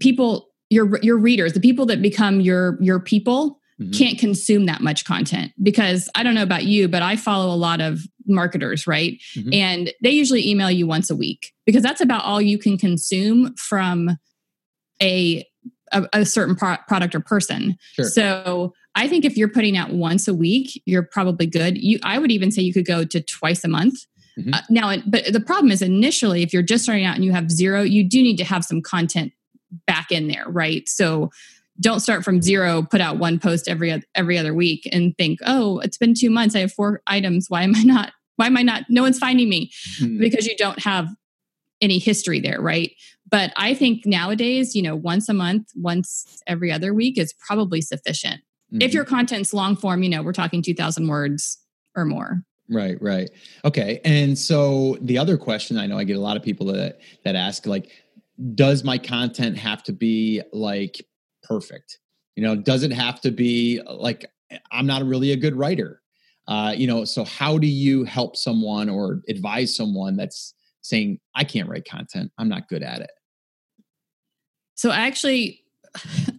people 0.00 0.49
your 0.70 0.98
your 1.02 1.18
readers 1.18 1.52
the 1.52 1.60
people 1.60 1.84
that 1.86 2.00
become 2.00 2.40
your 2.40 2.78
your 2.80 3.00
people 3.00 3.60
mm-hmm. 3.80 3.92
can't 3.92 4.18
consume 4.18 4.66
that 4.66 4.80
much 4.80 5.04
content 5.04 5.52
because 5.62 6.08
I 6.14 6.22
don't 6.22 6.34
know 6.34 6.42
about 6.42 6.64
you, 6.64 6.88
but 6.88 7.02
I 7.02 7.16
follow 7.16 7.52
a 7.52 7.56
lot 7.56 7.80
of 7.80 8.00
marketers, 8.26 8.86
right? 8.86 9.20
Mm-hmm. 9.36 9.52
And 9.52 9.92
they 10.02 10.10
usually 10.10 10.48
email 10.48 10.70
you 10.70 10.86
once 10.86 11.10
a 11.10 11.16
week 11.16 11.52
because 11.66 11.82
that's 11.82 12.00
about 12.00 12.24
all 12.24 12.40
you 12.40 12.58
can 12.58 12.78
consume 12.78 13.54
from 13.56 14.16
a 15.02 15.44
a, 15.92 16.08
a 16.12 16.24
certain 16.24 16.54
pro- 16.54 16.76
product 16.86 17.16
or 17.16 17.20
person. 17.20 17.76
Sure. 17.94 18.04
So 18.04 18.74
I 18.94 19.08
think 19.08 19.24
if 19.24 19.36
you're 19.36 19.48
putting 19.48 19.76
out 19.76 19.90
once 19.90 20.28
a 20.28 20.34
week, 20.34 20.80
you're 20.86 21.02
probably 21.02 21.46
good. 21.46 21.76
You, 21.76 21.98
I 22.04 22.18
would 22.18 22.30
even 22.30 22.52
say 22.52 22.62
you 22.62 22.72
could 22.72 22.86
go 22.86 23.04
to 23.04 23.20
twice 23.20 23.64
a 23.64 23.68
month. 23.68 24.06
Mm-hmm. 24.38 24.54
Uh, 24.54 24.60
now, 24.70 24.96
but 25.06 25.32
the 25.32 25.40
problem 25.40 25.72
is 25.72 25.82
initially, 25.82 26.42
if 26.42 26.52
you're 26.52 26.62
just 26.62 26.84
starting 26.84 27.04
out 27.04 27.16
and 27.16 27.24
you 27.24 27.32
have 27.32 27.50
zero, 27.50 27.82
you 27.82 28.04
do 28.04 28.22
need 28.22 28.36
to 28.36 28.44
have 28.44 28.64
some 28.64 28.80
content 28.80 29.32
back 29.86 30.10
in 30.10 30.28
there, 30.28 30.44
right? 30.48 30.88
So 30.88 31.30
don't 31.80 32.00
start 32.00 32.24
from 32.24 32.42
zero 32.42 32.82
put 32.82 33.00
out 33.00 33.18
one 33.18 33.38
post 33.38 33.68
every 33.68 34.02
every 34.14 34.38
other 34.38 34.54
week 34.54 34.88
and 34.92 35.16
think 35.16 35.38
oh 35.46 35.78
it's 35.80 35.96
been 35.96 36.14
two 36.14 36.30
months 36.30 36.54
i 36.54 36.60
have 36.60 36.72
four 36.72 37.02
items 37.06 37.46
why 37.48 37.62
am 37.62 37.74
i 37.74 37.82
not 37.82 38.12
why 38.36 38.46
am 38.46 38.56
i 38.56 38.62
not 38.62 38.84
no 38.88 39.02
one's 39.02 39.18
finding 39.18 39.48
me 39.48 39.70
mm-hmm. 39.98 40.18
because 40.18 40.46
you 40.46 40.56
don't 40.56 40.82
have 40.82 41.08
any 41.80 41.98
history 41.98 42.40
there 42.40 42.60
right 42.60 42.92
but 43.30 43.52
i 43.56 43.74
think 43.74 44.04
nowadays 44.04 44.74
you 44.74 44.82
know 44.82 44.94
once 44.94 45.28
a 45.28 45.34
month 45.34 45.68
once 45.74 46.42
every 46.46 46.70
other 46.70 46.92
week 46.92 47.18
is 47.18 47.32
probably 47.32 47.80
sufficient 47.80 48.36
mm-hmm. 48.72 48.82
if 48.82 48.92
your 48.92 49.04
content's 49.04 49.54
long 49.54 49.74
form 49.74 50.02
you 50.02 50.08
know 50.08 50.22
we're 50.22 50.32
talking 50.32 50.62
2000 50.62 51.08
words 51.08 51.58
or 51.96 52.04
more 52.04 52.42
right 52.68 53.00
right 53.00 53.30
okay 53.64 54.00
and 54.04 54.38
so 54.38 54.96
the 55.00 55.16
other 55.16 55.38
question 55.38 55.78
i 55.78 55.86
know 55.86 55.98
i 55.98 56.04
get 56.04 56.16
a 56.16 56.20
lot 56.20 56.36
of 56.36 56.42
people 56.42 56.66
that 56.66 57.00
that 57.24 57.34
ask 57.34 57.66
like 57.66 57.90
does 58.54 58.84
my 58.84 58.98
content 58.98 59.58
have 59.58 59.82
to 59.84 59.92
be 59.92 60.42
like 60.52 61.04
perfect. 61.42 61.98
You 62.36 62.42
know, 62.42 62.56
does 62.56 62.82
it 62.82 62.92
have 62.92 63.20
to 63.22 63.30
be 63.30 63.80
like 63.86 64.26
I'm 64.72 64.86
not 64.86 65.04
really 65.04 65.32
a 65.32 65.36
good 65.36 65.56
writer? 65.56 66.00
Uh, 66.48 66.74
you 66.76 66.86
know, 66.86 67.04
so 67.04 67.24
how 67.24 67.58
do 67.58 67.66
you 67.66 68.04
help 68.04 68.36
someone 68.36 68.88
or 68.88 69.22
advise 69.28 69.76
someone 69.76 70.16
that's 70.16 70.54
saying 70.80 71.20
I 71.34 71.44
can't 71.44 71.68
write 71.68 71.84
content, 71.84 72.32
I'm 72.38 72.48
not 72.48 72.68
good 72.68 72.82
at 72.82 73.02
it? 73.02 73.10
So 74.74 74.90
actually, 74.90 75.62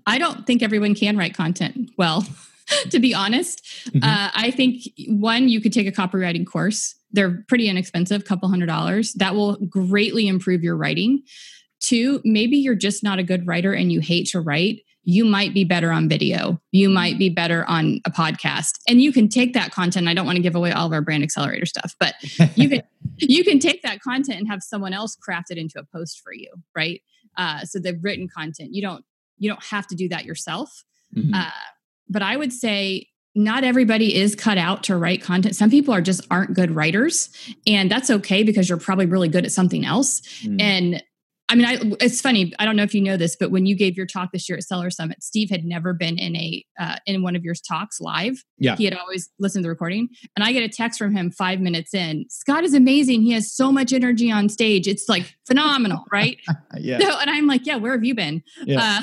I 0.07 0.17
don't 0.17 0.47
think 0.47 0.63
everyone 0.63 0.95
can 0.95 1.17
write 1.17 1.35
content 1.35 1.91
well. 1.97 2.25
to 2.89 2.99
be 2.99 3.13
honest, 3.13 3.63
mm-hmm. 3.87 4.03
uh, 4.03 4.31
I 4.33 4.51
think 4.51 4.83
one 5.07 5.49
you 5.49 5.61
could 5.61 5.73
take 5.73 5.87
a 5.87 5.91
copywriting 5.91 6.45
course. 6.45 6.95
They're 7.11 7.43
pretty 7.47 7.67
inexpensive, 7.67 8.25
couple 8.25 8.49
hundred 8.49 8.67
dollars. 8.67 9.13
That 9.13 9.35
will 9.35 9.57
greatly 9.57 10.27
improve 10.27 10.63
your 10.63 10.77
writing. 10.77 11.23
Two, 11.81 12.21
maybe 12.23 12.57
you're 12.57 12.75
just 12.75 13.03
not 13.03 13.19
a 13.19 13.23
good 13.23 13.45
writer 13.47 13.73
and 13.73 13.91
you 13.91 13.99
hate 13.99 14.27
to 14.29 14.39
write 14.39 14.81
you 15.03 15.25
might 15.25 15.53
be 15.53 15.63
better 15.63 15.91
on 15.91 16.07
video. 16.07 16.61
You 16.71 16.89
might 16.89 17.17
be 17.17 17.29
better 17.29 17.65
on 17.65 18.01
a 18.05 18.11
podcast. 18.11 18.79
And 18.87 19.01
you 19.01 19.11
can 19.11 19.29
take 19.29 19.53
that 19.53 19.71
content. 19.71 20.07
I 20.07 20.13
don't 20.13 20.25
want 20.25 20.35
to 20.35 20.41
give 20.41 20.55
away 20.55 20.71
all 20.71 20.85
of 20.85 20.93
our 20.93 21.01
brand 21.01 21.23
accelerator 21.23 21.65
stuff, 21.65 21.95
but 21.99 22.15
you 22.55 22.69
can 22.69 22.83
you 23.17 23.43
can 23.43 23.59
take 23.59 23.81
that 23.83 24.01
content 24.01 24.39
and 24.39 24.47
have 24.47 24.61
someone 24.61 24.93
else 24.93 25.15
craft 25.15 25.51
it 25.51 25.57
into 25.57 25.79
a 25.79 25.83
post 25.83 26.21
for 26.23 26.33
you, 26.33 26.51
right? 26.75 27.01
Uh, 27.37 27.61
so 27.61 27.79
the 27.79 27.97
written 28.01 28.27
content, 28.27 28.73
you 28.73 28.81
don't 28.81 29.03
you 29.37 29.49
don't 29.49 29.63
have 29.65 29.87
to 29.87 29.95
do 29.95 30.07
that 30.09 30.25
yourself. 30.25 30.83
Mm-hmm. 31.15 31.33
Uh, 31.33 31.49
but 32.07 32.21
I 32.21 32.37
would 32.37 32.53
say 32.53 33.07
not 33.33 33.63
everybody 33.63 34.15
is 34.15 34.35
cut 34.35 34.57
out 34.57 34.83
to 34.83 34.97
write 34.97 35.23
content. 35.23 35.55
Some 35.55 35.69
people 35.69 35.93
are 35.93 36.01
just 36.01 36.27
aren't 36.29 36.53
good 36.53 36.75
writers, 36.75 37.29
and 37.65 37.89
that's 37.89 38.11
okay 38.11 38.43
because 38.43 38.69
you're 38.69 38.77
probably 38.77 39.07
really 39.07 39.29
good 39.29 39.45
at 39.45 39.51
something 39.51 39.83
else. 39.83 40.21
Mm. 40.43 40.61
And 40.61 41.03
I 41.51 41.55
mean, 41.55 41.65
I, 41.65 41.77
it's 41.99 42.21
funny. 42.21 42.53
I 42.59 42.65
don't 42.65 42.77
know 42.77 42.83
if 42.83 42.95
you 42.95 43.01
know 43.01 43.17
this, 43.17 43.35
but 43.35 43.51
when 43.51 43.65
you 43.65 43.75
gave 43.75 43.97
your 43.97 44.05
talk 44.05 44.31
this 44.31 44.47
year 44.47 44.57
at 44.57 44.63
Seller 44.63 44.89
Summit, 44.89 45.21
Steve 45.21 45.49
had 45.49 45.65
never 45.65 45.91
been 45.91 46.17
in 46.17 46.33
a 46.37 46.65
uh, 46.79 46.95
in 47.05 47.23
one 47.23 47.35
of 47.35 47.43
your 47.43 47.55
talks 47.67 47.99
live. 47.99 48.41
Yeah, 48.57 48.77
he 48.77 48.85
had 48.85 48.95
always 48.95 49.29
listened 49.37 49.63
to 49.63 49.65
the 49.65 49.69
recording, 49.69 50.07
and 50.37 50.45
I 50.45 50.53
get 50.53 50.63
a 50.63 50.69
text 50.69 50.97
from 50.97 51.13
him 51.13 51.29
five 51.29 51.59
minutes 51.59 51.93
in. 51.93 52.25
Scott 52.29 52.63
is 52.63 52.73
amazing. 52.73 53.23
He 53.23 53.33
has 53.33 53.51
so 53.51 53.69
much 53.69 53.91
energy 53.91 54.31
on 54.31 54.47
stage. 54.47 54.87
It's 54.87 55.09
like 55.09 55.35
phenomenal, 55.45 56.05
right? 56.11 56.39
yeah. 56.77 56.99
So, 56.99 57.19
and 57.19 57.29
I'm 57.29 57.47
like, 57.47 57.65
yeah, 57.65 57.75
where 57.75 57.91
have 57.91 58.05
you 58.05 58.15
been? 58.15 58.43
Yeah. 58.63 58.99
Uh, 58.99 59.01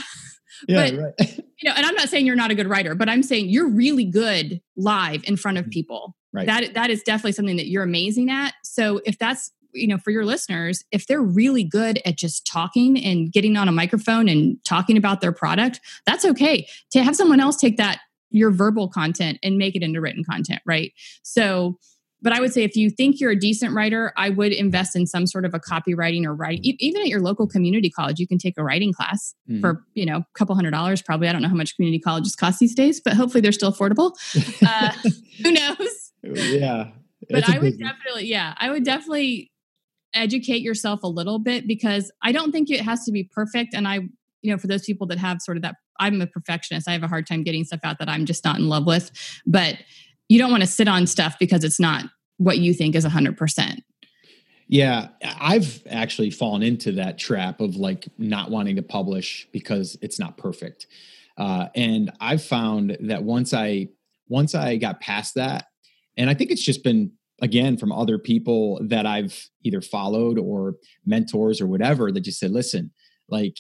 yeah, 0.67 0.91
but, 0.91 0.99
right. 0.99 1.37
you 1.61 1.69
know, 1.69 1.75
and 1.77 1.85
I'm 1.85 1.95
not 1.95 2.09
saying 2.09 2.25
you're 2.25 2.35
not 2.35 2.51
a 2.51 2.55
good 2.55 2.67
writer, 2.67 2.95
but 2.95 3.11
I'm 3.11 3.23
saying 3.23 3.51
you're 3.51 3.69
really 3.69 4.07
good 4.07 4.63
live 4.75 5.23
in 5.25 5.37
front 5.37 5.59
of 5.59 5.65
mm-hmm. 5.65 5.71
people. 5.71 6.17
Right. 6.33 6.47
That 6.47 6.75
that 6.75 6.91
is 6.91 7.03
definitely 7.03 7.33
something 7.33 7.57
that 7.57 7.69
you're 7.69 7.83
amazing 7.83 8.31
at. 8.31 8.55
So 8.63 9.01
if 9.05 9.19
that's 9.19 9.51
you 9.73 9.87
know 9.87 9.99
for 9.99 10.11
your 10.11 10.25
listeners 10.25 10.85
if 10.93 11.07
they're 11.07 11.23
really 11.23 11.65
good 11.65 12.01
at 12.05 12.17
just 12.17 12.47
talking 12.47 13.03
and 13.03 13.33
getting 13.33 13.57
on 13.57 13.69
a 13.69 13.73
microphone 13.73 14.29
and 14.29 14.63
talking 14.65 14.97
about 14.97 15.21
their 15.21 15.33
product 15.33 15.81
that's 16.07 16.25
okay. 16.25 16.67
To 16.93 17.03
have 17.03 17.17
someone 17.17 17.41
else 17.41 17.57
take 17.57 17.77
that 17.77 18.01
your 18.31 18.51
verbal 18.51 18.89
content 18.89 19.39
and 19.43 19.57
make 19.57 19.75
it 19.75 19.83
into 19.83 20.01
written 20.01 20.25
content 20.25 20.61
right? 20.67 20.93
So 21.23 21.79
but 22.21 22.33
i 22.33 22.41
would 22.41 22.53
say 22.53 22.65
if 22.65 22.77
you 22.77 22.91
think 22.91 23.21
you're 23.21 23.31
a 23.31 23.39
decent 23.39 23.75
writer 23.75 24.13
i 24.17 24.31
would 24.31 24.53
invest 24.53 24.97
in 24.97 25.07
some 25.07 25.27
sort 25.27 25.45
of 25.45 25.55
a 25.55 25.61
copywriting 25.61 26.25
or 26.25 26.35
writing 26.35 26.77
even 26.79 27.01
at 27.03 27.09
your 27.09 27.21
local 27.21 27.47
community 27.47 27.91
college 27.91 28.19
you 28.19 28.27
can 28.27 28.39
take 28.39 28.55
a 28.59 28.65
writing 28.65 28.93
class 28.93 29.35
mm-hmm. 29.49 29.61
for 29.61 29.85
you 29.95 30.05
know 30.05 30.19
a 30.19 30.27
couple 30.35 30.55
hundred 30.55 30.71
dollars 30.71 31.03
probably. 31.03 31.29
I 31.29 31.33
don't 31.33 31.43
know 31.43 31.49
how 31.49 31.55
much 31.55 31.77
community 31.77 32.01
colleges 32.01 32.35
cost 32.35 32.59
these 32.59 32.75
days 32.75 33.01
but 33.01 33.15
hopefully 33.15 33.41
they're 33.41 33.53
still 33.53 33.73
affordable. 33.73 34.13
Uh, 34.67 34.93
who 35.43 35.53
knows? 35.53 36.13
Yeah. 36.23 36.89
But 37.31 37.49
i 37.49 37.59
would 37.59 37.79
definitely 37.79 38.27
yeah 38.27 38.55
i 38.57 38.71
would 38.71 38.85
definitely 38.85 39.51
educate 40.15 40.63
yourself 40.63 41.03
a 41.03 41.09
little 41.09 41.39
bit 41.39 41.67
because 41.67 42.11
I 42.23 42.33
don't 42.33 42.53
think 42.53 42.71
it 42.71 42.81
has 42.81 43.05
to 43.05 43.13
be 43.13 43.25
perfect. 43.25 43.75
And 43.75 43.87
I, 43.87 44.01
you 44.43 44.53
know, 44.53 44.59
for 44.59 44.67
those 44.67 44.85
people 44.85 45.07
that 45.09 45.19
have 45.19 45.41
sort 45.41 45.57
of 45.57 45.63
that, 45.63 45.77
I'm 46.01 46.21
a 46.21 46.27
perfectionist. 46.27 46.89
I 46.89 46.93
have 46.93 47.03
a 47.03 47.09
hard 47.09 47.27
time 47.27 47.43
getting 47.43 47.65
stuff 47.65 47.81
out 47.85 47.99
that 47.99 48.09
I'm 48.09 48.25
just 48.25 48.45
not 48.45 48.59
in 48.59 48.69
love 48.69 48.87
with. 48.87 49.11
But 49.47 49.77
you 50.29 50.39
don't 50.39 50.51
want 50.51 50.63
to 50.63 50.69
sit 50.69 50.89
on 50.89 51.07
stuff 51.07 51.37
because 51.39 51.65
it's 51.65 51.81
not 51.81 52.05
what 52.37 52.59
you 52.59 52.73
think 52.73 52.95
is 52.95 53.05
100%. 53.05 53.83
Yeah, 54.69 55.09
I've 55.25 55.83
actually 55.89 56.31
fallen 56.31 56.63
into 56.63 56.93
that 56.93 57.19
trap 57.19 57.61
of 57.61 57.77
like 57.77 58.07
not 58.19 58.51
wanting 58.51 58.77
to 58.77 58.83
publish 58.83 59.49
because 59.51 59.97
it's 60.03 60.19
not 60.19 60.37
perfect. 60.37 60.87
Uh, 61.39 61.69
and 61.75 62.13
I've 62.21 62.43
found 62.43 62.97
that 63.01 63.23
once 63.23 63.55
I 63.55 63.89
once 64.29 64.55
I 64.55 64.77
got 64.77 65.01
past 65.01 65.37
that, 65.37 65.69
and 66.19 66.29
I 66.29 66.35
think 66.35 66.51
it's 66.51 66.63
just 66.63 66.85
been 66.85 67.13
again 67.41 67.77
from 67.77 67.93
other 67.93 68.19
people 68.19 68.81
that 68.89 69.07
I've 69.07 69.49
either 69.65 69.81
followed 69.81 70.39
or 70.39 70.75
mentors 71.07 71.61
or 71.61 71.67
whatever 71.67 72.11
that 72.11 72.21
just 72.21 72.41
said, 72.41 72.51
listen, 72.51 72.91
like 73.29 73.57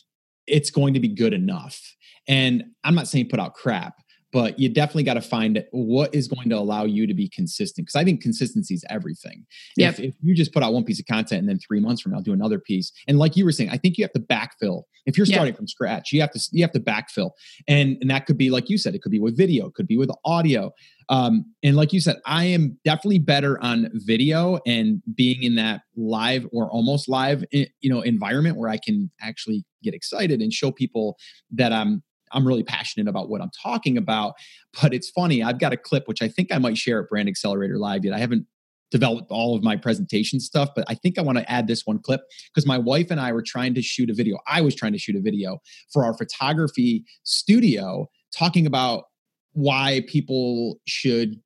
it's 0.47 0.71
going 0.71 0.95
to 0.95 1.01
be 1.01 1.09
good 1.09 1.33
enough. 1.33 1.81
And 2.27 2.64
I'm 2.85 2.95
not 2.95 3.09
saying 3.09 3.29
put 3.29 3.41
out 3.41 3.55
crap, 3.55 3.95
but 4.33 4.59
you 4.59 4.69
definitely 4.69 5.03
got 5.03 5.14
to 5.14 5.21
find 5.21 5.64
what 5.71 6.14
is 6.14 6.29
going 6.29 6.49
to 6.51 6.57
allow 6.57 6.85
you 6.85 7.07
to 7.07 7.14
be 7.14 7.29
consistent 7.29 7.87
because 7.87 7.97
i 7.97 8.05
think 8.05 8.21
consistency 8.21 8.75
is 8.75 8.85
everything 8.91 9.47
yep. 9.77 9.95
if, 9.95 10.01
if, 10.01 10.14
you 10.23 10.35
just 10.35 10.53
put 10.53 10.62
out 10.62 10.73
one 10.73 10.85
piece 10.85 11.01
of 11.01 11.07
content 11.07 11.41
and 11.41 11.49
then 11.49 11.59
three 11.59 11.81
months 11.81 12.03
from 12.03 12.12
now 12.12 12.21
do 12.21 12.33
another 12.33 12.59
piece 12.59 12.93
and 13.07 13.19
like 13.19 13.37
you 13.37 13.45
were 13.45 13.53
saying 13.53 13.71
i 13.71 13.77
think 13.77 13.97
you 13.97 14.05
have 14.05 14.12
to 14.12 14.21
backfill 14.21 14.83
if 15.07 15.17
you're 15.17 15.27
starting 15.27 15.53
yep. 15.53 15.57
from 15.57 15.67
scratch 15.67 16.12
you 16.12 16.21
have 16.21 16.31
to 16.31 16.41
you 16.53 16.62
have 16.62 16.73
to 16.73 16.81
backfill 16.81 17.31
and 17.67 17.97
and 18.01 18.11
that 18.11 18.27
could 18.27 18.38
be 18.38 18.51
like 18.51 18.69
you 18.69 18.79
said 18.79 18.95
it 18.95 19.03
could 19.03 19.12
be 19.12 19.21
with 19.21 19.37
video 19.37 19.67
it 19.67 19.75
could 19.75 19.87
be 19.87 19.97
with 19.97 20.11
audio 20.25 20.73
um, 21.11 21.47
and 21.62 21.77
like 21.77 21.93
you 21.93 22.01
said 22.01 22.17
i 22.27 22.45
am 22.45 22.79
definitely 22.85 23.19
better 23.19 23.62
on 23.62 23.88
video 23.95 24.59
and 24.67 25.03
being 25.14 25.43
in 25.43 25.55
that 25.55 25.83
live 25.97 26.47
or 26.53 26.71
almost 26.71 27.09
live 27.09 27.45
eh, 27.53 27.64
you 27.81 27.91
know 27.91 28.03
environment 28.03 28.57
where 28.57 28.69
i 28.69 28.79
can 28.79 29.11
actually 29.21 29.64
get 29.83 29.95
excited 29.95 30.41
and 30.41 30.53
show 30.53 30.71
people 30.71 31.17
that 31.51 31.73
i'm 31.73 32.03
I'm 32.33 32.47
really 32.47 32.62
passionate 32.62 33.09
about 33.09 33.29
what 33.29 33.41
I'm 33.41 33.51
talking 33.62 33.97
about. 33.97 34.35
But 34.81 34.95
it's 34.95 35.11
funny, 35.11 35.43
I've 35.43 35.59
got 35.59 35.73
a 35.73 35.77
clip 35.77 36.07
which 36.07 36.23
I 36.23 36.29
think 36.29 36.53
I 36.53 36.59
might 36.59 36.77
share 36.77 37.03
at 37.03 37.09
Brand 37.09 37.29
Accelerator 37.29 37.79
Live 37.79 38.05
yet. 38.05 38.14
I 38.14 38.19
haven't 38.19 38.47
developed 38.91 39.31
all 39.31 39.55
of 39.55 39.62
my 39.62 39.77
presentation 39.77 40.41
stuff, 40.41 40.71
but 40.75 40.85
I 40.88 40.95
think 40.95 41.19
I 41.19 41.23
want 41.23 41.38
to 41.38 41.51
add 41.51 41.67
this 41.67 41.83
one 41.85 41.99
clip 41.99 42.23
because 42.49 42.67
my 42.67 42.79
wife 42.79 43.11
and 43.11 43.21
I 43.21 43.33
were 43.33 43.43
trying 43.43 43.75
to 43.75 43.83
shoot 43.83 44.11
a 44.11 44.14
video. 44.14 44.38
I 44.47 44.61
was 44.61 44.75
trying 44.75 44.93
to 44.93 44.99
shoot 44.99 45.17
a 45.17 45.21
video 45.21 45.59
for 45.93 46.05
our 46.05 46.14
photography 46.14 47.05
studio 47.23 48.09
talking 48.37 48.67
about 48.67 49.05
why 49.53 50.03
people 50.07 50.79
should 50.87 51.41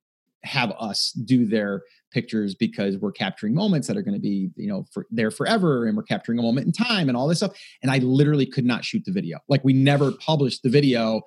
have 0.44 0.72
us 0.78 1.12
do 1.24 1.46
their 1.46 1.82
pictures 2.12 2.54
because 2.54 2.96
we're 2.98 3.12
capturing 3.12 3.54
moments 3.54 3.88
that 3.88 3.96
are 3.96 4.02
going 4.02 4.14
to 4.14 4.20
be 4.20 4.50
you 4.56 4.68
know 4.68 4.84
for 4.92 5.06
there 5.10 5.30
forever 5.30 5.86
and 5.86 5.96
we're 5.96 6.02
capturing 6.02 6.38
a 6.38 6.42
moment 6.42 6.66
in 6.66 6.72
time 6.72 7.08
and 7.08 7.16
all 7.16 7.26
this 7.26 7.38
stuff 7.38 7.56
and 7.82 7.90
i 7.90 7.98
literally 7.98 8.46
could 8.46 8.64
not 8.64 8.84
shoot 8.84 9.04
the 9.04 9.12
video. 9.12 9.38
Like 9.48 9.64
we 9.64 9.72
never 9.72 10.12
published 10.12 10.62
the 10.62 10.68
video 10.68 11.22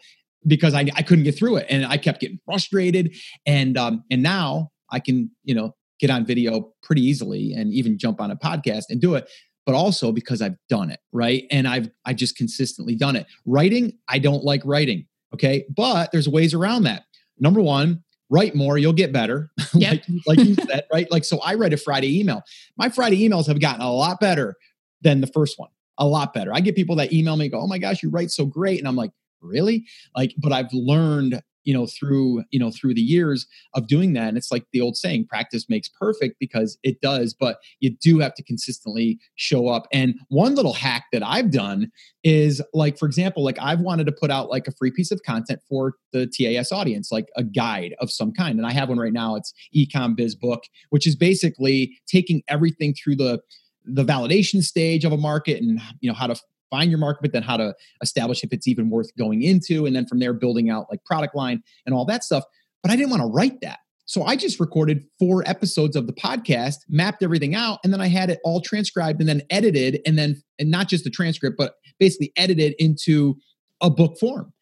because 0.47 0.73
i, 0.73 0.81
I 0.95 1.01
couldn't 1.01 1.23
get 1.23 1.37
through 1.37 1.57
it 1.57 1.65
and 1.69 1.85
i 1.85 1.97
kept 1.97 2.21
getting 2.21 2.39
frustrated 2.45 3.15
and 3.45 3.77
um 3.77 4.03
and 4.11 4.21
now 4.21 4.71
i 4.91 4.99
can 4.99 5.31
you 5.43 5.55
know 5.55 5.75
get 5.99 6.09
on 6.09 6.25
video 6.25 6.73
pretty 6.83 7.01
easily 7.01 7.53
and 7.53 7.73
even 7.73 7.97
jump 7.97 8.21
on 8.21 8.31
a 8.31 8.35
podcast 8.35 8.83
and 8.89 9.01
do 9.01 9.15
it 9.15 9.29
but 9.65 9.73
also 9.73 10.11
because 10.11 10.41
i've 10.41 10.55
done 10.69 10.89
it 10.89 10.99
right? 11.11 11.45
And 11.51 11.67
i've 11.67 11.89
i 12.05 12.13
just 12.13 12.37
consistently 12.37 12.95
done 12.95 13.15
it. 13.15 13.25
Writing 13.45 13.93
i 14.07 14.19
don't 14.19 14.43
like 14.43 14.61
writing 14.65 15.07
okay? 15.35 15.65
But 15.75 16.11
there's 16.11 16.29
ways 16.29 16.53
around 16.53 16.83
that. 16.83 17.03
Number 17.39 17.61
one 17.61 18.03
write 18.29 18.55
more, 18.55 18.77
you'll 18.77 18.93
get 18.93 19.11
better. 19.11 19.51
Yep. 19.73 20.03
like, 20.25 20.37
like 20.37 20.47
you 20.47 20.55
said, 20.55 20.85
right? 20.93 21.11
Like, 21.11 21.25
so 21.25 21.39
I 21.39 21.55
write 21.55 21.73
a 21.73 21.77
Friday 21.77 22.17
email. 22.17 22.43
My 22.77 22.87
Friday 22.87 23.27
emails 23.27 23.45
have 23.47 23.59
gotten 23.59 23.81
a 23.81 23.91
lot 23.91 24.21
better 24.21 24.55
than 25.01 25.19
the 25.19 25.27
first 25.27 25.59
one, 25.59 25.69
a 25.97 26.07
lot 26.07 26.33
better. 26.33 26.53
I 26.53 26.61
get 26.61 26.75
people 26.75 26.95
that 26.95 27.11
email 27.11 27.35
me, 27.35 27.49
go, 27.49 27.59
oh 27.59 27.67
my 27.67 27.77
gosh, 27.77 28.01
you 28.01 28.09
write 28.09 28.31
so 28.31 28.45
great. 28.45 28.79
And 28.79 28.87
I'm 28.87 28.95
like, 28.95 29.11
really? 29.41 29.85
Like, 30.15 30.33
but 30.37 30.53
I've 30.53 30.71
learned 30.71 31.41
you 31.65 31.73
know 31.73 31.85
through 31.85 32.43
you 32.51 32.59
know 32.59 32.71
through 32.71 32.93
the 32.93 33.01
years 33.01 33.45
of 33.73 33.87
doing 33.87 34.13
that. 34.13 34.29
And 34.29 34.37
it's 34.37 34.51
like 34.51 34.65
the 34.71 34.81
old 34.81 34.95
saying 34.95 35.27
practice 35.27 35.65
makes 35.69 35.89
perfect 35.89 36.37
because 36.39 36.77
it 36.83 37.01
does 37.01 37.33
but 37.33 37.57
you 37.79 37.95
do 38.01 38.19
have 38.19 38.33
to 38.35 38.43
consistently 38.43 39.19
show 39.35 39.67
up. 39.67 39.87
And 39.91 40.15
one 40.29 40.55
little 40.55 40.73
hack 40.73 41.05
that 41.11 41.23
i've 41.23 41.51
done 41.51 41.91
is 42.23 42.61
like 42.73 42.97
for 42.97 43.05
example 43.05 43.43
like 43.43 43.57
i've 43.59 43.81
wanted 43.81 44.05
to 44.05 44.11
put 44.11 44.31
out 44.31 44.49
like 44.49 44.67
a 44.67 44.71
free 44.71 44.91
piece 44.91 45.11
of 45.11 45.21
content 45.23 45.59
for 45.67 45.95
the 46.13 46.27
tas 46.27 46.71
audience 46.71 47.11
like 47.11 47.27
a 47.35 47.43
guide 47.43 47.95
of 47.99 48.11
some 48.11 48.31
kind. 48.31 48.57
And 48.57 48.67
i 48.67 48.71
have 48.71 48.89
one 48.89 48.99
right 48.99 49.13
now. 49.13 49.35
It's 49.35 49.53
ecom 49.75 50.15
biz 50.15 50.35
book 50.35 50.63
which 50.89 51.07
is 51.07 51.15
basically 51.15 51.97
taking 52.07 52.43
everything 52.47 52.93
through 52.93 53.15
the 53.15 53.41
the 53.85 54.03
validation 54.03 54.63
stage 54.63 55.05
of 55.05 55.11
a 55.11 55.17
market 55.17 55.61
and 55.61 55.79
you 55.99 56.09
know 56.09 56.15
how 56.15 56.27
to 56.27 56.35
find 56.69 56.89
your 56.89 56.99
market, 56.99 57.21
but 57.21 57.33
then 57.33 57.43
how 57.43 57.57
to 57.57 57.73
establish 58.01 58.43
if 58.43 58.51
it's 58.51 58.67
even 58.67 58.89
worth 58.89 59.15
going 59.17 59.41
into. 59.41 59.85
And 59.85 59.95
then 59.95 60.05
from 60.05 60.19
there, 60.19 60.33
building 60.33 60.69
out 60.69 60.87
like 60.89 61.03
product 61.05 61.35
line 61.35 61.61
and 61.85 61.95
all 61.95 62.05
that 62.05 62.23
stuff. 62.23 62.43
But 62.83 62.91
I 62.91 62.95
didn't 62.95 63.11
want 63.11 63.21
to 63.21 63.27
write 63.27 63.61
that. 63.61 63.79
So 64.07 64.23
I 64.23 64.35
just 64.35 64.59
recorded 64.59 65.03
four 65.17 65.43
episodes 65.47 65.95
of 65.95 66.05
the 66.05 66.13
podcast, 66.13 66.75
mapped 66.87 67.23
everything 67.23 67.55
out, 67.55 67.79
and 67.83 67.91
then 67.91 68.01
I 68.01 68.07
had 68.07 68.29
it 68.29 68.39
all 68.43 68.61
transcribed 68.61 69.19
and 69.19 69.27
then 69.27 69.41
edited, 69.49 69.99
and 70.05 70.15
then 70.15 70.41
and 70.59 70.69
not 70.69 70.87
just 70.87 71.03
the 71.03 71.09
transcript, 71.09 71.57
but 71.57 71.73
basically 71.99 72.31
edited 72.37 72.75
into 72.77 73.35
a 73.81 73.89
book 73.89 74.19
form. 74.19 74.53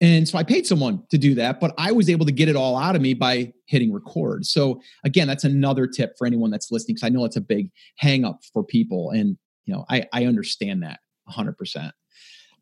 And 0.00 0.28
so 0.28 0.36
I 0.36 0.42
paid 0.42 0.66
someone 0.66 1.02
to 1.10 1.18
do 1.18 1.34
that, 1.36 1.60
but 1.60 1.74
I 1.78 1.92
was 1.92 2.10
able 2.10 2.26
to 2.26 2.32
get 2.32 2.48
it 2.48 2.56
all 2.56 2.76
out 2.76 2.96
of 2.96 3.02
me 3.02 3.14
by 3.14 3.52
hitting 3.66 3.92
record. 3.92 4.46
So 4.46 4.80
again, 5.04 5.28
that's 5.28 5.44
another 5.44 5.86
tip 5.86 6.14
for 6.18 6.26
anyone 6.26 6.50
that's 6.50 6.70
listening, 6.70 6.94
because 6.96 7.06
I 7.06 7.10
know 7.10 7.24
it's 7.24 7.36
a 7.36 7.40
big 7.40 7.70
hang 7.98 8.24
up 8.24 8.40
for 8.52 8.64
people. 8.64 9.10
And 9.10 9.36
you 9.64 9.74
know, 9.74 9.84
I, 9.88 10.06
I 10.12 10.24
understand 10.26 10.82
that. 10.82 11.00
100%. 11.30 11.92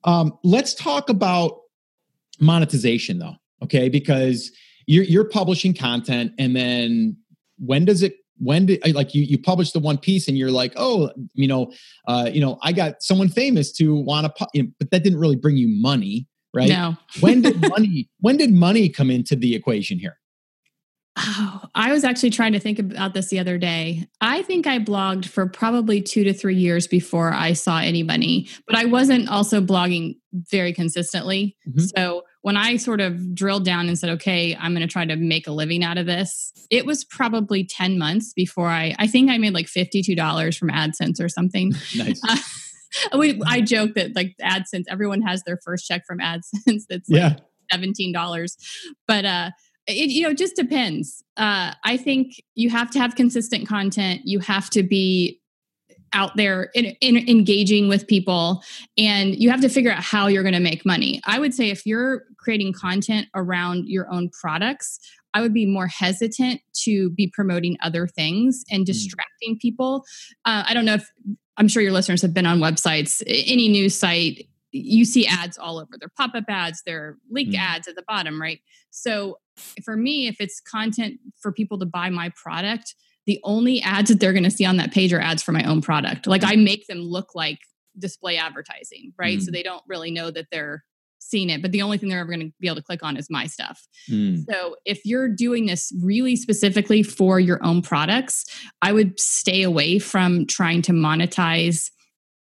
Um, 0.05 0.38
let's 0.44 0.74
talk 0.74 1.09
about 1.09 1.59
monetization 2.40 3.18
though, 3.18 3.35
okay? 3.62 3.88
Because 3.88 4.52
you're, 4.87 5.05
you're 5.05 5.29
publishing 5.29 5.74
content 5.74 6.33
and 6.38 6.55
then 6.55 7.16
when 7.59 7.85
does 7.85 8.02
it 8.02 8.16
when 8.38 8.66
did 8.66 8.94
like 8.94 9.14
you 9.14 9.22
you 9.22 9.38
publish 9.38 9.72
the 9.72 9.79
one 9.79 9.96
piece 9.96 10.29
and 10.29 10.37
you're 10.37 10.50
like 10.50 10.72
oh 10.76 11.11
you 11.35 11.48
know 11.48 11.72
uh 12.07 12.29
you 12.31 12.40
know 12.40 12.59
i 12.62 12.72
got 12.72 13.02
someone 13.02 13.29
famous 13.29 13.72
to 13.72 13.94
want 13.96 14.26
to 14.26 14.46
pu- 14.46 14.68
but 14.79 14.90
that 14.90 15.02
didn't 15.02 15.18
really 15.18 15.37
bring 15.37 15.57
you 15.57 15.68
money 15.68 16.26
right 16.52 16.68
no 16.68 16.96
when 17.20 17.40
did 17.42 17.61
money 17.68 18.09
when 18.20 18.37
did 18.37 18.52
money 18.52 18.88
come 18.88 19.11
into 19.11 19.35
the 19.35 19.55
equation 19.55 19.98
here 19.98 20.18
Oh, 21.18 21.62
I 21.74 21.92
was 21.92 22.05
actually 22.05 22.31
trying 22.31 22.52
to 22.52 22.61
think 22.61 22.79
about 22.79 23.14
this 23.14 23.29
the 23.29 23.38
other 23.38 23.57
day. 23.57 24.07
I 24.20 24.42
think 24.42 24.66
I 24.66 24.79
blogged 24.79 25.24
for 25.26 25.46
probably 25.46 26.02
two 26.02 26.24
to 26.24 26.35
three 26.35 26.57
years 26.57 26.87
before 26.87 27.33
I 27.33 27.55
saw 27.55 27.79
any 27.79 28.02
money, 28.02 28.48
but 28.66 28.76
I 28.76 28.85
wasn't 28.85 29.29
also 29.31 29.62
blogging 29.62 30.16
very 30.50 30.74
consistently. 30.74 31.57
Mm-hmm. 31.66 31.81
So 31.96 32.22
when 32.42 32.59
I 32.59 32.76
sort 32.76 33.00
of 33.00 33.35
drilled 33.35 33.64
down 33.64 33.88
and 33.88 33.98
said, 33.98 34.11
okay, 34.11 34.55
I'm 34.55 34.74
going 34.74 34.87
to 34.87 34.92
try 34.92 35.07
to 35.07 35.16
make 35.16 35.46
a 35.46 35.52
living 35.52 35.83
out 35.83 35.96
of 35.96 36.05
this, 36.05 36.52
it 36.70 36.85
was 36.85 37.05
probably 37.05 37.64
10 37.64 37.98
months 37.98 38.35
before 38.35 38.68
I, 38.68 38.94
I 38.98 39.07
think 39.07 39.31
I 39.31 39.38
made 39.38 39.55
like 39.55 39.66
$52 39.66 40.59
from 40.59 40.68
AdSense 40.68 41.20
or 41.20 41.31
something. 41.31 41.72
nice. 41.96 42.20
Uh, 42.29 43.19
we, 43.19 43.40
I 43.46 43.62
joke 43.62 43.94
that 43.94 44.14
like 44.14 44.35
AdSense, 44.42 44.85
everyone 44.90 45.23
has 45.23 45.42
their 45.44 45.58
first 45.64 45.87
check 45.87 46.04
from 46.06 46.19
AdSense 46.19 46.83
that's 46.88 47.08
like 47.08 47.23
yeah. 47.23 47.37
$17. 47.73 48.56
But, 49.08 49.25
uh, 49.25 49.50
it 49.87 50.10
you 50.10 50.22
know 50.22 50.30
it 50.30 50.38
just 50.38 50.56
depends 50.56 51.22
uh, 51.37 51.72
i 51.84 51.96
think 51.96 52.42
you 52.54 52.70
have 52.70 52.90
to 52.90 52.98
have 52.98 53.14
consistent 53.14 53.66
content 53.66 54.22
you 54.24 54.38
have 54.40 54.70
to 54.70 54.82
be 54.82 55.40
out 56.12 56.37
there 56.37 56.70
in, 56.74 56.87
in 57.00 57.16
engaging 57.28 57.88
with 57.88 58.06
people 58.06 58.62
and 58.96 59.34
you 59.34 59.50
have 59.50 59.60
to 59.60 59.68
figure 59.68 59.90
out 59.90 60.02
how 60.02 60.28
you're 60.28 60.42
going 60.42 60.54
to 60.54 60.60
make 60.60 60.84
money 60.87 61.20
i 61.24 61.38
would 61.38 61.54
say 61.54 61.70
if 61.70 61.87
you're 61.87 62.24
creating 62.38 62.72
content 62.72 63.26
around 63.34 63.88
your 63.88 64.10
own 64.12 64.30
products 64.30 64.98
i 65.34 65.40
would 65.40 65.52
be 65.52 65.66
more 65.66 65.87
hesitant 65.87 66.60
to 66.72 67.10
be 67.10 67.30
promoting 67.32 67.76
other 67.82 68.06
things 68.06 68.64
and 68.70 68.80
hmm. 68.80 68.84
distracting 68.84 69.56
mm. 69.56 69.60
people 69.60 70.04
uh, 70.44 70.64
i 70.66 70.74
don't 70.74 70.84
know 70.84 70.94
if 70.94 71.10
i'm 71.56 71.68
sure 71.68 71.82
your 71.82 71.92
listeners 71.92 72.22
have 72.22 72.34
been 72.34 72.46
on 72.46 72.58
websites 72.58 73.22
any 73.26 73.68
news 73.68 73.94
site 73.94 74.48
you 74.72 75.04
see 75.04 75.26
ads 75.26 75.56
all 75.56 75.78
over 75.78 75.92
their 75.98 76.10
pop-up 76.16 76.44
ads 76.48 76.82
their 76.87 77.16
link 77.30 77.50
mm. 77.50 77.58
ads 77.58 77.88
at 77.88 77.96
the 77.96 78.04
bottom 78.06 78.40
right 78.40 78.60
so 78.90 79.38
for 79.85 79.96
me 79.96 80.27
if 80.27 80.37
it's 80.40 80.61
content 80.61 81.19
for 81.40 81.52
people 81.52 81.79
to 81.79 81.87
buy 81.87 82.11
my 82.11 82.31
product 82.37 82.94
the 83.27 83.40
only 83.42 83.83
ads 83.83 84.09
that 84.09 84.21
they're 84.21 84.33
going 84.33 84.44
to 84.44 84.50
see 84.50 84.65
on 84.65 84.77
that 84.77 84.92
page 84.92 85.13
are 85.13 85.21
ads 85.21 85.42
for 85.42 85.52
my 85.52 85.65
own 85.65 85.83
product. 85.83 86.27
Like 86.27 86.44
I 86.44 86.57
make 86.57 86.87
them 86.87 87.00
look 87.00 87.35
like 87.35 87.59
display 87.98 88.37
advertising, 88.37 89.13
right? 89.19 89.38
Mm. 89.38 89.42
So 89.42 89.50
they 89.50 89.63
don't 89.63 89.83
really 89.88 90.11
know 90.11 90.31
that 90.31 90.46
they're 90.50 90.85
seeing 91.19 91.50
it, 91.50 91.61
but 91.61 91.73
the 91.73 91.83
only 91.83 91.98
thing 91.98 92.09
they're 92.09 92.21
ever 92.21 92.31
going 92.31 92.46
to 92.46 92.52
be 92.61 92.69
able 92.69 92.77
to 92.77 92.83
click 92.83 93.02
on 93.02 93.17
is 93.17 93.29
my 93.29 93.46
stuff. 93.46 93.85
Mm. 94.09 94.44
So 94.48 94.77
if 94.85 95.04
you're 95.04 95.29
doing 95.29 95.67
this 95.67 95.92
really 96.02 96.37
specifically 96.37 97.02
for 97.02 97.40
your 97.40 97.63
own 97.65 97.83
products, 97.83 98.44
I 98.81 98.92
would 98.92 99.19
stay 99.19 99.63
away 99.63 99.98
from 99.98 100.46
trying 100.46 100.83
to 100.83 100.92
monetize 100.92 101.90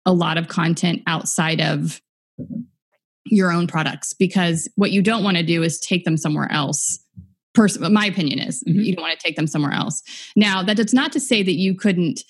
a 0.06 0.14
lot 0.14 0.40
of 0.40 0.48
content 0.48 1.04
outside 1.06 1.62
of 1.62 2.02
your 3.26 3.52
own 3.52 3.68
products 3.68 4.14
because 4.14 4.68
what 4.76 4.92
you 4.92 5.04
don't 5.04 5.24
want 5.24 5.38
to 5.38 5.44
do 5.44 5.62
is 5.62 5.80
take 5.80 6.06
them 6.06 6.18
somewhere 6.18 6.52
else 6.52 7.01
person 7.54 7.92
my 7.94 8.06
opinion 8.06 8.40
is 8.40 8.64
mm-hmm. 8.64 8.80
you 8.80 8.96
don't 8.96 9.04
want 9.04 9.18
to 9.18 9.26
take 9.26 9.36
them 9.36 9.48
somewhere 9.48 9.74
else 9.74 10.02
now 10.36 10.64
that 10.64 10.78
does 10.78 10.94
not 10.94 11.12
to 11.12 11.20
say 11.20 11.44
that 11.44 11.56
you 11.56 11.76
couldn't 11.76 12.24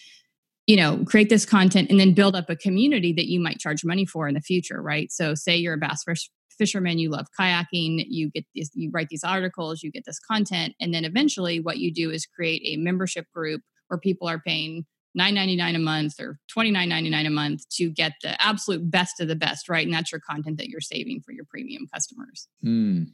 you 0.68 0.76
know 0.76 1.04
create 1.06 1.30
this 1.30 1.46
content 1.46 1.90
and 1.90 2.00
then 2.00 2.14
build 2.14 2.36
up 2.36 2.50
a 2.50 2.56
community 2.56 3.14
that 3.14 3.28
you 3.28 3.40
might 3.40 3.60
charge 3.60 3.84
money 3.84 4.06
for 4.06 4.28
in 4.28 4.34
the 4.34 4.42
future 4.42 4.82
right 4.82 5.12
so 5.12 5.36
say 5.36 5.56
you're 5.56 5.74
a 5.74 5.78
bass 5.78 6.04
fish 6.04 6.30
fisherman 6.58 7.00
you 7.00 7.10
love 7.10 7.28
kayaking 7.40 8.06
you 8.08 8.30
get 8.30 8.46
these 8.54 8.70
you 8.74 8.90
write 8.94 9.10
these 9.10 9.24
articles 9.24 9.82
you 9.82 9.92
get 9.92 10.06
this 10.06 10.20
content 10.20 10.74
and 10.80 10.94
then 10.94 11.06
eventually 11.06 11.60
what 11.60 11.78
you 11.78 11.92
do 11.94 12.12
is 12.12 12.26
create 12.26 12.62
a 12.66 12.78
membership 12.78 13.26
group 13.34 13.62
where 13.88 13.98
people 13.98 14.28
are 14.28 14.40
paying 14.40 14.86
9.99 15.18 15.76
a 15.76 15.80
month 15.80 16.20
or 16.20 16.40
29.99 16.56 17.28
a 17.28 17.30
month 17.30 17.68
to 17.70 17.90
get 17.90 18.14
the 18.22 18.42
absolute 18.42 18.90
best 18.90 19.20
of 19.20 19.28
the 19.28 19.36
best 19.36 19.70
right 19.70 19.86
and 19.86 19.94
that's 19.94 20.12
your 20.12 20.22
content 20.22 20.58
that 20.58 20.70
you're 20.70 20.82
saving 20.82 21.22
for 21.22 21.32
your 21.32 21.46
premium 21.46 21.88
customers 21.92 22.48
mm. 22.64 23.08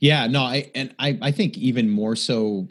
Yeah, 0.00 0.26
no, 0.26 0.42
I 0.42 0.70
and 0.74 0.94
I 0.98 1.18
I 1.22 1.30
think 1.30 1.56
even 1.58 1.88
more 1.88 2.16
so 2.16 2.68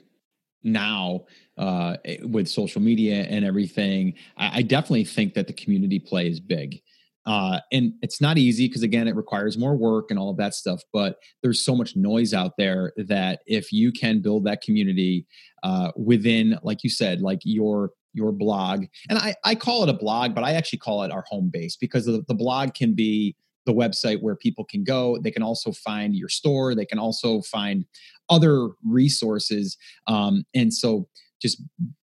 now 0.63 1.25
uh, 1.57 1.97
eh, 2.05 2.17
with 2.23 2.47
social 2.47 2.81
media 2.81 3.23
and 3.23 3.43
everything, 3.45 4.13
I, 4.37 4.59
I, 4.59 4.61
definitely 4.61 5.05
think 5.05 5.33
that 5.33 5.47
the 5.47 5.53
community 5.53 5.99
play 5.99 6.27
is 6.27 6.39
big. 6.39 6.81
Uh, 7.25 7.59
and 7.71 7.93
it's 8.01 8.19
not 8.19 8.37
easy 8.37 8.67
because 8.67 8.83
again, 8.83 9.07
it 9.07 9.15
requires 9.15 9.57
more 9.57 9.75
work 9.75 10.09
and 10.09 10.17
all 10.17 10.31
of 10.31 10.37
that 10.37 10.55
stuff. 10.55 10.81
But 10.91 11.17
there's 11.43 11.63
so 11.63 11.75
much 11.75 11.95
noise 11.95 12.33
out 12.33 12.53
there 12.57 12.93
that 12.97 13.41
if 13.45 13.71
you 13.71 13.91
can 13.91 14.21
build 14.21 14.45
that 14.45 14.61
community 14.61 15.27
uh, 15.61 15.91
within, 15.95 16.57
like 16.63 16.83
you 16.83 16.89
said, 16.89 17.21
like 17.21 17.39
your 17.43 17.91
your 18.13 18.31
blog, 18.31 18.85
and 19.09 19.19
I 19.19 19.35
I 19.43 19.55
call 19.55 19.83
it 19.83 19.89
a 19.89 19.93
blog, 19.93 20.33
but 20.33 20.43
I 20.43 20.53
actually 20.53 20.79
call 20.79 21.03
it 21.03 21.11
our 21.11 21.23
home 21.29 21.49
base 21.53 21.75
because 21.75 22.05
the, 22.05 22.23
the 22.27 22.33
blog 22.33 22.73
can 22.73 22.93
be 22.93 23.35
the 23.65 23.73
website 23.73 24.21
where 24.21 24.35
people 24.35 24.65
can 24.65 24.83
go. 24.83 25.17
They 25.21 25.31
can 25.31 25.43
also 25.43 25.71
find 25.71 26.15
your 26.15 26.29
store. 26.29 26.75
They 26.75 26.85
can 26.85 26.99
also 26.99 27.41
find 27.41 27.85
other 28.29 28.69
resources. 28.83 29.77
Um, 30.07 30.45
and 30.53 30.73
so 30.73 31.07
just 31.41 31.61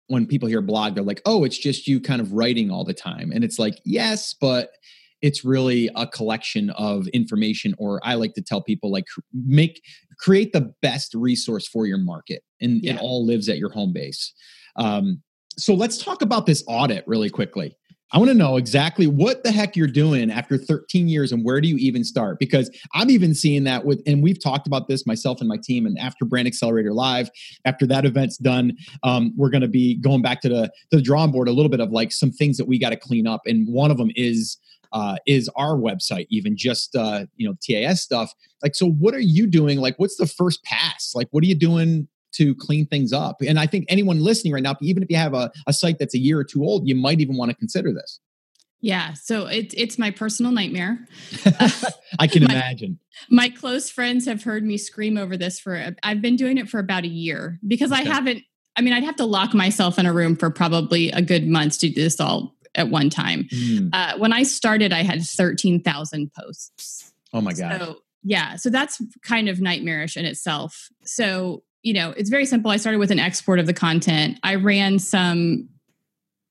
when 0.08 0.26
people 0.26 0.48
hear 0.48 0.60
blog, 0.62 0.94
they're 0.94 1.04
like, 1.04 1.22
oh, 1.26 1.44
it's 1.44 1.58
just 1.58 1.86
you 1.86 2.00
kind 2.00 2.20
of 2.20 2.32
writing 2.32 2.70
all 2.70 2.84
the 2.84 2.94
time. 2.94 3.30
And 3.32 3.44
it's 3.44 3.58
like, 3.58 3.80
yes, 3.84 4.34
but 4.40 4.70
it's 5.20 5.44
really 5.44 5.90
a 5.96 6.06
collection 6.06 6.70
of 6.70 7.08
information 7.08 7.74
or 7.78 8.00
i 8.04 8.14
like 8.14 8.34
to 8.34 8.42
tell 8.42 8.62
people 8.62 8.90
like 8.90 9.06
make 9.32 9.82
create 10.18 10.52
the 10.52 10.72
best 10.80 11.14
resource 11.14 11.66
for 11.66 11.86
your 11.86 11.98
market 11.98 12.42
and 12.60 12.82
yeah. 12.82 12.94
it 12.94 13.00
all 13.00 13.24
lives 13.26 13.48
at 13.48 13.58
your 13.58 13.70
home 13.70 13.92
base 13.92 14.32
um, 14.76 15.20
so 15.56 15.74
let's 15.74 15.98
talk 15.98 16.22
about 16.22 16.46
this 16.46 16.62
audit 16.68 17.02
really 17.08 17.30
quickly 17.30 17.76
I 18.12 18.18
want 18.18 18.28
to 18.30 18.34
know 18.34 18.56
exactly 18.56 19.06
what 19.06 19.44
the 19.44 19.50
heck 19.50 19.76
you're 19.76 19.86
doing 19.86 20.30
after 20.30 20.56
13 20.56 21.08
years 21.08 21.30
and 21.30 21.44
where 21.44 21.60
do 21.60 21.68
you 21.68 21.76
even 21.76 22.04
start? 22.04 22.38
Because 22.38 22.70
I'm 22.94 23.10
even 23.10 23.34
seeing 23.34 23.64
that 23.64 23.84
with, 23.84 24.02
and 24.06 24.22
we've 24.22 24.42
talked 24.42 24.66
about 24.66 24.88
this 24.88 25.06
myself 25.06 25.40
and 25.40 25.48
my 25.48 25.58
team. 25.62 25.84
And 25.84 25.98
after 25.98 26.24
Brand 26.24 26.48
Accelerator 26.48 26.94
Live, 26.94 27.30
after 27.66 27.86
that 27.86 28.06
event's 28.06 28.38
done, 28.38 28.76
um, 29.02 29.34
we're 29.36 29.50
going 29.50 29.62
to 29.62 29.68
be 29.68 29.96
going 29.96 30.22
back 30.22 30.40
to 30.42 30.48
the 30.48 30.70
to 30.90 30.96
the 30.96 31.02
drawing 31.02 31.32
board 31.32 31.48
a 31.48 31.52
little 31.52 31.68
bit 31.68 31.80
of 31.80 31.90
like 31.90 32.12
some 32.12 32.30
things 32.30 32.56
that 32.56 32.66
we 32.66 32.78
got 32.78 32.90
to 32.90 32.96
clean 32.96 33.26
up. 33.26 33.42
And 33.44 33.68
one 33.68 33.90
of 33.90 33.98
them 33.98 34.10
is 34.16 34.56
uh, 34.92 35.16
is 35.26 35.50
our 35.56 35.76
website, 35.76 36.26
even 36.30 36.56
just 36.56 36.96
uh, 36.96 37.26
you 37.36 37.46
know 37.48 37.56
TAS 37.60 38.02
stuff. 38.02 38.32
Like, 38.62 38.74
so 38.74 38.90
what 38.90 39.14
are 39.14 39.20
you 39.20 39.46
doing? 39.46 39.78
Like, 39.78 39.98
what's 39.98 40.16
the 40.16 40.26
first 40.26 40.62
pass? 40.64 41.12
Like, 41.14 41.28
what 41.30 41.44
are 41.44 41.46
you 41.46 41.54
doing 41.54 42.08
to 42.32 42.54
clean 42.54 42.86
things 42.86 43.12
up. 43.12 43.40
And 43.46 43.58
I 43.58 43.66
think 43.66 43.86
anyone 43.88 44.20
listening 44.20 44.52
right 44.52 44.62
now, 44.62 44.76
even 44.80 45.02
if 45.02 45.10
you 45.10 45.16
have 45.16 45.34
a, 45.34 45.50
a 45.66 45.72
site 45.72 45.98
that's 45.98 46.14
a 46.14 46.18
year 46.18 46.38
or 46.38 46.44
two 46.44 46.62
old, 46.62 46.88
you 46.88 46.94
might 46.94 47.20
even 47.20 47.36
want 47.36 47.50
to 47.50 47.56
consider 47.56 47.92
this. 47.92 48.20
Yeah, 48.80 49.14
so 49.14 49.46
it's 49.46 49.74
it's 49.76 49.98
my 49.98 50.10
personal 50.10 50.52
nightmare. 50.52 51.04
I 52.18 52.26
can 52.28 52.44
my, 52.48 52.54
imagine. 52.54 53.00
My 53.28 53.48
close 53.48 53.90
friends 53.90 54.26
have 54.26 54.44
heard 54.44 54.64
me 54.64 54.76
scream 54.76 55.18
over 55.18 55.36
this 55.36 55.58
for 55.58 55.94
I've 56.02 56.22
been 56.22 56.36
doing 56.36 56.58
it 56.58 56.68
for 56.68 56.78
about 56.78 57.04
a 57.04 57.08
year 57.08 57.58
because 57.66 57.90
okay. 57.90 58.02
I 58.02 58.04
haven't 58.04 58.44
I 58.76 58.82
mean 58.82 58.92
I'd 58.92 59.02
have 59.02 59.16
to 59.16 59.24
lock 59.24 59.52
myself 59.52 59.98
in 59.98 60.06
a 60.06 60.12
room 60.12 60.36
for 60.36 60.50
probably 60.50 61.10
a 61.10 61.22
good 61.22 61.48
month 61.48 61.80
to 61.80 61.88
do 61.88 61.94
this 61.94 62.20
all 62.20 62.54
at 62.76 62.88
one 62.88 63.10
time. 63.10 63.48
Mm. 63.52 63.90
Uh, 63.92 64.18
when 64.18 64.32
I 64.32 64.44
started 64.44 64.92
I 64.92 65.02
had 65.02 65.22
13,000 65.22 66.32
posts. 66.32 67.12
Oh 67.32 67.40
my 67.40 67.54
god. 67.54 67.80
So 67.80 67.96
yeah, 68.22 68.56
so 68.56 68.70
that's 68.70 69.02
kind 69.22 69.48
of 69.48 69.60
nightmarish 69.60 70.16
in 70.16 70.24
itself. 70.24 70.88
So 71.02 71.64
you 71.82 71.92
know, 71.92 72.10
it's 72.16 72.30
very 72.30 72.46
simple. 72.46 72.70
I 72.70 72.76
started 72.76 72.98
with 72.98 73.10
an 73.10 73.18
export 73.18 73.58
of 73.58 73.66
the 73.66 73.72
content. 73.72 74.38
I 74.42 74.56
ran 74.56 74.98
some 74.98 75.68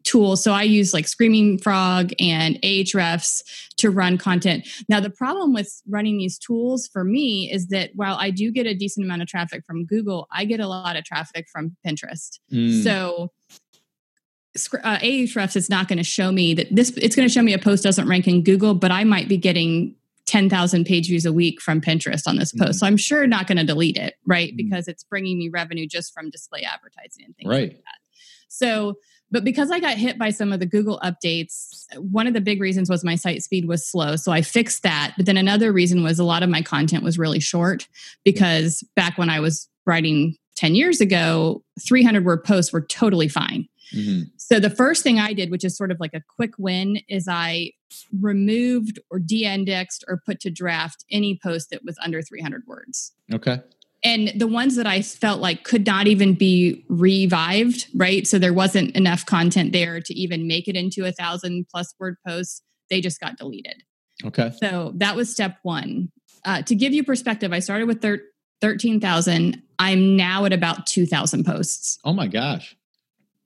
tools. 0.07 0.43
So 0.43 0.53
I 0.53 0.63
use 0.63 0.93
like 0.93 1.07
Screaming 1.07 1.57
Frog 1.57 2.11
and 2.19 2.55
Ahrefs 2.61 3.41
to 3.77 3.89
run 3.89 4.17
content. 4.17 4.67
Now, 4.87 4.99
the 4.99 5.09
problem 5.09 5.53
with 5.53 5.81
running 5.87 6.17
these 6.17 6.37
tools 6.37 6.87
for 6.87 7.03
me 7.03 7.51
is 7.51 7.67
that 7.67 7.91
while 7.93 8.15
I 8.15 8.29
do 8.29 8.51
get 8.51 8.65
a 8.65 8.73
decent 8.73 9.05
amount 9.05 9.21
of 9.21 9.27
traffic 9.27 9.63
from 9.65 9.85
Google, 9.85 10.27
I 10.31 10.45
get 10.45 10.59
a 10.59 10.67
lot 10.67 10.95
of 10.95 11.03
traffic 11.03 11.47
from 11.51 11.75
Pinterest. 11.85 12.39
Mm. 12.51 12.83
So 12.83 13.31
uh, 14.83 14.97
Ahrefs 14.99 15.55
is 15.55 15.69
not 15.69 15.87
going 15.87 15.97
to 15.97 16.03
show 16.03 16.31
me 16.31 16.53
that 16.53 16.67
this, 16.73 16.91
it's 16.91 17.15
going 17.15 17.27
to 17.27 17.33
show 17.33 17.41
me 17.41 17.53
a 17.53 17.59
post 17.59 17.83
doesn't 17.83 18.07
rank 18.07 18.27
in 18.27 18.43
Google, 18.43 18.73
but 18.73 18.91
I 18.91 19.03
might 19.03 19.27
be 19.27 19.37
getting 19.37 19.93
10,000 20.27 20.85
page 20.85 21.07
views 21.07 21.25
a 21.25 21.33
week 21.33 21.61
from 21.61 21.81
Pinterest 21.81 22.27
on 22.27 22.37
this 22.37 22.51
post. 22.51 22.71
Mm-hmm. 22.71 22.71
So 22.73 22.85
I'm 22.85 22.97
sure 22.97 23.25
not 23.25 23.47
going 23.47 23.57
to 23.57 23.63
delete 23.63 23.97
it, 23.97 24.15
right? 24.25 24.49
Mm-hmm. 24.49 24.57
Because 24.57 24.87
it's 24.87 25.03
bringing 25.03 25.39
me 25.39 25.49
revenue 25.49 25.87
just 25.87 26.13
from 26.13 26.29
display 26.29 26.61
advertising 26.61 27.25
and 27.25 27.35
things 27.35 27.49
right. 27.49 27.69
like 27.69 27.77
that. 27.77 27.97
So, 28.49 28.95
but 29.31 29.43
because 29.43 29.71
I 29.71 29.79
got 29.79 29.97
hit 29.97 30.17
by 30.17 30.29
some 30.29 30.53
of 30.53 30.59
the 30.59 30.65
Google 30.65 30.99
updates, 31.03 31.85
one 31.97 32.27
of 32.27 32.33
the 32.33 32.41
big 32.41 32.61
reasons 32.61 32.89
was 32.89 33.03
my 33.03 33.15
site 33.15 33.41
speed 33.41 33.67
was 33.67 33.87
slow. 33.87 34.15
So 34.15 34.31
I 34.31 34.41
fixed 34.41 34.83
that. 34.83 35.13
But 35.17 35.25
then 35.25 35.37
another 35.37 35.71
reason 35.71 36.03
was 36.03 36.19
a 36.19 36.23
lot 36.23 36.43
of 36.43 36.49
my 36.49 36.61
content 36.61 37.03
was 37.03 37.17
really 37.17 37.39
short 37.39 37.87
because 38.23 38.83
back 38.95 39.17
when 39.17 39.29
I 39.29 39.39
was 39.39 39.67
writing 39.85 40.35
10 40.55 40.75
years 40.75 41.01
ago, 41.01 41.63
300 41.81 42.25
word 42.25 42.43
posts 42.43 42.73
were 42.73 42.81
totally 42.81 43.27
fine. 43.27 43.67
Mm-hmm. 43.95 44.23
So 44.37 44.59
the 44.59 44.69
first 44.69 45.03
thing 45.03 45.19
I 45.19 45.33
did, 45.33 45.51
which 45.51 45.63
is 45.63 45.77
sort 45.77 45.91
of 45.91 45.99
like 45.99 46.13
a 46.13 46.21
quick 46.35 46.53
win, 46.57 46.99
is 47.07 47.27
I 47.29 47.71
removed 48.19 48.99
or 49.09 49.19
de-indexed 49.19 50.03
or 50.07 50.21
put 50.25 50.39
to 50.41 50.49
draft 50.49 51.05
any 51.09 51.39
post 51.41 51.69
that 51.71 51.85
was 51.85 51.97
under 52.03 52.21
300 52.21 52.63
words. 52.67 53.13
Okay. 53.33 53.59
And 54.03 54.31
the 54.35 54.47
ones 54.47 54.75
that 54.75 54.85
I 54.85 55.01
felt 55.01 55.41
like 55.41 55.63
could 55.63 55.85
not 55.85 56.07
even 56.07 56.35
be 56.35 56.85
revived, 56.87 57.87
right? 57.95 58.27
So 58.27 58.37
there 58.37 58.53
wasn't 58.53 58.95
enough 58.95 59.25
content 59.25 59.73
there 59.73 59.99
to 60.01 60.13
even 60.13 60.47
make 60.47 60.67
it 60.67 60.75
into 60.75 61.05
a 61.05 61.11
thousand 61.11 61.67
plus 61.69 61.93
word 61.99 62.15
posts. 62.25 62.61
They 62.89 63.01
just 63.01 63.19
got 63.19 63.37
deleted. 63.37 63.83
Okay. 64.23 64.51
So 64.61 64.93
that 64.95 65.15
was 65.15 65.31
step 65.31 65.57
one. 65.63 66.09
Uh, 66.45 66.61
to 66.63 66.75
give 66.75 66.93
you 66.93 67.03
perspective, 67.03 67.51
I 67.51 67.59
started 67.59 67.87
with 67.87 68.01
thir- 68.01 68.23
13,000. 68.61 69.61
I'm 69.79 70.15
now 70.15 70.45
at 70.45 70.53
about 70.53 70.85
2,000 70.87 71.45
posts. 71.45 71.99
Oh 72.03 72.13
my 72.13 72.27
gosh. 72.27 72.75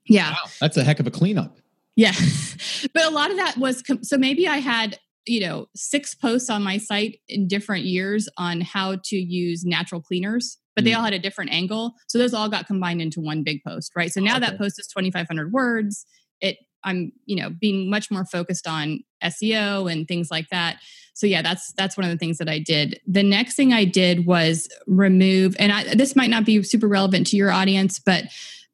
Yeah. 0.05 0.31
Wow, 0.31 0.49
that's 0.59 0.77
a 0.77 0.83
heck 0.83 0.99
of 0.99 1.07
a 1.07 1.11
cleanup. 1.11 1.57
Yeah. 1.95 2.13
but 2.93 3.05
a 3.05 3.09
lot 3.09 3.31
of 3.31 3.37
that 3.37 3.57
was 3.57 3.81
com- 3.81 4.03
so 4.03 4.17
maybe 4.17 4.47
I 4.47 4.57
had, 4.57 4.97
you 5.25 5.41
know, 5.41 5.67
six 5.75 6.15
posts 6.15 6.49
on 6.49 6.63
my 6.63 6.77
site 6.77 7.19
in 7.27 7.47
different 7.47 7.85
years 7.85 8.27
on 8.37 8.61
how 8.61 8.97
to 9.05 9.15
use 9.15 9.63
natural 9.65 10.01
cleaners, 10.01 10.57
but 10.75 10.83
they 10.83 10.91
mm. 10.91 10.97
all 10.97 11.03
had 11.03 11.13
a 11.13 11.19
different 11.19 11.51
angle. 11.51 11.93
So 12.07 12.17
those 12.17 12.33
all 12.33 12.49
got 12.49 12.65
combined 12.65 13.01
into 13.01 13.21
one 13.21 13.43
big 13.43 13.61
post, 13.65 13.91
right? 13.95 14.11
So 14.11 14.19
now 14.21 14.37
okay. 14.37 14.47
that 14.47 14.57
post 14.57 14.79
is 14.79 14.87
2500 14.87 15.51
words. 15.51 16.05
It 16.39 16.57
I'm, 16.83 17.11
you 17.25 17.35
know, 17.35 17.49
being 17.49 17.89
much 17.89 18.09
more 18.09 18.25
focused 18.25 18.67
on 18.67 19.01
SEO 19.23 19.91
and 19.91 20.07
things 20.07 20.31
like 20.31 20.49
that. 20.49 20.77
So 21.13 21.27
yeah, 21.27 21.41
that's 21.41 21.71
that's 21.73 21.97
one 21.97 22.05
of 22.05 22.11
the 22.11 22.17
things 22.17 22.37
that 22.39 22.49
I 22.49 22.57
did. 22.57 22.99
The 23.05 23.21
next 23.21 23.55
thing 23.55 23.73
I 23.73 23.85
did 23.85 24.25
was 24.25 24.67
remove 24.87 25.55
and 25.59 25.71
I, 25.71 25.93
this 25.93 26.15
might 26.15 26.29
not 26.29 26.45
be 26.45 26.63
super 26.63 26.87
relevant 26.87 27.27
to 27.27 27.37
your 27.37 27.51
audience, 27.51 27.99
but 27.99 28.25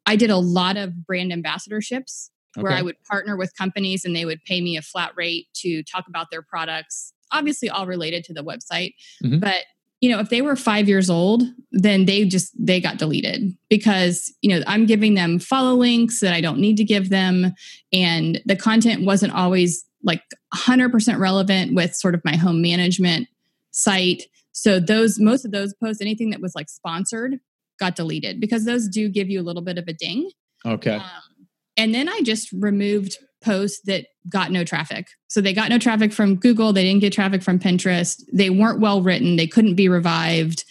I 0.08 0.16
did 0.16 0.32
a 0.32 0.38
lot 0.38 0.78
of 0.78 1.06
brand 1.06 1.32
ambassadorships. 1.32 2.30
where 2.56 2.72
Okay. 2.72 2.80
I 2.80 2.82
would 2.82 2.96
partner 3.04 3.38
with 3.38 3.56
companies 3.56 4.04
and 4.04 4.16
they 4.16 4.26
would 4.26 4.44
pay 4.46 4.62
me 4.62 4.78
a 4.78 4.82
flat 4.82 5.12
rate 5.16 5.46
to 5.58 5.84
talk 5.84 6.08
about 6.08 6.32
their 6.32 6.42
products, 6.42 7.14
obviously 7.32 7.70
all 7.70 7.86
related 7.86 8.24
to 8.24 8.34
the 8.34 8.44
website. 8.44 8.96
Mhm. 9.24 9.40
But 9.42 9.66
you 10.02 10.10
know, 10.10 10.20
if 10.20 10.30
they 10.30 10.42
were 10.42 10.56
five 10.56 10.88
years 10.88 11.08
old, 11.10 11.44
then 11.72 12.06
they 12.06 12.26
just 12.26 12.52
they 12.58 12.80
got 12.80 12.98
deleted 12.98 13.56
because 13.70 14.34
you 14.42 14.50
know 14.50 14.64
I'm 14.66 14.88
giving 14.88 15.14
them 15.14 15.38
follow 15.38 15.76
links 15.76 16.20
that 16.22 16.34
I 16.34 16.42
don't 16.42 16.58
need 16.60 16.78
to 16.78 16.84
give 16.84 17.10
them, 17.10 17.54
and 17.94 18.42
the 18.46 18.56
content 18.56 19.04
wasn't 19.06 19.34
always 19.34 19.86
like 20.04 20.24
100% 20.56 21.20
relevant 21.20 21.74
with 21.76 21.94
sort 21.96 22.16
of 22.16 22.22
my 22.26 22.36
home 22.38 22.62
management 22.62 23.28
site. 23.72 24.24
So 24.52 24.80
those 24.80 25.20
most 25.20 25.46
of 25.46 25.52
those 25.52 25.74
posts, 25.76 26.02
anything 26.02 26.30
that 26.32 26.42
was 26.42 26.56
like 26.56 26.70
sponsored, 26.70 27.40
got 27.80 27.96
deleted 27.96 28.40
because 28.40 28.66
those 28.66 28.88
do 28.88 29.10
give 29.10 29.30
you 29.30 29.42
a 29.42 29.44
little 29.44 29.62
bit 29.62 29.78
of 29.78 29.88
a 29.88 29.94
ding. 29.94 30.30
Okay. 30.66 30.96
Um, 30.96 31.48
and 31.76 31.94
then 31.94 32.10
I 32.10 32.22
just 32.22 32.52
removed 32.52 33.18
posts 33.44 33.82
that 33.86 34.08
got 34.30 34.52
no 34.52 34.64
traffic. 34.64 35.08
So 35.28 35.42
they 35.42 35.54
got 35.54 35.70
no 35.70 35.78
traffic 35.78 36.12
from 36.12 36.36
Google. 36.36 36.74
They 36.74 36.84
didn't 36.84 37.02
get 37.02 37.14
traffic 37.14 37.44
from 37.44 37.60
Pinterest. 37.60 38.22
They 38.34 38.50
weren't 38.50 38.80
well 38.80 39.02
written. 39.02 39.36
They 39.36 39.48
couldn't 39.48 39.76
be 39.76 39.88
revived. 39.88 40.66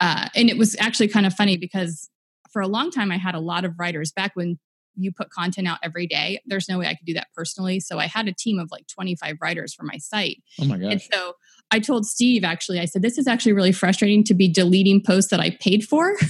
Uh, 0.00 0.28
and 0.34 0.48
it 0.48 0.56
was 0.56 0.76
actually 0.78 1.08
kind 1.08 1.26
of 1.26 1.34
funny 1.34 1.56
because 1.56 2.08
for 2.50 2.62
a 2.62 2.68
long 2.68 2.90
time, 2.90 3.10
I 3.10 3.18
had 3.18 3.34
a 3.34 3.40
lot 3.40 3.64
of 3.64 3.78
writers 3.78 4.12
back 4.12 4.32
when 4.34 4.58
you 4.96 5.10
put 5.10 5.30
content 5.30 5.66
out 5.66 5.78
every 5.82 6.06
day. 6.06 6.40
There's 6.46 6.68
no 6.68 6.78
way 6.78 6.86
I 6.86 6.94
could 6.94 7.06
do 7.06 7.14
that 7.14 7.28
personally. 7.34 7.80
So 7.80 7.98
I 7.98 8.06
had 8.06 8.28
a 8.28 8.32
team 8.32 8.58
of 8.58 8.70
like 8.70 8.86
25 8.88 9.38
writers 9.40 9.74
for 9.74 9.84
my 9.84 9.96
site. 9.96 10.42
Oh 10.60 10.64
my 10.64 10.76
God. 10.76 10.92
And 10.92 11.02
so 11.02 11.34
I 11.72 11.80
told 11.80 12.06
Steve, 12.06 12.44
actually, 12.44 12.78
I 12.78 12.84
said, 12.84 13.02
this 13.02 13.18
is 13.18 13.26
actually 13.26 13.54
really 13.54 13.72
frustrating 13.72 14.22
to 14.24 14.34
be 14.34 14.46
deleting 14.46 15.02
posts 15.02 15.30
that 15.30 15.40
I 15.40 15.50
paid 15.50 15.84
for. 15.84 16.14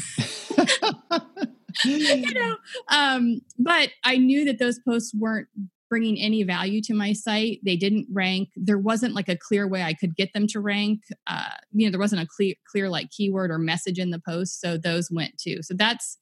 you 1.85 2.33
know 2.35 2.57
um 2.91 3.41
but 3.59 3.91
i 4.05 4.17
knew 4.19 4.45
that 4.45 4.59
those 4.59 4.79
posts 4.81 5.15
weren't 5.15 5.49
bringing 5.89 6.19
any 6.19 6.43
value 6.43 6.81
to 6.81 6.95
my 6.95 7.13
site. 7.13 7.61
They 7.63 7.77
didn't 7.77 8.07
rank. 8.11 8.49
There 8.57 8.79
wasn't 8.79 9.13
like 9.13 9.29
a 9.29 9.37
clear 9.37 9.69
way 9.69 9.83
i 9.83 9.93
could 9.93 10.17
get 10.17 10.33
them 10.33 10.47
to 10.49 10.61
rank. 10.61 11.01
Uh 11.27 11.51
you 11.71 11.87
know 11.87 11.91
there 11.91 12.01
wasn't 12.01 12.23
a 12.23 12.27
clear 12.27 12.55
clear 12.71 12.89
like 12.89 13.11
keyword 13.11 13.51
or 13.51 13.59
message 13.59 13.99
in 13.99 14.11
the 14.11 14.23
post 14.27 14.61
so 14.61 14.79
those 14.79 15.11
went 15.11 15.37
too. 15.39 15.63
So 15.63 15.75
that's 15.75 16.19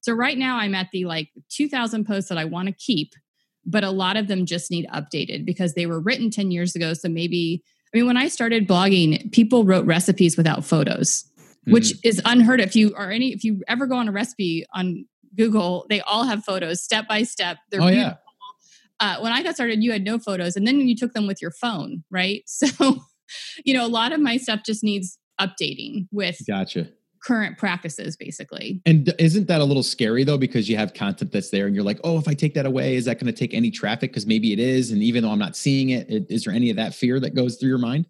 so 0.00 0.12
right 0.12 0.36
now 0.36 0.58
i'm 0.58 0.74
at 0.74 0.90
the 0.92 1.06
like 1.06 1.30
2000 1.48 2.06
posts 2.06 2.28
that 2.28 2.36
i 2.36 2.44
want 2.44 2.68
to 2.68 2.74
keep 2.74 3.14
but 3.64 3.82
a 3.82 3.90
lot 3.90 4.18
of 4.18 4.28
them 4.28 4.44
just 4.44 4.70
need 4.70 4.86
updated 4.92 5.46
because 5.46 5.72
they 5.72 5.86
were 5.86 6.00
written 6.00 6.30
10 6.30 6.50
years 6.50 6.76
ago 6.76 6.92
so 6.92 7.08
maybe 7.08 7.62
i 7.94 7.96
mean 7.96 8.06
when 8.06 8.16
i 8.16 8.28
started 8.28 8.66
blogging 8.68 9.30
people 9.32 9.64
wrote 9.64 9.86
recipes 9.86 10.36
without 10.36 10.64
photos 10.64 11.24
which 11.66 11.92
Mm. 11.94 12.00
is 12.04 12.20
unheard 12.26 12.60
of. 12.60 12.66
If 12.66 12.76
you 12.76 12.94
are 12.94 13.10
any, 13.10 13.32
if 13.32 13.42
you 13.42 13.62
ever 13.68 13.86
go 13.86 13.96
on 13.96 14.06
a 14.06 14.12
recipe 14.12 14.66
on 14.74 15.06
Google, 15.34 15.86
they 15.88 16.02
all 16.02 16.24
have 16.24 16.44
photos 16.44 16.82
step 16.82 17.08
by 17.08 17.22
step. 17.22 17.56
They're 17.70 17.80
oh 17.80 17.88
beautiful. 17.88 18.18
yeah. 19.00 19.16
Uh, 19.16 19.20
when 19.22 19.32
I 19.32 19.42
got 19.42 19.54
started, 19.54 19.82
you 19.82 19.90
had 19.90 20.04
no 20.04 20.18
photos, 20.18 20.56
and 20.56 20.66
then 20.66 20.80
you 20.86 20.94
took 20.94 21.14
them 21.14 21.26
with 21.26 21.40
your 21.40 21.52
phone, 21.52 22.04
right? 22.10 22.42
So, 22.48 22.98
you 23.64 23.72
know, 23.72 23.86
a 23.86 23.88
lot 23.88 24.12
of 24.12 24.20
my 24.20 24.36
stuff 24.36 24.60
just 24.66 24.84
needs 24.84 25.18
updating 25.40 26.06
with 26.12 26.38
Gotcha. 26.46 26.88
Current 27.24 27.56
practices, 27.58 28.16
basically. 28.16 28.80
And 28.84 29.12
isn't 29.18 29.48
that 29.48 29.60
a 29.60 29.64
little 29.64 29.82
scary 29.82 30.24
though? 30.24 30.38
Because 30.38 30.68
you 30.68 30.76
have 30.76 30.94
content 30.94 31.32
that's 31.32 31.50
there 31.50 31.66
and 31.66 31.74
you're 31.74 31.84
like, 31.84 32.00
oh, 32.04 32.18
if 32.18 32.28
I 32.28 32.34
take 32.34 32.54
that 32.54 32.66
away, 32.66 32.96
is 32.96 33.06
that 33.06 33.18
going 33.18 33.32
to 33.32 33.38
take 33.38 33.54
any 33.54 33.70
traffic? 33.70 34.10
Because 34.10 34.26
maybe 34.26 34.52
it 34.52 34.58
is. 34.58 34.90
And 34.90 35.02
even 35.02 35.22
though 35.22 35.30
I'm 35.30 35.38
not 35.38 35.56
seeing 35.56 35.90
it, 35.90 36.06
i- 36.10 36.26
is 36.28 36.44
there 36.44 36.54
any 36.54 36.70
of 36.70 36.76
that 36.76 36.94
fear 36.94 37.18
that 37.20 37.34
goes 37.34 37.56
through 37.56 37.70
your 37.70 37.78
mind? 37.78 38.06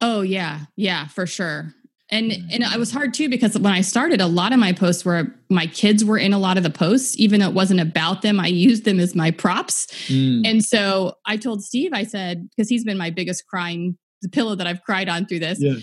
Oh 0.00 0.20
yeah, 0.20 0.60
yeah, 0.76 1.08
for 1.08 1.26
sure. 1.26 1.74
And 2.10 2.32
and 2.32 2.62
it 2.62 2.78
was 2.78 2.90
hard 2.90 3.12
too 3.12 3.28
because 3.28 3.58
when 3.58 3.72
I 3.72 3.82
started, 3.82 4.20
a 4.22 4.26
lot 4.26 4.52
of 4.54 4.58
my 4.58 4.72
posts 4.72 5.04
were 5.04 5.26
my 5.50 5.66
kids 5.66 6.04
were 6.04 6.16
in 6.16 6.32
a 6.32 6.38
lot 6.38 6.56
of 6.56 6.62
the 6.62 6.70
posts, 6.70 7.18
even 7.18 7.40
though 7.40 7.48
it 7.48 7.54
wasn't 7.54 7.80
about 7.80 8.22
them. 8.22 8.40
I 8.40 8.46
used 8.46 8.84
them 8.84 8.98
as 8.98 9.14
my 9.14 9.30
props. 9.30 9.86
Mm. 10.06 10.46
And 10.46 10.64
so 10.64 11.14
I 11.26 11.36
told 11.36 11.62
Steve, 11.62 11.90
I 11.92 12.04
said, 12.04 12.48
because 12.48 12.68
he's 12.70 12.84
been 12.84 12.96
my 12.96 13.10
biggest 13.10 13.46
crying, 13.46 13.98
the 14.22 14.28
pillow 14.30 14.54
that 14.54 14.66
I've 14.66 14.82
cried 14.84 15.08
on 15.10 15.26
through 15.26 15.40
this. 15.40 15.58
Yeah. 15.60 15.74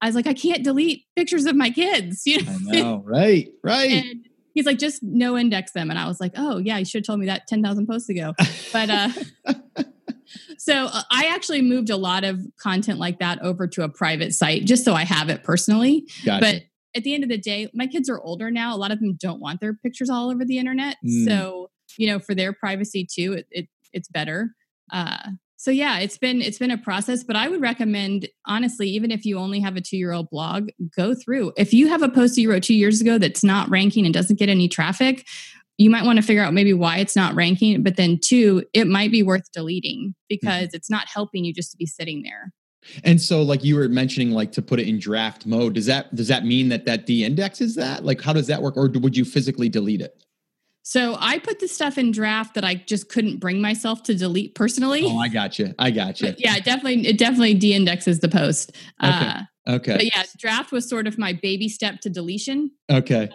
I 0.00 0.06
was 0.06 0.14
like, 0.14 0.26
I 0.26 0.34
can't 0.34 0.62
delete 0.62 1.04
pictures 1.16 1.46
of 1.46 1.56
my 1.56 1.70
kids, 1.70 2.22
you 2.26 2.42
know. 2.42 2.58
I 2.70 2.80
know. 2.80 3.02
right. 3.04 3.48
Right. 3.62 3.90
and 3.90 4.26
he's 4.54 4.66
like, 4.66 4.78
just 4.78 5.02
no 5.02 5.36
index 5.36 5.72
them. 5.72 5.90
And 5.90 5.98
I 5.98 6.06
was 6.06 6.20
like, 6.20 6.32
oh 6.36 6.58
yeah, 6.58 6.78
you 6.78 6.84
should 6.84 7.00
have 7.00 7.06
told 7.06 7.20
me 7.20 7.26
that 7.26 7.46
ten 7.46 7.62
thousand 7.62 7.86
posts 7.86 8.08
ago. 8.08 8.34
But 8.72 8.90
uh, 8.90 9.08
so 10.58 10.86
uh, 10.86 11.02
I 11.10 11.26
actually 11.26 11.62
moved 11.62 11.90
a 11.90 11.96
lot 11.96 12.24
of 12.24 12.40
content 12.60 12.98
like 12.98 13.18
that 13.20 13.40
over 13.42 13.66
to 13.68 13.82
a 13.82 13.88
private 13.88 14.34
site 14.34 14.64
just 14.64 14.84
so 14.84 14.94
I 14.94 15.04
have 15.04 15.28
it 15.28 15.44
personally. 15.44 16.06
gotcha. 16.24 16.40
But 16.40 16.62
at 16.96 17.04
the 17.04 17.14
end 17.14 17.22
of 17.22 17.28
the 17.28 17.38
day, 17.38 17.68
my 17.74 17.86
kids 17.86 18.08
are 18.08 18.20
older 18.20 18.50
now. 18.50 18.74
A 18.74 18.78
lot 18.78 18.90
of 18.90 19.00
them 19.00 19.16
don't 19.20 19.40
want 19.40 19.60
their 19.60 19.74
pictures 19.74 20.08
all 20.08 20.30
over 20.30 20.44
the 20.44 20.58
internet. 20.58 20.96
Mm. 21.06 21.26
So, 21.26 21.70
you 21.98 22.08
know, 22.08 22.18
for 22.18 22.34
their 22.34 22.54
privacy 22.54 23.06
too, 23.10 23.34
it, 23.34 23.46
it 23.50 23.68
it's 23.92 24.08
better. 24.08 24.54
Uh, 24.92 25.30
so 25.56 25.70
yeah, 25.70 25.98
it's 25.98 26.18
been 26.18 26.42
it's 26.42 26.58
been 26.58 26.70
a 26.70 26.78
process, 26.78 27.24
but 27.24 27.34
I 27.34 27.48
would 27.48 27.60
recommend 27.60 28.28
honestly, 28.46 28.88
even 28.90 29.10
if 29.10 29.24
you 29.24 29.38
only 29.38 29.60
have 29.60 29.76
a 29.76 29.80
two 29.80 29.96
year 29.96 30.12
old 30.12 30.28
blog, 30.30 30.68
go 30.94 31.14
through. 31.14 31.52
If 31.56 31.72
you 31.72 31.88
have 31.88 32.02
a 32.02 32.08
post 32.08 32.34
that 32.34 32.42
you 32.42 32.50
wrote 32.50 32.62
two 32.62 32.74
years 32.74 33.00
ago 33.00 33.18
that's 33.18 33.42
not 33.42 33.70
ranking 33.70 34.04
and 34.04 34.12
doesn't 34.12 34.38
get 34.38 34.50
any 34.50 34.68
traffic, 34.68 35.26
you 35.78 35.88
might 35.90 36.04
want 36.04 36.18
to 36.18 36.22
figure 36.22 36.42
out 36.42 36.52
maybe 36.52 36.72
why 36.72 36.98
it's 36.98 37.16
not 37.16 37.34
ranking. 37.34 37.82
But 37.82 37.96
then 37.96 38.18
two, 38.22 38.64
it 38.74 38.86
might 38.86 39.10
be 39.10 39.22
worth 39.22 39.50
deleting 39.52 40.08
mm-hmm. 40.08 40.12
because 40.28 40.74
it's 40.74 40.90
not 40.90 41.08
helping 41.08 41.44
you 41.44 41.54
just 41.54 41.70
to 41.70 41.76
be 41.76 41.86
sitting 41.86 42.22
there. 42.22 42.52
And 43.02 43.20
so, 43.20 43.42
like 43.42 43.64
you 43.64 43.76
were 43.76 43.88
mentioning, 43.88 44.30
like 44.30 44.52
to 44.52 44.62
put 44.62 44.78
it 44.78 44.86
in 44.86 44.98
draft 44.98 45.46
mode, 45.46 45.74
does 45.74 45.86
that 45.86 46.14
does 46.14 46.28
that 46.28 46.44
mean 46.44 46.68
that 46.68 46.84
that 46.84 47.06
de-indexes 47.06 47.74
that? 47.76 48.04
Like, 48.04 48.20
how 48.20 48.32
does 48.32 48.46
that 48.46 48.62
work, 48.62 48.76
or 48.76 48.88
would 48.88 49.16
you 49.16 49.24
physically 49.24 49.68
delete 49.68 50.02
it? 50.02 50.22
So 50.88 51.16
I 51.18 51.40
put 51.40 51.58
the 51.58 51.66
stuff 51.66 51.98
in 51.98 52.12
draft 52.12 52.54
that 52.54 52.64
I 52.64 52.76
just 52.76 53.08
couldn't 53.08 53.38
bring 53.38 53.60
myself 53.60 54.04
to 54.04 54.14
delete 54.14 54.54
personally. 54.54 55.02
Oh, 55.04 55.18
I 55.18 55.26
got 55.26 55.58
you. 55.58 55.74
I 55.80 55.90
got 55.90 56.20
you. 56.20 56.28
But 56.28 56.38
yeah, 56.38 56.54
it 56.58 56.64
definitely 56.64 57.04
it 57.08 57.18
definitely 57.18 57.54
de-indexes 57.54 58.20
the 58.20 58.28
post. 58.28 58.70
Uh, 59.00 59.42
Okay. 59.66 59.96
but 59.96 60.04
yeah, 60.04 60.22
draft 60.38 60.70
was 60.70 60.88
sort 60.88 61.08
of 61.08 61.18
my 61.18 61.32
baby 61.32 61.68
step 61.68 61.98
to 62.02 62.08
deletion. 62.08 62.70
Okay. 62.88 63.28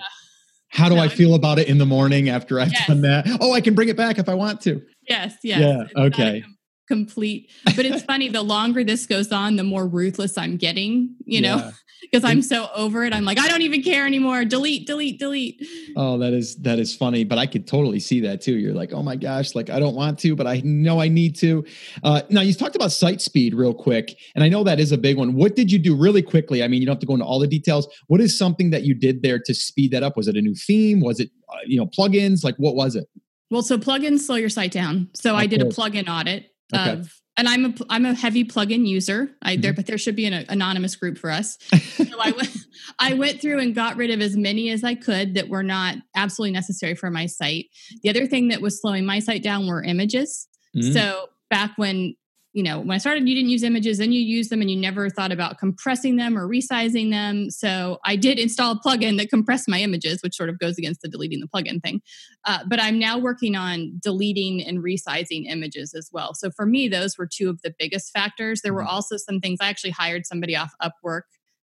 How 0.69 0.87
do 0.87 0.95
no, 0.95 1.01
I 1.01 1.09
feel 1.09 1.35
about 1.35 1.59
it 1.59 1.67
in 1.67 1.77
the 1.77 1.85
morning 1.85 2.29
after 2.29 2.57
I've 2.57 2.71
Yes. 2.71 2.87
done 2.87 3.01
that? 3.01 3.27
Oh, 3.41 3.51
I 3.51 3.59
can 3.59 3.75
bring 3.75 3.89
it 3.89 3.97
back 3.97 4.17
if 4.17 4.29
I 4.29 4.33
want 4.33 4.61
to. 4.61 4.81
Yes, 5.09 5.35
yes. 5.43 5.59
Yeah, 5.59 5.81
It's 5.81 5.93
okay. 6.15 6.45
Com- 6.87 7.01
complete. 7.01 7.49
But 7.75 7.85
it's 7.85 8.03
funny, 8.03 8.29
the 8.29 8.41
longer 8.43 8.83
this 8.83 9.05
goes 9.05 9.31
on, 9.31 9.55
the 9.55 9.63
more 9.63 9.87
ruthless 9.87 10.37
I'm 10.37 10.57
getting, 10.57 11.15
you 11.25 11.41
know, 11.41 11.57
Yeah. 11.57 11.71
because 12.01 12.23
I'm 12.23 12.41
so 12.41 12.67
over 12.75 13.03
it. 13.05 13.13
I'm 13.13 13.25
like, 13.25 13.39
I 13.39 13.47
don't 13.47 13.61
even 13.61 13.83
care 13.83 14.05
anymore. 14.07 14.43
Delete, 14.43 14.87
delete, 14.87 15.19
delete. 15.19 15.65
Oh, 15.95 16.17
that 16.17 16.33
is 16.33 16.55
that 16.57 16.79
is 16.79 16.95
funny, 16.95 17.23
but 17.23 17.37
I 17.37 17.45
could 17.45 17.67
totally 17.67 17.99
see 17.99 18.19
that 18.21 18.41
too. 18.41 18.53
You're 18.57 18.73
like, 18.73 18.91
oh 18.91 19.03
my 19.03 19.15
gosh, 19.15 19.53
like 19.53 19.69
I 19.69 19.79
don't 19.79 19.95
want 19.95 20.17
to, 20.19 20.35
but 20.35 20.47
I 20.47 20.61
know 20.65 20.99
I 20.99 21.07
need 21.07 21.35
to. 21.37 21.63
Uh, 22.03 22.23
now 22.29 22.41
you 22.41 22.53
talked 22.53 22.75
about 22.75 22.91
site 22.91 23.21
speed 23.21 23.53
real 23.53 23.73
quick, 23.73 24.17
and 24.35 24.43
I 24.43 24.49
know 24.49 24.63
that 24.63 24.79
is 24.79 24.91
a 24.91 24.97
big 24.97 25.15
one. 25.17 25.35
What 25.35 25.55
did 25.55 25.71
you 25.71 25.77
do 25.79 25.95
really 25.95 26.23
quickly? 26.23 26.63
I 26.63 26.67
mean, 26.67 26.81
you 26.81 26.87
don't 26.87 26.95
have 26.95 27.01
to 27.01 27.05
go 27.05 27.13
into 27.13 27.25
all 27.25 27.39
the 27.39 27.47
details. 27.47 27.87
What 28.07 28.19
is 28.19 28.37
something 28.37 28.71
that 28.71 28.83
you 28.83 28.95
did 28.95 29.21
there 29.21 29.39
to 29.39 29.53
speed 29.53 29.91
that 29.91 30.01
up? 30.03 30.17
Was 30.17 30.27
it 30.27 30.35
a 30.35 30.41
new 30.41 30.55
theme? 30.55 31.01
Was 31.01 31.19
it 31.19 31.29
uh, 31.49 31.57
you 31.65 31.77
know 31.77 31.85
plugins? 31.85 32.43
Like 32.43 32.55
what 32.57 32.75
was 32.75 32.95
it? 32.95 33.07
Well, 33.51 33.61
so 33.61 33.77
plugins 33.77 34.19
slow 34.21 34.37
your 34.37 34.49
site 34.49 34.71
down. 34.71 35.09
So 35.13 35.35
I 35.35 35.45
did 35.45 35.61
a 35.61 35.65
plugin 35.65 36.07
audit 36.09 36.50
Okay. 36.73 36.91
of, 36.91 37.13
and 37.37 37.47
I'm 37.47 37.65
a 37.65 37.73
I'm 37.89 38.05
a 38.05 38.13
heavy 38.13 38.43
plugin 38.43 38.85
user. 38.87 39.31
I 39.41 39.53
Mm-hmm. 39.53 39.61
there, 39.61 39.73
but 39.73 39.85
there 39.87 39.97
should 39.97 40.15
be 40.15 40.25
an 40.25 40.45
anonymous 40.49 40.95
group 40.95 41.17
for 41.17 41.31
us. 41.31 41.57
so 41.95 42.05
I 42.19 42.31
went 42.31 42.57
I 42.99 43.13
went 43.13 43.41
through 43.41 43.59
and 43.59 43.73
got 43.73 43.95
rid 43.97 44.09
of 44.11 44.21
as 44.21 44.35
many 44.37 44.69
as 44.69 44.83
I 44.83 44.95
could 44.95 45.35
that 45.35 45.49
were 45.49 45.63
not 45.63 45.95
absolutely 46.15 46.51
necessary 46.51 46.95
for 46.95 47.09
my 47.09 47.25
site. 47.25 47.67
The 48.03 48.09
other 48.09 48.27
thing 48.27 48.49
that 48.49 48.61
was 48.61 48.81
slowing 48.81 49.05
my 49.05 49.19
site 49.19 49.43
down 49.43 49.67
were 49.67 49.83
images. 49.83 50.47
Mhm. 50.75 50.93
So 50.93 51.29
back 51.49 51.71
when 51.77 52.15
you 52.53 52.63
know 52.63 52.79
when 52.79 52.91
I 52.91 52.97
started, 52.97 53.27
you 53.27 53.35
didn't 53.35 53.49
use 53.49 53.63
images, 53.63 53.97
then 53.97 54.11
you 54.11 54.19
used 54.21 54.49
them, 54.49 54.61
and 54.61 54.69
you 54.69 54.77
never 54.77 55.09
thought 55.09 55.31
about 55.31 55.57
compressing 55.57 56.17
them 56.17 56.37
or 56.37 56.47
resizing 56.47 57.09
them. 57.11 57.49
So 57.49 57.99
I 58.05 58.15
did 58.15 58.39
install 58.39 58.73
a 58.73 58.79
plugin 58.79 59.17
that 59.17 59.29
compressed 59.29 59.69
my 59.69 59.79
images, 59.79 60.21
which 60.21 60.35
sort 60.35 60.49
of 60.49 60.59
goes 60.59 60.77
against 60.77 61.01
the 61.01 61.07
deleting 61.07 61.39
the 61.39 61.47
plugin 61.47 61.81
thing. 61.81 62.01
Uh, 62.45 62.59
but 62.67 62.81
I'm 62.81 62.99
now 62.99 63.17
working 63.17 63.55
on 63.55 63.93
deleting 64.01 64.61
and 64.65 64.79
resizing 64.79 65.45
images 65.47 65.93
as 65.93 66.09
well. 66.11 66.33
So 66.33 66.51
for 66.51 66.65
me, 66.65 66.87
those 66.87 67.17
were 67.17 67.27
two 67.27 67.49
of 67.49 67.61
the 67.61 67.73
biggest 67.77 68.11
factors. 68.11 68.61
There 68.61 68.73
were 68.73 68.83
Mhm. 68.83 68.91
also 68.91 69.17
some 69.17 69.39
things 69.39 69.59
I 69.61 69.69
actually 69.69 69.91
hired 69.91 70.25
somebody 70.25 70.55
off 70.55 70.73
Upwork 70.81 71.23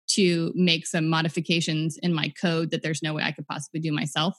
to 0.06 0.52
make 0.54 0.86
some 0.86 1.08
modifications 1.08 1.98
in 2.02 2.12
my 2.12 2.32
code 2.40 2.70
that 2.70 2.82
there's 2.82 3.02
no 3.02 3.14
way 3.14 3.22
I 3.22 3.32
could 3.32 3.46
possibly 3.46 3.80
do 3.80 3.92
myself 3.92 4.34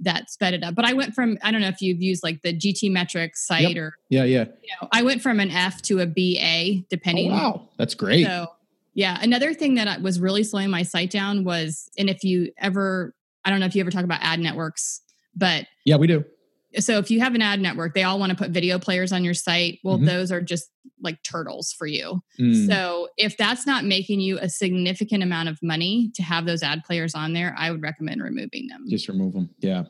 that 0.00 0.28
sped 0.30 0.54
it 0.54 0.62
up. 0.64 0.74
But 0.74 0.84
I 0.84 0.92
went 0.92 1.14
from, 1.14 1.38
I 1.42 1.50
don't 1.50 1.60
know 1.60 1.68
if 1.68 1.80
you've 1.80 2.02
used 2.02 2.22
like 2.24 2.42
the 2.42 2.52
GTmetrix 2.56 3.36
site 3.36 3.68
Yep. 3.68 3.76
or, 3.76 3.94
yeah, 4.10 4.24
yeah. 4.24 4.44
you 4.62 4.68
know, 4.82 4.88
I 4.92 5.02
went 5.02 5.22
from 5.22 5.40
an 5.40 5.50
F 5.50 5.80
to 5.82 6.00
a 6.00 6.06
BA 6.06 6.80
Oh, 6.80 6.84
depending. 6.90 7.30
wow, 7.30 7.68
that's 7.78 7.94
great. 7.94 8.26
So, 8.26 8.48
yeah. 8.94 9.18
Another 9.20 9.54
thing 9.54 9.74
that 9.76 10.02
was 10.02 10.20
really 10.20 10.42
slowing 10.44 10.70
my 10.70 10.82
site 10.82 11.10
down 11.10 11.44
was, 11.44 11.88
and 11.98 12.08
if 12.10 12.22
you 12.24 12.50
ever, 12.58 13.14
I 13.44 13.50
don't 13.50 13.60
know 13.60 13.66
if 13.66 13.74
you 13.74 13.80
ever 13.80 13.90
talk 13.90 14.04
about 14.04 14.20
ad 14.22 14.40
networks, 14.40 15.00
but 15.36 15.66
yeah, 15.84 15.96
we 15.96 16.06
do. 16.06 16.24
So 16.78 16.98
if 16.98 17.10
you 17.10 17.20
have 17.20 17.34
an 17.34 17.42
ad 17.42 17.60
network, 17.60 17.94
they 17.94 18.02
all 18.02 18.18
want 18.18 18.30
to 18.30 18.36
put 18.36 18.50
video 18.50 18.78
players 18.78 19.12
on 19.12 19.24
your 19.24 19.34
site. 19.34 19.78
Well, 19.84 19.98
Mhm. 19.98 20.06
those 20.06 20.32
are 20.32 20.40
just 20.40 20.70
like 21.02 21.22
turtles 21.22 21.72
for 21.72 21.86
you. 21.86 22.22
Mm, 22.40 22.66
So 22.66 23.08
if 23.18 23.36
that's 23.36 23.66
not 23.66 23.84
making 23.84 24.20
you 24.20 24.38
a 24.38 24.48
significant 24.48 25.22
amount 25.22 25.48
of 25.48 25.58
money 25.62 26.10
to 26.14 26.22
have 26.22 26.46
those 26.46 26.62
ad 26.62 26.82
players 26.84 27.14
on 27.14 27.32
there, 27.32 27.54
I 27.58 27.70
would 27.70 27.82
recommend 27.82 28.22
removing 28.22 28.68
them. 28.68 28.84
just 28.88 29.08
remove 29.08 29.32
them. 29.34 29.50
Yeah. 29.60 29.84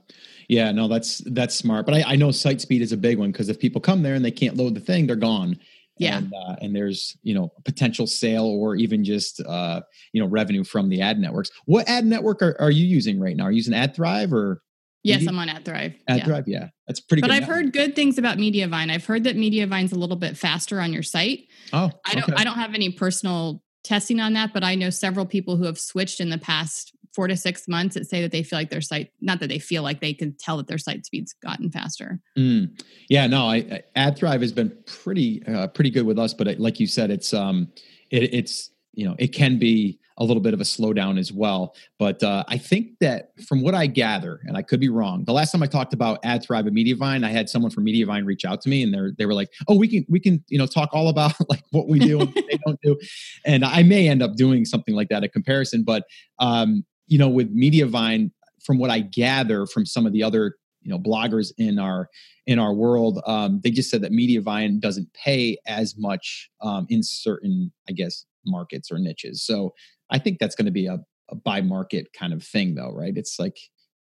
Yeah. 0.49 0.73
No, 0.73 0.89
that's 0.89 1.19
that's 1.27 1.55
smart. 1.55 1.87
But 1.87 1.95
I, 1.97 2.13
I 2.13 2.17
know 2.17 2.31
site 2.31 2.61
speed 2.61 2.83
is 2.83 2.93
a 2.93 2.97
big 2.97 3.19
one 3.19 3.31
because 3.33 3.49
if 3.49 3.59
people 3.59 3.81
come 3.81 4.03
there 4.03 4.15
and 4.15 4.25
they 4.25 4.31
can't 4.31 4.57
load 4.57 4.75
the 4.75 4.81
thing, 4.81 5.07
they're 5.07 5.17
gone. 5.17 5.59
Yeah. 5.99 6.19
And, 6.19 6.33
uh, 6.35 6.57
and 6.61 6.75
there's 6.75 7.17
you 7.23 7.35
know 7.35 7.53
potential 7.65 8.07
sale 8.09 8.47
or 8.47 8.75
even 8.75 9.05
just 9.05 9.41
uh, 9.47 9.83
you 10.13 10.21
know 10.21 10.27
revenue 10.29 10.65
from 10.65 10.89
the 10.89 11.01
ad 11.01 11.19
networks. 11.21 11.51
What 11.67 11.89
ad 11.89 12.05
network 12.05 12.43
are, 12.43 12.57
are 12.61 12.71
you 12.73 12.85
using 12.85 13.21
right 13.21 13.37
now? 13.37 13.45
Are 13.45 13.53
you 13.53 13.57
using 13.59 13.75
AdThrive 13.75 14.33
or 14.33 14.63
yes, 15.05 15.21
Media- 15.21 15.31
I'm 15.31 15.39
on 15.39 15.49
AdThrive. 15.49 15.95
AdThrive? 16.11 16.45
Yeah. 16.49 16.61
Yeah, 16.61 16.69
that's 16.89 16.99
pretty. 17.01 17.21
But 17.21 17.29
good 17.29 17.31
But 17.31 17.35
I've 17.37 17.41
network. 17.49 17.57
heard 17.57 17.73
good 17.73 17.95
things 17.97 18.19
about 18.19 18.39
Mediavine. 18.39 18.91
I've 18.91 19.07
heard 19.07 19.23
that 19.25 19.37
Mediavine's 19.37 19.93
a 19.93 19.99
little 19.99 20.17
bit 20.17 20.37
faster 20.37 20.81
on 20.81 20.93
your 20.93 21.03
site. 21.05 21.47
Oh, 21.73 21.91
I 22.05 22.15
don't 22.15 22.25
okay. 22.25 22.35
I 22.37 22.45
don't 22.45 22.57
have 22.57 22.75
any 22.75 22.91
personal 22.91 23.63
testing 23.85 24.19
on 24.19 24.33
that, 24.33 24.53
but 24.53 24.65
I 24.65 24.75
know 24.75 24.91
several 24.91 25.27
people 25.27 25.57
who 25.57 25.65
have 25.65 25.79
switched 25.79 26.19
in 26.21 26.31
the 26.31 26.39
past 26.39 26.91
four 27.15 27.29
to 27.29 27.37
six 27.37 27.69
months 27.69 27.95
that 27.95 28.09
say 28.09 28.23
that 28.23 28.33
they 28.33 28.43
feel 28.43 28.59
like 28.59 28.71
their 28.71 28.81
site, 28.81 29.13
not 29.21 29.39
that 29.39 29.47
they 29.49 29.61
feel 29.61 29.85
like 29.85 30.01
they 30.01 30.13
can 30.13 30.35
tell 30.37 30.57
that 30.57 30.67
their 30.67 30.79
site 30.79 31.07
speed's 31.07 31.33
gotten 31.35 31.71
faster. 31.71 32.19
Mm. 32.37 32.77
Yeah, 33.09 33.29
no, 33.29 33.47
I, 33.47 33.83
I 33.97 34.11
AdThrive 34.11 34.41
has 34.41 34.51
been 34.53 34.77
pretty 34.87 35.41
uh, 35.47 35.69
pretty 35.69 35.91
good 35.91 36.07
with 36.07 36.19
us, 36.19 36.35
but 36.35 36.49
it, 36.49 36.59
like 36.61 36.81
you 36.81 36.87
said, 36.89 37.11
it's 37.11 37.33
um, 37.33 37.69
it, 38.11 38.35
it's 38.35 38.71
you 38.95 39.05
know 39.07 39.15
it 39.19 39.29
can 39.29 39.59
be 39.59 39.99
a 40.19 40.25
little 40.25 40.43
bit 40.43 40.55
of 40.55 40.61
a 40.61 40.65
slowdown 40.65 41.19
as 41.19 41.33
well. 41.33 41.75
But 41.99 42.23
uh, 42.23 42.45
I 42.49 42.59
think 42.59 42.99
that 43.01 43.31
from 43.47 43.63
what 43.63 43.75
I 43.75 43.87
gather, 43.87 44.41
and 44.45 44.57
I 44.57 44.63
could 44.63 44.81
be 44.81 44.89
wrong, 44.89 45.25
the 45.25 45.33
last 45.33 45.53
time 45.53 45.63
I 45.63 45.67
talked 45.67 45.93
about 45.93 46.23
AdThrive 46.23 46.67
and 46.67 46.77
Mediavine, 46.77 47.25
I 47.25 47.31
had 47.31 47.49
someone 47.49 47.71
from 47.71 47.85
Mediavine 47.85 48.25
reach 48.25 48.45
out 48.45 48.61
to 48.63 48.69
me, 48.69 48.83
and 48.83 48.95
they 48.95 49.13
they 49.19 49.27
were 49.27 49.35
like, 49.35 49.51
"Oh, 49.69 49.77
we 49.77 49.89
can 49.89 50.07
we 50.09 50.21
can 50.21 50.45
you 50.49 50.59
know 50.59 50.67
talk 50.67 50.91
all 50.93 51.09
about 51.09 51.35
like 51.49 51.65
what 51.71 51.89
we 51.89 51.99
do 51.99 52.21
and 52.21 52.35
they 52.35 52.59
don't 52.65 52.81
do," 52.83 52.99
and 53.45 53.65
I 53.65 53.83
may 53.83 54.09
end 54.09 54.23
up 54.23 54.37
doing 54.37 54.65
something 54.65 54.95
like 54.95 55.09
that 55.09 55.25
a 55.25 55.29
comparison, 55.29 55.83
but 55.83 56.05
um, 56.39 56.85
you 57.07 57.19
know, 57.19 57.29
with 57.29 57.55
Mediavine, 57.55 58.31
from 58.65 58.79
what 58.79 58.91
I 58.91 59.01
gather 59.01 59.67
from 59.67 59.85
some 59.85 60.07
of 60.07 60.13
the 60.13 60.23
other 60.23 60.55
you 60.85 60.91
know 60.91 60.99
bloggers 60.99 61.53
in 61.59 61.79
our 61.79 62.09
in 62.47 62.59
our 62.59 62.73
world 62.73 63.21
um, 63.27 63.61
they 63.65 63.71
just 63.71 63.91
said 63.91 64.03
that 64.03 64.13
mediavine 64.13 64.79
doesn't 64.79 65.13
pay 65.15 65.57
as 65.67 65.97
much 65.97 66.51
um, 66.61 66.87
in 66.91 67.03
certain 67.03 67.73
i 67.89 67.93
guess 67.93 68.27
markets 68.47 68.93
or 68.93 68.99
niches 68.99 69.43
so 69.43 69.73
i 70.11 70.19
think 70.19 70.39
that's 70.39 70.55
going 70.55 70.67
to 70.67 70.73
be 70.73 70.87
a, 70.87 70.99
a 71.31 71.35
by 71.35 71.61
market 71.61 72.09
kind 72.19 72.33
of 72.33 72.43
thing 72.43 72.75
though 72.75 72.93
right 72.93 73.17
it's 73.17 73.39
like 73.39 73.57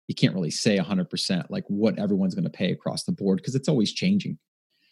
you 0.08 0.16
can't 0.16 0.34
really 0.34 0.52
say 0.52 0.78
100% 0.78 1.46
like 1.50 1.64
what 1.68 1.98
everyone's 1.98 2.36
going 2.36 2.44
to 2.44 2.50
pay 2.50 2.72
across 2.72 3.04
the 3.06 3.14
board 3.14 3.38
because 3.38 3.56
it's 3.56 3.70
always 3.70 3.94
changing 3.94 4.38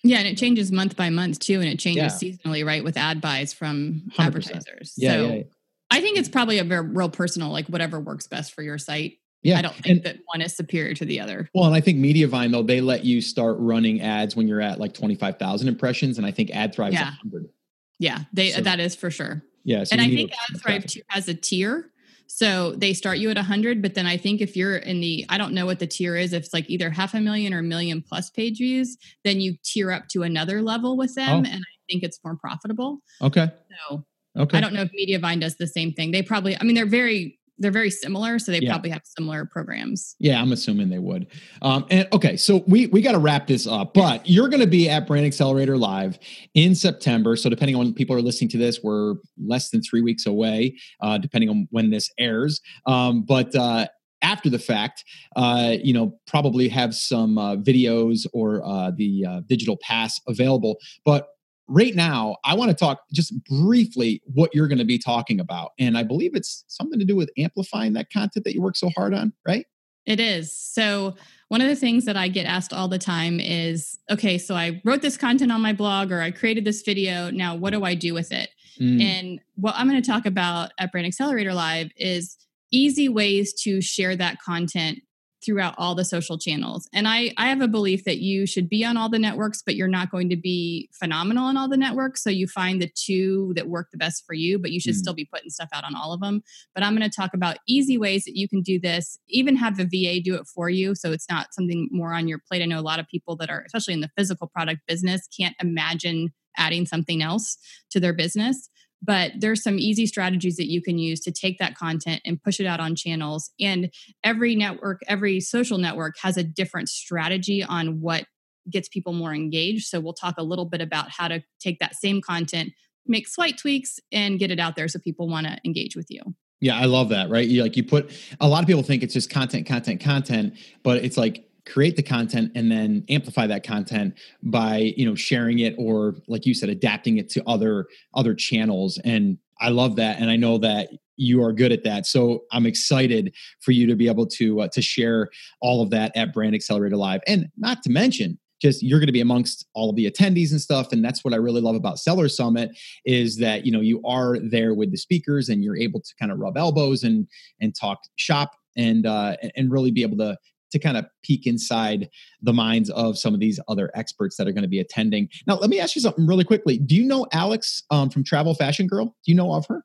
Yeah, 0.04 0.20
and 0.20 0.28
it 0.28 0.38
changes 0.38 0.72
month 0.72 0.96
by 0.96 1.10
month 1.10 1.40
too, 1.40 1.60
and 1.60 1.66
it 1.68 1.78
changes 1.78 2.14
seasonally, 2.14 2.66
right? 2.66 2.82
With 2.86 2.96
ad 2.96 3.20
buys 3.20 3.52
from 3.52 4.04
100%. 4.18 4.26
advertisers. 4.28 4.94
yeah 4.96 5.12
so 5.12 5.28
yeah, 5.28 5.34
yeah. 5.34 5.44
I 5.92 6.00
think 6.00 6.18
it's 6.18 6.30
mm-hmm. 6.30 6.34
probably 6.34 6.60
a 6.60 6.64
very 6.64 6.88
real 6.88 7.10
personal, 7.10 7.50
like 7.50 7.68
whatever 7.68 8.00
works 8.00 8.28
best 8.28 8.54
for 8.54 8.62
your 8.62 8.78
site. 8.78 9.18
yeah. 9.42 9.58
I 9.58 9.62
don't 9.62 9.74
think 9.74 9.88
and, 9.88 10.04
that 10.06 10.18
one 10.26 10.42
is 10.42 10.56
superior 10.56 10.94
to 10.94 11.04
the 11.04 11.20
other. 11.20 11.50
well 11.54 11.66
and 11.66 11.76
i 11.76 11.82
think 11.82 11.98
mediavine 11.98 12.52
though 12.52 12.64
they 12.64 12.80
let 12.80 13.04
you 13.04 13.20
start 13.20 13.58
running 13.60 14.00
ads 14.00 14.38
when 14.38 14.48
you're 14.48 14.62
at 14.62 14.80
like 14.80 14.94
25000 14.94 15.68
impressions 15.68 16.18
and 16.18 16.26
i 16.26 16.32
think 16.32 16.50
adthrive 16.52 16.94
Yeah. 16.94 17.10
100 17.24 17.50
Yeah, 17.98 18.20
they 18.32 18.52
So- 18.52 18.62
that 18.62 18.80
is 18.80 18.96
for 18.96 19.12
sure. 19.12 19.44
Yeah 19.70 19.84
so 19.84 19.94
and 19.94 20.02
I 20.02 20.08
think 20.10 20.32
AdThrive 20.32 20.86
too 20.92 21.02
has 21.08 21.28
a 21.28 21.34
tier. 21.34 21.92
So 22.32 22.74
they 22.76 22.94
start 22.94 23.18
you 23.18 23.32
at 23.32 23.38
100, 23.38 23.82
but 23.82 23.96
then 23.96 24.06
I 24.06 24.16
think 24.16 24.40
if 24.40 24.56
you're 24.56 24.78
in 24.78 25.02
the, 25.02 25.26
I 25.30 25.40
don't 25.40 25.52
know 25.52 25.66
what 25.66 25.80
the 25.80 25.88
tier 25.88 26.16
is, 26.16 26.32
if 26.32 26.44
it's 26.44 26.54
like 26.54 26.70
either 26.70 26.92
half 26.92 27.16
a 27.16 27.20
million 27.20 27.56
or 27.56 27.60
a 27.60 27.64
million 27.64 28.04
plus 28.08 28.30
page 28.30 28.60
views, 28.60 28.98
then 29.26 29.42
you 29.42 29.56
tier 29.64 29.92
up 29.92 30.08
to 30.10 30.22
another 30.22 30.62
level 30.62 30.96
with 30.96 31.16
them. 31.16 31.28
Oh. 31.30 31.38
And 31.38 31.48
I 31.48 31.76
think 31.90 32.04
it's 32.04 32.20
more 32.24 32.36
profitable. 32.36 33.00
okay 33.20 33.50
So 33.90 34.06
okay 34.38 34.58
I 34.60 34.62
don't 34.62 34.74
know 34.74 34.84
if 34.84 34.92
Mediavine 34.92 35.42
does 35.42 35.58
the 35.58 35.66
same 35.66 35.92
thing. 35.92 36.12
They 36.12 36.22
probably, 36.22 36.56
I 36.56 36.64
mean, 36.64 36.76
they're 36.76 36.86
very, 36.86 37.39
they're 37.60 37.72
very 37.72 37.92
similar. 37.92 38.40
So 38.40 38.52
they 38.52 38.60
Yeah. 38.60 38.72
probably 38.72 38.90
have 38.90 39.02
similar 39.04 39.46
programs. 39.46 40.16
Yeah, 40.20 40.42
I'm 40.42 40.52
assuming 40.52 40.90
they 40.90 41.00
would. 41.00 41.28
Um, 41.62 41.86
and 41.90 42.08
okay, 42.14 42.38
so 42.38 42.64
we 42.68 42.88
we 42.88 43.02
got 43.02 43.12
to 43.12 43.20
wrap 43.20 43.48
this 43.48 43.68
up, 43.68 43.94
but 43.94 44.28
you're 44.28 44.50
going 44.50 44.62
to 44.62 44.68
be 44.68 44.90
at 44.90 45.06
Brand 45.06 45.26
Accelerator 45.26 45.78
Live 45.78 46.18
in 46.54 46.74
September. 46.74 47.36
So 47.36 47.50
depending 47.50 47.76
on 47.76 47.86
when 47.86 47.94
people 47.94 48.16
are 48.16 48.22
listening 48.22 48.50
to 48.52 48.58
this, 48.58 48.82
we're 48.84 49.16
less 49.38 49.70
than 49.70 49.82
three 49.82 50.02
weeks 50.02 50.26
away, 50.26 50.76
uh, 51.02 51.18
depending 51.18 51.50
on 51.50 51.68
when 51.72 51.90
this 51.90 52.10
airs. 52.18 52.62
Um, 52.86 53.24
but 53.24 53.54
uh, 53.56 53.88
after 54.22 54.50
the 54.50 54.60
fact, 54.60 55.04
uh, 55.36 55.76
you 55.82 55.94
know, 55.94 56.18
probably 56.28 56.68
have 56.68 56.94
some 56.94 57.38
uh, 57.38 57.56
videos 57.56 58.26
or 58.34 58.66
uh, 58.66 58.92
the 58.96 59.26
uh, 59.26 59.42
digital 59.48 59.78
pass 59.82 60.20
available. 60.28 60.78
But 61.06 61.28
right 61.70 61.96
now, 61.96 62.38
I 62.44 62.56
want 62.56 62.70
to 62.72 62.76
talk 62.76 63.04
just 63.14 63.34
briefly 63.46 64.22
what 64.26 64.54
you're 64.54 64.68
going 64.68 64.80
to 64.80 64.86
be 64.86 64.98
talking 64.98 65.40
about, 65.40 65.72
and 65.80 65.98
I 65.98 66.04
believe 66.04 66.32
it's 66.36 66.66
something 66.68 67.00
to 67.00 67.06
do 67.06 67.16
with 67.16 67.30
amplifying 67.38 67.94
that 67.94 68.12
content 68.12 68.44
that 68.44 68.54
you 68.54 68.62
work 68.62 68.76
so 68.76 68.90
hard 68.90 69.14
on, 69.14 69.34
right? 69.48 69.66
It 70.06 70.20
is. 70.20 70.56
So, 70.56 71.16
one 71.50 71.62
of 71.62 71.68
the 71.68 71.76
things 71.76 72.06
that 72.06 72.18
I 72.18 72.28
get 72.28 72.46
asked 72.46 72.74
all 72.74 72.88
the 72.88 73.00
time 73.00 73.40
is 73.40 73.98
okay, 74.10 74.38
so 74.38 74.56
I 74.56 74.82
wrote 74.84 75.02
this 75.02 75.18
content 75.18 75.52
on 75.52 75.62
my 75.62 75.74
blog 75.74 76.12
or 76.12 76.22
I 76.22 76.32
created 76.32 76.66
this 76.66 76.82
video. 76.82 77.32
Now, 77.32 77.56
what 77.56 77.72
do 77.72 77.84
I 77.84 77.96
do 77.96 78.14
with 78.14 78.32
it? 78.32 78.50
Mm. 78.80 79.02
And 79.02 79.40
what 79.56 79.76
I'm 79.76 79.90
going 79.90 80.02
to 80.02 80.08
talk 80.08 80.26
about 80.26 80.72
at 80.80 80.92
Brand 80.92 81.08
Accelerator 81.08 81.54
Live 81.54 81.90
is 81.96 82.38
easy 82.72 83.10
ways 83.10 83.54
to 83.64 83.82
share 83.82 84.16
that 84.16 84.42
content 84.42 85.00
throughout 85.44 85.76
all 85.78 85.96
the 85.96 86.04
social 86.04 86.38
channels. 86.38 86.88
And 86.94 87.08
I, 87.08 87.34
I 87.38 87.48
have 87.48 87.62
a 87.62 87.68
belief 87.68 88.04
that 88.04 88.18
you 88.18 88.46
should 88.46 88.68
be 88.68 88.84
on 88.84 88.98
all 88.98 89.10
the 89.10 89.20
networks, 89.20 89.62
but 89.62 89.76
you're 89.76 89.88
not 89.88 90.12
going 90.12 90.30
to 90.30 90.36
be 90.36 90.90
phenomenal 90.94 91.46
on 91.46 91.56
all 91.56 91.70
the 91.70 91.78
networks. 91.78 92.24
So 92.24 92.30
you 92.30 92.48
find 92.48 92.82
the 92.82 92.92
two 92.94 93.54
that 93.56 93.68
work 93.68 93.88
the 93.92 93.98
best 93.98 94.26
for 94.26 94.34
you, 94.34 94.60
but 94.60 94.72
you 94.72 94.80
should 94.80 94.96
Mm. 94.96 95.00
still 95.00 95.14
be 95.14 95.26
putting 95.32 95.50
stuff 95.50 95.70
out 95.74 95.84
on 95.84 95.96
all 95.96 96.12
of 96.14 96.20
them. 96.20 96.42
But 96.74 96.84
I'm 96.84 96.96
going 96.96 97.10
to 97.10 97.16
talk 97.16 97.34
about 97.34 97.58
easy 97.68 97.98
ways 97.98 98.26
that 98.26 98.36
you 98.36 98.50
can 98.50 98.62
do 98.62 98.80
this, 98.80 99.18
even 99.28 99.56
have 99.56 99.78
the 99.78 99.86
VA 99.86 100.22
do 100.22 100.36
it 100.36 100.46
for 100.48 100.70
you. 100.70 100.96
So 100.96 101.12
it's 101.12 101.30
not 101.30 101.54
something 101.54 101.88
more 101.92 102.14
on 102.14 102.28
your 102.28 102.40
plate. 102.40 102.62
I 102.62 102.66
know 102.66 102.80
a 102.80 102.82
lot 102.82 103.00
of 103.00 103.08
people 103.08 103.36
that 103.38 103.50
are, 103.50 103.64
especially 103.66 103.94
in 103.94 104.02
the 104.02 104.12
physical 104.18 104.48
product 104.48 104.82
business, 104.88 105.28
can't 105.28 105.56
imagine 105.62 106.34
adding 106.58 106.86
something 106.86 107.22
else 107.22 107.58
to 107.92 108.00
their 108.00 108.14
business 108.14 108.70
but 109.02 109.32
there's 109.38 109.64
some 109.64 109.80
easy 109.80 110.06
strategies 110.06 110.58
that 110.58 110.70
you 110.70 110.82
can 110.82 110.98
use 110.98 111.20
to 111.22 111.32
take 111.32 111.58
that 111.58 111.76
content 111.76 112.22
and 112.26 112.42
push 112.42 112.60
it 112.60 112.66
out 112.66 112.80
on 112.80 112.96
channels 112.96 113.52
and 113.60 113.92
every 114.24 114.56
network 114.56 115.02
every 115.08 115.40
social 115.40 115.78
network 115.78 116.16
has 116.22 116.38
a 116.38 116.44
different 116.44 116.90
strategy 116.90 117.64
on 117.64 118.02
what 118.02 118.26
gets 118.70 118.88
people 118.90 119.14
more 119.14 119.34
engaged 119.34 119.88
so 119.88 120.00
we'll 120.00 120.14
talk 120.14 120.36
a 120.38 120.44
little 120.44 120.66
bit 120.66 120.82
about 120.82 121.10
how 121.10 121.28
to 121.28 121.42
take 121.60 121.80
that 121.80 121.96
same 121.96 122.22
content 122.22 122.72
make 123.08 123.28
slight 123.28 123.58
tweaks 123.58 124.00
and 124.12 124.40
get 124.40 124.52
it 124.52 124.60
out 124.60 124.76
there 124.76 124.88
so 124.88 125.00
people 125.00 125.28
want 125.28 125.48
to 125.48 125.58
engage 125.66 125.96
with 125.96 126.08
you 126.10 126.22
Yeah, 126.62 126.78
I 126.78 126.86
love 126.86 127.10
that. 127.10 127.30
Right? 127.30 127.48
You 127.48 127.64
like 127.64 127.78
you 127.78 127.84
put 127.84 128.12
a 128.42 128.48
lot 128.48 128.62
of 128.62 128.68
people 128.68 128.84
think 128.84 129.02
it's 129.02 129.14
just 129.14 129.30
content, 129.30 129.66
content, 129.66 130.02
content, 130.02 130.56
but 130.84 131.04
it's 131.04 131.16
like 131.16 131.49
create 131.70 131.96
the 131.96 132.04
content 132.04 132.52
and 132.56 132.72
then 132.72 133.04
amplify 133.10 133.48
that 133.48 133.64
content 133.64 134.18
by 134.44 134.94
you 134.98 135.06
know 135.06 135.16
sharing 135.16 135.60
it 135.60 135.76
or 135.78 136.16
like 136.28 136.46
you 136.46 136.54
said 136.54 136.70
adapting 136.70 137.18
it 137.18 137.30
to 137.30 137.44
other 137.48 137.88
other 138.14 138.34
channels. 138.34 139.00
And 139.04 139.38
i 139.62 139.70
love 139.70 139.96
that 139.98 140.20
and 140.20 140.30
i 140.30 140.36
know 140.36 140.58
that 140.58 140.90
you 141.22 141.44
are 141.44 141.52
good 141.52 141.72
at 141.72 141.84
that. 141.84 142.06
So 142.06 142.44
i'm 142.52 142.66
excited 142.66 143.36
for 143.60 143.72
you 143.72 143.88
to 143.88 143.96
be 143.96 144.08
able 144.08 144.28
to 144.28 144.62
uh, 144.62 144.68
to 144.70 144.82
share 144.82 145.30
all 145.62 145.82
of 145.82 145.90
that 145.92 146.12
at 146.16 146.34
brand 146.34 146.56
accelerator 146.56 146.98
live. 146.98 147.22
And 147.28 147.48
not 147.58 147.84
to 147.84 147.90
mention 147.90 148.40
just 148.62 148.84
you're 148.84 149.00
going 149.00 149.08
to 149.08 149.14
be 149.14 149.22
amongst 149.22 149.66
all 149.74 149.90
of 149.90 149.96
the 149.96 150.10
attendees 150.10 150.52
and 150.52 150.62
stuff 150.62 150.92
and 150.92 151.04
that's 151.04 151.24
what 151.24 151.34
i 151.34 151.38
really 151.38 151.62
love 151.62 151.76
about 151.76 151.98
seller 151.98 152.28
summit 152.28 152.70
is 153.06 153.38
that 153.38 153.66
you 153.66 153.72
know 153.72 153.80
you 153.80 154.02
are 154.06 154.38
there 154.40 154.74
with 154.74 154.92
the 154.92 154.98
speakers 154.98 155.50
and 155.50 155.64
you're 155.64 155.78
able 155.78 156.00
to 156.02 156.14
kind 156.20 156.32
of 156.32 156.40
rub 156.40 156.58
elbows 156.58 157.04
and 157.04 157.28
and 157.62 157.74
talk 157.76 158.00
shop 158.16 158.52
and 158.78 159.06
uh 159.06 159.36
and 159.56 159.72
really 159.72 159.92
be 159.92 160.02
able 160.02 160.18
to 160.18 160.38
to 160.72 160.80
kind 160.80 160.98
of 160.98 161.06
peek 161.24 161.48
inside 161.48 162.10
the 162.42 162.54
minds 162.54 162.90
of 162.92 163.18
some 163.18 163.34
of 163.34 163.40
these 163.40 163.60
other 163.68 163.90
experts 163.96 164.38
that 164.38 164.48
are 164.48 164.52
going 164.52 164.64
to 164.64 164.68
be 164.70 164.80
attending. 164.80 165.30
Now, 165.48 165.56
let 165.56 165.70
me 165.70 165.80
ask 165.80 165.96
you 165.96 166.02
something 166.02 166.26
really 166.28 166.44
quickly. 166.44 166.78
Do 166.78 166.96
you 166.96 167.04
know 167.06 167.26
Alex 167.34 167.84
um, 167.90 168.10
from 168.10 168.24
Travel 168.24 168.54
Fashion 168.54 168.88
Girl? 168.88 169.06
Do 169.06 169.32
you 169.32 169.36
know 169.36 169.54
of 169.54 169.66
her? 169.68 169.84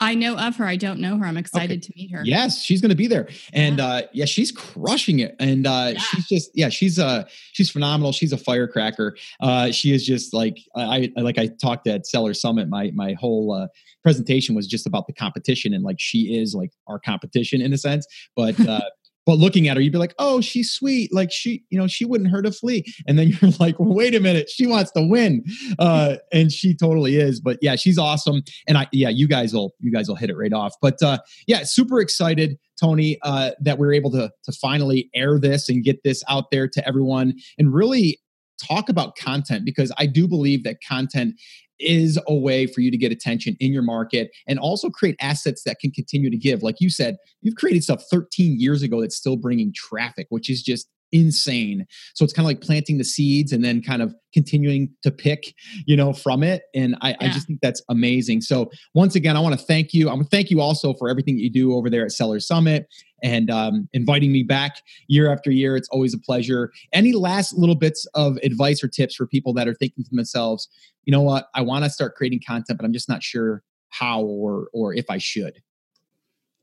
i 0.00 0.14
know 0.14 0.36
of 0.38 0.54
her 0.54 0.64
i 0.64 0.76
don't 0.76 1.00
know 1.00 1.18
her 1.18 1.26
i'm 1.26 1.36
excited 1.36 1.82
to 1.82 1.92
meet 1.96 2.12
her 2.12 2.22
Yes, 2.24 2.62
she's 2.62 2.80
going 2.80 2.90
to 2.90 2.94
be 2.96 3.08
there, 3.08 3.28
and 3.52 3.80
uh, 3.80 4.02
yeah, 4.12 4.26
she's 4.26 4.52
crushing 4.52 5.18
it. 5.18 5.34
And 5.40 5.66
uh, 5.66 5.90
Yeah. 5.94 5.98
she's 5.98 6.26
just 6.28 6.50
yeah, 6.54 6.68
she's 6.68 6.98
uh 7.00 7.24
she's 7.52 7.68
phenomenal. 7.70 8.12
She's 8.12 8.32
a 8.32 8.36
firecracker. 8.38 9.16
Uh, 9.40 9.72
she 9.72 9.92
is 9.92 10.04
just 10.06 10.32
like 10.34 10.58
I, 10.76 11.10
I 11.16 11.20
like 11.20 11.38
I 11.38 11.48
talked 11.60 11.86
at 11.88 12.06
Seller 12.06 12.34
Summit. 12.34 12.68
My 12.68 12.92
my 12.94 13.14
whole 13.14 13.52
uh, 13.52 13.66
presentation 14.04 14.54
was 14.54 14.66
just 14.68 14.86
about 14.86 15.06
the 15.08 15.12
competition, 15.14 15.74
and 15.74 15.82
like 15.82 15.96
she 15.98 16.38
is 16.40 16.54
like 16.54 16.70
our 16.86 16.98
competition 17.00 17.60
in 17.60 17.72
a 17.72 17.78
sense. 17.78 18.06
But 18.36 18.58
uh, 18.68 18.82
but 19.28 19.36
looking 19.36 19.68
at 19.68 19.76
her, 19.76 19.82
you'd 19.82 19.92
be 19.92 19.98
like, 19.98 20.14
oh, 20.18 20.40
she's 20.40 20.72
sweet. 20.72 21.12
Like 21.12 21.30
she, 21.30 21.62
you 21.68 21.78
know, 21.78 21.86
she 21.86 22.06
wouldn't 22.06 22.30
hurt 22.30 22.46
a 22.46 22.50
flea. 22.50 22.82
And 23.06 23.18
then 23.18 23.28
you're 23.42 23.50
like, 23.60 23.78
well, 23.78 23.92
wait 23.92 24.14
a 24.14 24.20
minute, 24.20 24.48
she 24.48 24.66
wants 24.66 24.90
to 24.92 25.06
win. 25.06 25.44
Uh, 25.78 26.16
and 26.32 26.50
she 26.50 26.74
totally 26.74 27.16
is. 27.16 27.38
But 27.38 27.58
yeah, 27.60 27.76
she's 27.76 27.98
awesome. 27.98 28.40
And 28.66 28.78
I, 28.78 28.88
yeah, 28.90 29.10
you 29.10 29.28
guys 29.28 29.52
will, 29.52 29.74
you 29.80 29.92
guys 29.92 30.08
will 30.08 30.16
hit 30.16 30.30
it 30.30 30.36
right 30.38 30.54
off. 30.54 30.72
But 30.80 31.02
uh, 31.02 31.18
yeah, 31.46 31.64
super 31.64 32.00
excited, 32.00 32.58
Toni, 32.80 33.18
uh, 33.20 33.50
that 33.60 33.76
we're 33.76 33.92
able 33.92 34.10
to 34.12 34.30
to 34.44 34.52
finally 34.52 35.10
air 35.14 35.38
this 35.38 35.68
and 35.68 35.84
get 35.84 36.02
this 36.04 36.24
out 36.30 36.50
there 36.50 36.66
to 36.66 36.88
everyone 36.88 37.34
and 37.58 37.74
really 37.74 38.18
talk 38.66 38.88
about 38.88 39.14
content 39.14 39.66
because 39.66 39.92
I 39.98 40.06
do 40.06 40.26
believe 40.26 40.64
that 40.64 40.78
content 40.88 41.34
is 41.80 42.18
a 42.26 42.34
way 42.34 42.66
for 42.66 42.80
you 42.80 42.90
to 42.90 42.96
get 42.96 43.12
attention 43.12 43.56
in 43.60 43.72
your 43.72 43.82
market 43.82 44.30
and 44.46 44.58
also 44.58 44.90
create 44.90 45.16
assets 45.20 45.62
that 45.64 45.78
can 45.80 45.90
continue 45.90 46.30
to 46.30 46.36
give. 46.36 46.62
Like 46.62 46.76
you 46.80 46.90
said, 46.90 47.16
you've 47.42 47.56
created 47.56 47.82
stuff 47.84 48.02
13 48.10 48.58
years 48.60 48.82
ago 48.82 49.00
that's 49.00 49.16
still 49.16 49.36
bringing 49.36 49.72
traffic, 49.74 50.26
which 50.30 50.50
is 50.50 50.62
just 50.62 50.88
insane. 51.12 51.86
So 52.14 52.24
it's 52.24 52.32
kind 52.32 52.44
of 52.44 52.48
like 52.48 52.60
planting 52.60 52.98
the 52.98 53.04
seeds 53.04 53.52
and 53.52 53.64
then 53.64 53.82
kind 53.82 54.02
of 54.02 54.14
continuing 54.32 54.90
to 55.02 55.10
pick, 55.10 55.54
you 55.86 55.96
know, 55.96 56.12
from 56.12 56.42
it. 56.42 56.62
And 56.74 56.96
I, 57.00 57.10
yeah. 57.10 57.16
I 57.20 57.28
just 57.28 57.46
think 57.46 57.60
that's 57.62 57.82
amazing. 57.88 58.42
So 58.42 58.70
once 58.94 59.14
again, 59.14 59.36
I 59.36 59.40
want 59.40 59.58
to 59.58 59.64
thank 59.64 59.94
you. 59.94 60.08
I 60.08 60.12
want 60.12 60.24
to 60.24 60.36
thank 60.36 60.50
you 60.50 60.60
also 60.60 60.94
for 60.94 61.08
everything 61.08 61.38
you 61.38 61.50
do 61.50 61.74
over 61.74 61.88
there 61.88 62.04
at 62.04 62.12
Seller 62.12 62.40
Summit 62.40 62.86
and 63.22 63.50
um, 63.50 63.88
inviting 63.92 64.32
me 64.32 64.42
back 64.42 64.82
year 65.08 65.32
after 65.32 65.50
year. 65.50 65.76
It's 65.76 65.88
always 65.88 66.14
a 66.14 66.18
pleasure. 66.18 66.70
Any 66.92 67.12
last 67.12 67.54
little 67.54 67.74
bits 67.74 68.06
of 68.14 68.36
advice 68.42 68.82
or 68.84 68.88
tips 68.88 69.14
for 69.14 69.26
people 69.26 69.52
that 69.54 69.66
are 69.66 69.74
thinking 69.74 70.04
to 70.04 70.10
themselves, 70.10 70.68
you 71.04 71.12
know 71.12 71.22
what, 71.22 71.48
I 71.54 71.62
want 71.62 71.84
to 71.84 71.90
start 71.90 72.14
creating 72.14 72.40
content, 72.46 72.78
but 72.78 72.84
I'm 72.84 72.92
just 72.92 73.08
not 73.08 73.22
sure 73.22 73.62
how 73.90 74.20
or 74.22 74.68
or 74.72 74.94
if 74.94 75.08
I 75.08 75.18
should. 75.18 75.62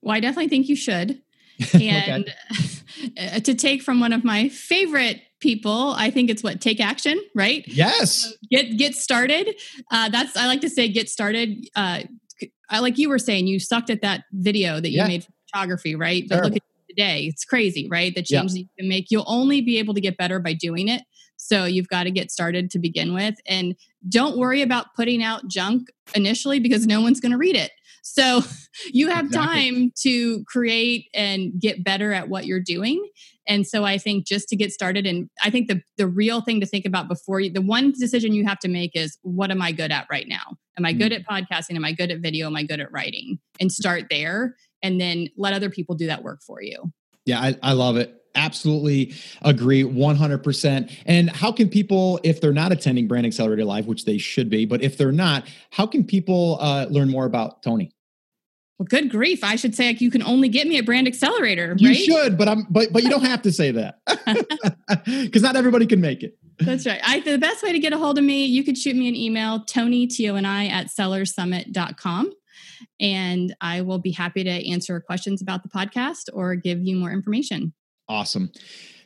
Well, 0.01 0.15
I 0.15 0.19
definitely 0.19 0.49
think 0.49 0.69
you 0.69 0.75
should. 0.75 1.21
And 1.77 2.33
okay. 3.17 3.39
to 3.41 3.53
take 3.53 3.81
from 3.81 3.99
one 3.99 4.13
of 4.13 4.23
my 4.23 4.49
favorite 4.49 5.21
people, 5.39 5.93
I 5.97 6.09
think 6.09 6.29
it's 6.29 6.43
what 6.43 6.61
take 6.61 6.79
action, 6.79 7.19
right? 7.35 7.63
Yes. 7.67 8.23
So 8.23 8.31
get 8.49 8.77
get 8.77 8.95
started. 8.95 9.55
Uh, 9.91 10.09
that's 10.09 10.35
I 10.37 10.47
like 10.47 10.61
to 10.61 10.69
say 10.69 10.87
get 10.87 11.09
started. 11.09 11.67
Uh, 11.75 12.03
I 12.69 12.79
like 12.79 12.97
you 12.97 13.09
were 13.09 13.19
saying 13.19 13.47
you 13.47 13.59
sucked 13.59 13.89
at 13.89 14.01
that 14.01 14.23
video 14.31 14.79
that 14.79 14.89
you 14.89 14.97
yeah. 14.97 15.07
made 15.07 15.27
photography, 15.49 15.95
right? 15.95 16.23
But 16.27 16.43
look 16.43 16.55
at 16.55 16.61
today. 16.95 17.25
It's 17.25 17.45
crazy, 17.45 17.87
right? 17.89 18.13
The 18.15 18.23
changes 18.23 18.57
you 18.57 18.67
can 18.77 18.87
make. 18.87 19.11
You'll 19.11 19.25
only 19.27 19.61
be 19.61 19.77
able 19.79 19.93
to 19.93 20.01
get 20.01 20.17
better 20.17 20.39
by 20.39 20.53
doing 20.53 20.87
it. 20.87 21.03
So 21.37 21.65
you've 21.65 21.89
got 21.89 22.03
to 22.03 22.11
get 22.11 22.31
started 22.31 22.71
to 22.71 22.79
begin 22.79 23.13
with. 23.13 23.35
And 23.45 23.75
don't 24.07 24.37
worry 24.37 24.61
about 24.61 24.95
putting 24.95 25.21
out 25.21 25.47
junk 25.47 25.89
initially 26.15 26.59
because 26.59 26.87
no 26.87 27.01
one's 27.01 27.19
going 27.19 27.33
to 27.33 27.37
read 27.37 27.55
it. 27.55 27.71
So 28.05 28.41
you 28.93 29.09
have 29.09 29.25
exactly. 29.25 29.71
time 29.71 29.91
to 30.03 30.43
create 30.45 31.09
and 31.13 31.59
get 31.59 31.83
better 31.83 32.13
at 32.13 32.29
what 32.29 32.45
you're 32.45 32.61
doing. 32.61 33.03
And 33.47 33.65
so 33.65 33.83
I 33.83 33.97
think 33.97 34.25
just 34.25 34.47
to 34.49 34.55
get 34.55 34.71
started, 34.71 35.05
and 35.05 35.29
I 35.43 35.49
think 35.49 35.67
the, 35.67 35.81
the 35.97 36.07
real 36.07 36.41
thing 36.41 36.59
to 36.61 36.65
think 36.65 36.85
about 36.85 37.07
before 37.07 37.39
you, 37.39 37.51
the 37.51 37.61
one 37.61 37.91
decision 37.91 38.33
you 38.33 38.45
have 38.45 38.59
to 38.59 38.67
make 38.67 38.95
is 38.95 39.17
what 39.23 39.51
am 39.51 39.61
I 39.61 39.71
good 39.71 39.91
at 39.91 40.07
right 40.09 40.27
now? 40.27 40.57
Am 40.77 40.85
I 40.85 40.93
good 40.93 41.11
mm. 41.11 41.19
at 41.19 41.27
podcasting? 41.27 41.75
Am 41.75 41.85
I 41.85 41.91
good 41.91 42.11
at 42.11 42.19
video? 42.19 42.47
Am 42.47 42.55
I 42.55 42.63
good 42.63 42.79
at 42.79 42.91
writing? 42.91 43.39
And 43.59 43.71
start 43.71 44.05
there 44.09 44.55
and 44.81 44.99
then 45.01 45.27
let 45.37 45.53
other 45.53 45.69
people 45.69 45.95
do 45.95 46.07
that 46.07 46.23
work 46.23 46.41
for 46.41 46.61
you. 46.61 46.91
Yeah, 47.25 47.39
I, 47.39 47.55
I 47.63 47.73
love 47.73 47.97
it 47.97 48.13
absolutely 48.35 49.13
agree 49.41 49.83
100% 49.83 50.91
and 51.05 51.29
how 51.29 51.51
can 51.51 51.69
people 51.69 52.19
if 52.23 52.41
they're 52.41 52.53
not 52.53 52.71
attending 52.71 53.07
brand 53.07 53.25
accelerator 53.25 53.65
live 53.65 53.87
which 53.87 54.05
they 54.05 54.17
should 54.17 54.49
be 54.49 54.65
but 54.65 54.81
if 54.81 54.97
they're 54.97 55.11
not 55.11 55.47
how 55.71 55.85
can 55.85 56.03
people 56.03 56.57
uh, 56.61 56.85
learn 56.89 57.09
more 57.09 57.25
about 57.25 57.61
Toni? 57.63 57.91
Well 58.77 58.87
good 58.89 59.09
grief. 59.09 59.43
I 59.43 59.55
should 59.55 59.73
say 59.73 59.87
like 59.87 60.01
you 60.01 60.11
can 60.11 60.21
only 60.23 60.49
get 60.49 60.67
me 60.67 60.77
at 60.77 60.85
brand 60.85 61.07
accelerator 61.07 61.69
right? 61.69 61.79
you 61.79 61.93
should 61.93 62.37
but 62.37 62.49
i'm 62.49 62.67
but 62.69 62.91
but 62.91 63.03
you 63.03 63.09
don't 63.09 63.23
have 63.23 63.41
to 63.43 63.51
say 63.51 63.71
that 63.71 63.99
because 65.05 65.41
not 65.41 65.55
everybody 65.55 65.85
can 65.85 66.01
make 66.01 66.23
it. 66.23 66.37
That's 66.59 66.85
right. 66.85 67.01
I, 67.03 67.19
the 67.19 67.37
best 67.37 67.63
way 67.63 67.73
to 67.73 67.79
get 67.79 67.91
a 67.91 67.97
hold 67.97 68.17
of 68.17 68.23
me 68.23 68.45
you 68.45 68.63
could 68.63 68.77
shoot 68.77 68.95
me 68.95 69.07
an 69.07 69.15
email 69.15 69.63
Toni 69.63 70.07
t 70.07 70.29
o 70.29 70.35
n 70.35 70.45
i 70.45 70.67
at 70.67 70.87
sellersummit.com 70.87 72.31
and 72.99 73.55
I 73.61 73.81
will 73.81 73.99
be 73.99 74.11
happy 74.11 74.43
to 74.43 74.69
answer 74.69 74.99
questions 74.99 75.41
about 75.41 75.63
the 75.63 75.69
podcast 75.69 76.29
or 76.33 76.55
give 76.55 76.81
you 76.81 76.95
more 76.95 77.11
information. 77.11 77.73
Awesome. 78.07 78.51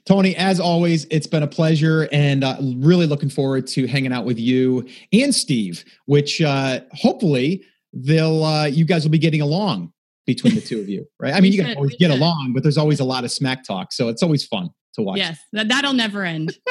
Toni, 0.06 0.36
as 0.36 0.60
always, 0.60 1.06
it's 1.12 1.28
been 1.28 1.44
a 1.44 1.48
pleasure 1.48 2.10
and 2.12 2.44
uh, 2.44 2.58
really 2.78 3.06
looking 3.06 3.30
forward 3.30 3.68
to 3.68 3.86
hanging 3.86 4.12
out 4.12 4.26
with 4.26 4.40
you 4.40 4.88
and 5.14 5.34
Steve, 5.34 5.86
which 6.06 6.42
uh, 6.42 6.80
hopefully 6.94 7.64
they'll 7.94 8.44
uh, 8.44 8.66
you 8.66 8.86
guys 8.86 9.04
will 9.04 9.12
be 9.12 9.20
getting 9.20 9.42
along 9.42 9.94
between 10.26 10.56
the 10.56 10.62
two 10.62 10.80
of 10.80 10.90
you, 10.90 11.06
right? 11.20 11.34
I 11.36 11.42
mean, 11.42 11.54
you 11.54 11.64
can 11.64 11.76
always 11.76 11.96
get 11.98 12.12
should. 12.12 12.20
along, 12.20 12.54
but 12.54 12.64
there's 12.64 12.78
always 12.78 13.00
a 13.00 13.04
lot 13.04 13.24
of 13.24 13.32
smack 13.32 13.64
talk, 13.64 13.94
so 13.94 14.10
it's 14.10 14.24
always 14.24 14.46
fun 14.46 14.70
to 14.96 15.02
watch. 15.02 15.18
Yes, 15.18 15.40
that, 15.54 15.68
that'll 15.68 15.94
never 15.94 16.24
end. 16.24 16.58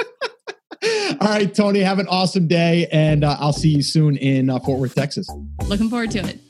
All 1.20 1.28
right, 1.28 1.52
Toni, 1.52 1.80
have 1.80 1.98
an 1.98 2.06
awesome 2.08 2.46
day, 2.46 2.86
and 2.92 3.24
uh, 3.24 3.36
I'll 3.40 3.52
see 3.52 3.70
you 3.70 3.82
soon 3.82 4.16
in 4.16 4.48
uh, 4.48 4.60
Fort 4.60 4.78
Worth, 4.78 4.94
Texas. 4.94 5.28
Looking 5.66 5.90
forward 5.90 6.10
to 6.12 6.20
it. 6.20 6.40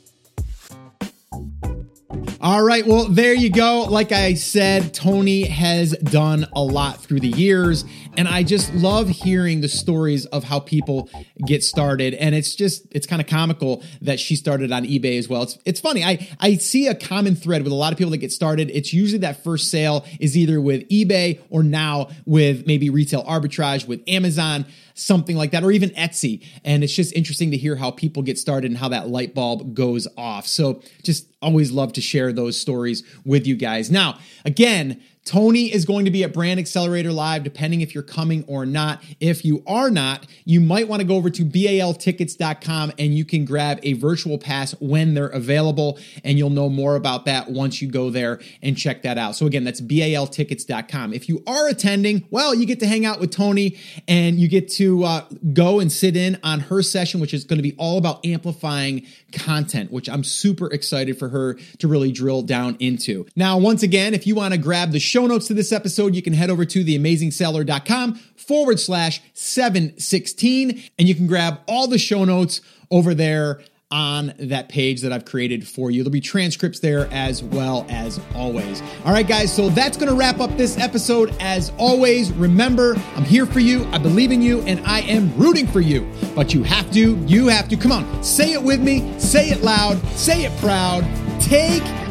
All 2.41 2.63
right. 2.63 2.87
Well, 2.87 3.05
there 3.05 3.33
you 3.33 3.49
go. 3.49 3.85
Like 3.89 4.11
I 4.11 4.33
said, 4.33 4.93
Toni 4.93 5.43
has 5.43 5.91
done 5.91 6.47
a 6.53 6.61
lot 6.61 7.01
through 7.01 7.19
the 7.19 7.27
years. 7.27 7.83
And 8.17 8.27
I 8.27 8.43
just 8.43 8.73
love 8.73 9.09
hearing 9.09 9.61
the 9.61 9.67
stories 9.67 10.25
of 10.27 10.43
how 10.43 10.59
people 10.59 11.09
get 11.45 11.63
started. 11.63 12.13
And 12.13 12.33
it's 12.33 12.55
just, 12.55 12.85
it's 12.91 13.07
kind 13.07 13.21
of 13.21 13.27
comical 13.27 13.83
that 14.01 14.19
she 14.19 14.35
started 14.35 14.71
on 14.71 14.85
eBay 14.85 15.17
as 15.17 15.29
well. 15.29 15.43
It's, 15.43 15.57
it's 15.65 15.79
funny. 15.79 16.03
I, 16.03 16.27
I 16.39 16.55
see 16.55 16.87
a 16.87 16.95
common 16.95 17.35
thread 17.35 17.63
with 17.63 17.71
a 17.71 17.75
lot 17.75 17.91
of 17.91 17.97
people 17.97 18.11
that 18.11 18.17
get 18.17 18.31
started. 18.31 18.69
It's 18.71 18.93
usually 18.93 19.19
that 19.19 19.43
first 19.43 19.69
sale 19.69 20.05
is 20.19 20.37
either 20.37 20.59
with 20.59 20.87
eBay 20.89 21.41
or 21.49 21.63
now 21.63 22.09
with 22.25 22.65
maybe 22.65 22.89
retail 22.89 23.23
arbitrage 23.23 23.87
with 23.87 24.01
Amazon 24.07 24.65
something 24.99 25.35
like 25.35 25.51
that, 25.51 25.63
or 25.63 25.71
even 25.71 25.89
Etsy. 25.91 26.45
And 26.63 26.83
it's 26.83 26.93
just 26.93 27.13
interesting 27.13 27.51
to 27.51 27.57
hear 27.57 27.75
how 27.75 27.91
people 27.91 28.21
get 28.23 28.37
started 28.37 28.69
and 28.69 28.77
how 28.77 28.89
that 28.89 29.09
light 29.09 29.33
bulb 29.33 29.73
goes 29.73 30.07
off. 30.17 30.47
So 30.47 30.81
just 31.03 31.27
always 31.41 31.71
love 31.71 31.93
to 31.93 32.01
share 32.01 32.33
those 32.33 32.59
stories 32.59 33.03
with 33.25 33.47
you 33.47 33.55
guys. 33.55 33.89
Now, 33.89 34.19
again, 34.45 35.01
Toni 35.29 35.71
is 35.71 35.85
going 35.85 36.05
to 36.05 36.11
be 36.11 36.23
at 36.23 36.33
Brand 36.33 36.59
Accelerator 36.59 37.11
Live, 37.11 37.43
depending 37.43 37.81
if 37.81 37.93
you're 37.93 38.01
coming 38.01 38.43
or 38.47 38.65
not. 38.65 39.03
If 39.19 39.45
you 39.45 39.61
are 39.67 39.91
not, 39.91 40.25
you 40.43 40.59
might 40.59 40.87
want 40.87 41.01
to 41.01 41.07
go 41.07 41.17
over 41.17 41.29
to 41.29 41.45
baltickets.com 41.45 42.93
and 42.97 43.13
you 43.13 43.23
can 43.23 43.45
grab 43.45 43.79
a 43.83 43.93
virtual 43.93 44.39
pass 44.39 44.71
when 44.79 45.13
they're 45.13 45.27
available. 45.27 45.99
And 46.23 46.39
you'll 46.39 46.49
know 46.49 46.67
more 46.67 46.95
about 46.95 47.25
that 47.25 47.51
once 47.51 47.79
you 47.79 47.91
go 47.91 48.09
there 48.09 48.39
and 48.63 48.75
check 48.75 49.03
that 49.03 49.19
out. 49.19 49.35
So, 49.35 49.45
again, 49.45 49.63
that's 49.63 49.81
baltickets.com. 49.81 51.13
If 51.13 51.29
you 51.29 51.43
are 51.45 51.67
attending, 51.67 52.25
well, 52.31 52.55
you 52.55 52.65
get 52.65 52.79
to 52.79 52.87
hang 52.87 53.05
out 53.05 53.19
with 53.19 53.29
Toni 53.29 53.77
and 54.07 54.39
you 54.39 54.47
get 54.47 54.67
to 54.71 55.03
uh, 55.03 55.25
go 55.53 55.79
and 55.79 55.91
sit 55.91 56.17
in 56.17 56.39
on 56.41 56.61
her 56.61 56.81
session, 56.81 57.19
which 57.19 57.35
is 57.35 57.43
going 57.43 57.59
to 57.59 57.63
be 57.63 57.75
all 57.77 57.99
about 57.99 58.25
amplifying 58.25 59.05
content, 59.31 59.91
which 59.91 60.09
I'm 60.09 60.23
super 60.23 60.73
excited 60.73 61.19
for 61.19 61.29
her 61.29 61.53
to 61.77 61.87
really 61.87 62.11
drill 62.11 62.41
down 62.41 62.77
into. 62.79 63.27
Now, 63.35 63.59
once 63.59 63.83
again, 63.83 64.15
if 64.15 64.25
you 64.25 64.33
want 64.33 64.55
to 64.55 64.59
grab 64.59 64.91
the 64.91 64.99
show, 64.99 65.18
show 65.19 65.27
notes 65.27 65.47
to 65.47 65.53
this 65.53 65.73
episode, 65.73 66.15
you 66.15 66.21
can 66.21 66.31
head 66.31 66.49
over 66.49 66.63
to 66.63 66.81
theamazingseller.com 66.81 68.15
forward 68.37 68.79
slash 68.79 69.21
716, 69.33 70.81
and 70.97 71.09
you 71.09 71.13
can 71.13 71.27
grab 71.27 71.59
all 71.67 71.89
the 71.89 71.97
show 71.97 72.23
notes 72.23 72.61
over 72.89 73.13
there 73.13 73.59
on 73.91 74.33
that 74.39 74.69
page 74.69 75.01
that 75.01 75.11
I've 75.11 75.25
created 75.25 75.67
for 75.67 75.91
you. 75.91 76.03
There'll 76.03 76.13
be 76.13 76.21
transcripts 76.21 76.79
there 76.79 77.09
as 77.11 77.43
well 77.43 77.85
as 77.89 78.17
always. 78.33 78.81
All 79.03 79.11
right, 79.11 79.27
guys, 79.27 79.53
so 79.53 79.67
that's 79.67 79.97
going 79.97 80.07
to 80.07 80.15
wrap 80.15 80.39
up 80.39 80.55
this 80.55 80.77
episode. 80.77 81.35
As 81.41 81.73
always, 81.77 82.31
remember, 82.31 82.95
I'm 83.17 83.25
here 83.25 83.45
for 83.45 83.59
you, 83.59 83.83
I 83.91 83.97
believe 83.97 84.31
in 84.31 84.41
you, 84.41 84.61
and 84.61 84.79
I 84.85 85.01
am 85.01 85.35
rooting 85.35 85.67
for 85.67 85.81
you. 85.81 86.09
But 86.33 86.53
you 86.53 86.63
have 86.63 86.89
to, 86.93 87.17
you 87.25 87.47
have 87.47 87.67
to, 87.67 87.75
come 87.75 87.91
on, 87.91 88.23
say 88.23 88.53
it 88.53 88.63
with 88.63 88.79
me, 88.79 89.19
say 89.19 89.49
it 89.49 89.63
loud, 89.63 90.01
say 90.11 90.45
it 90.45 90.57
proud, 90.61 91.03
take 91.41 91.83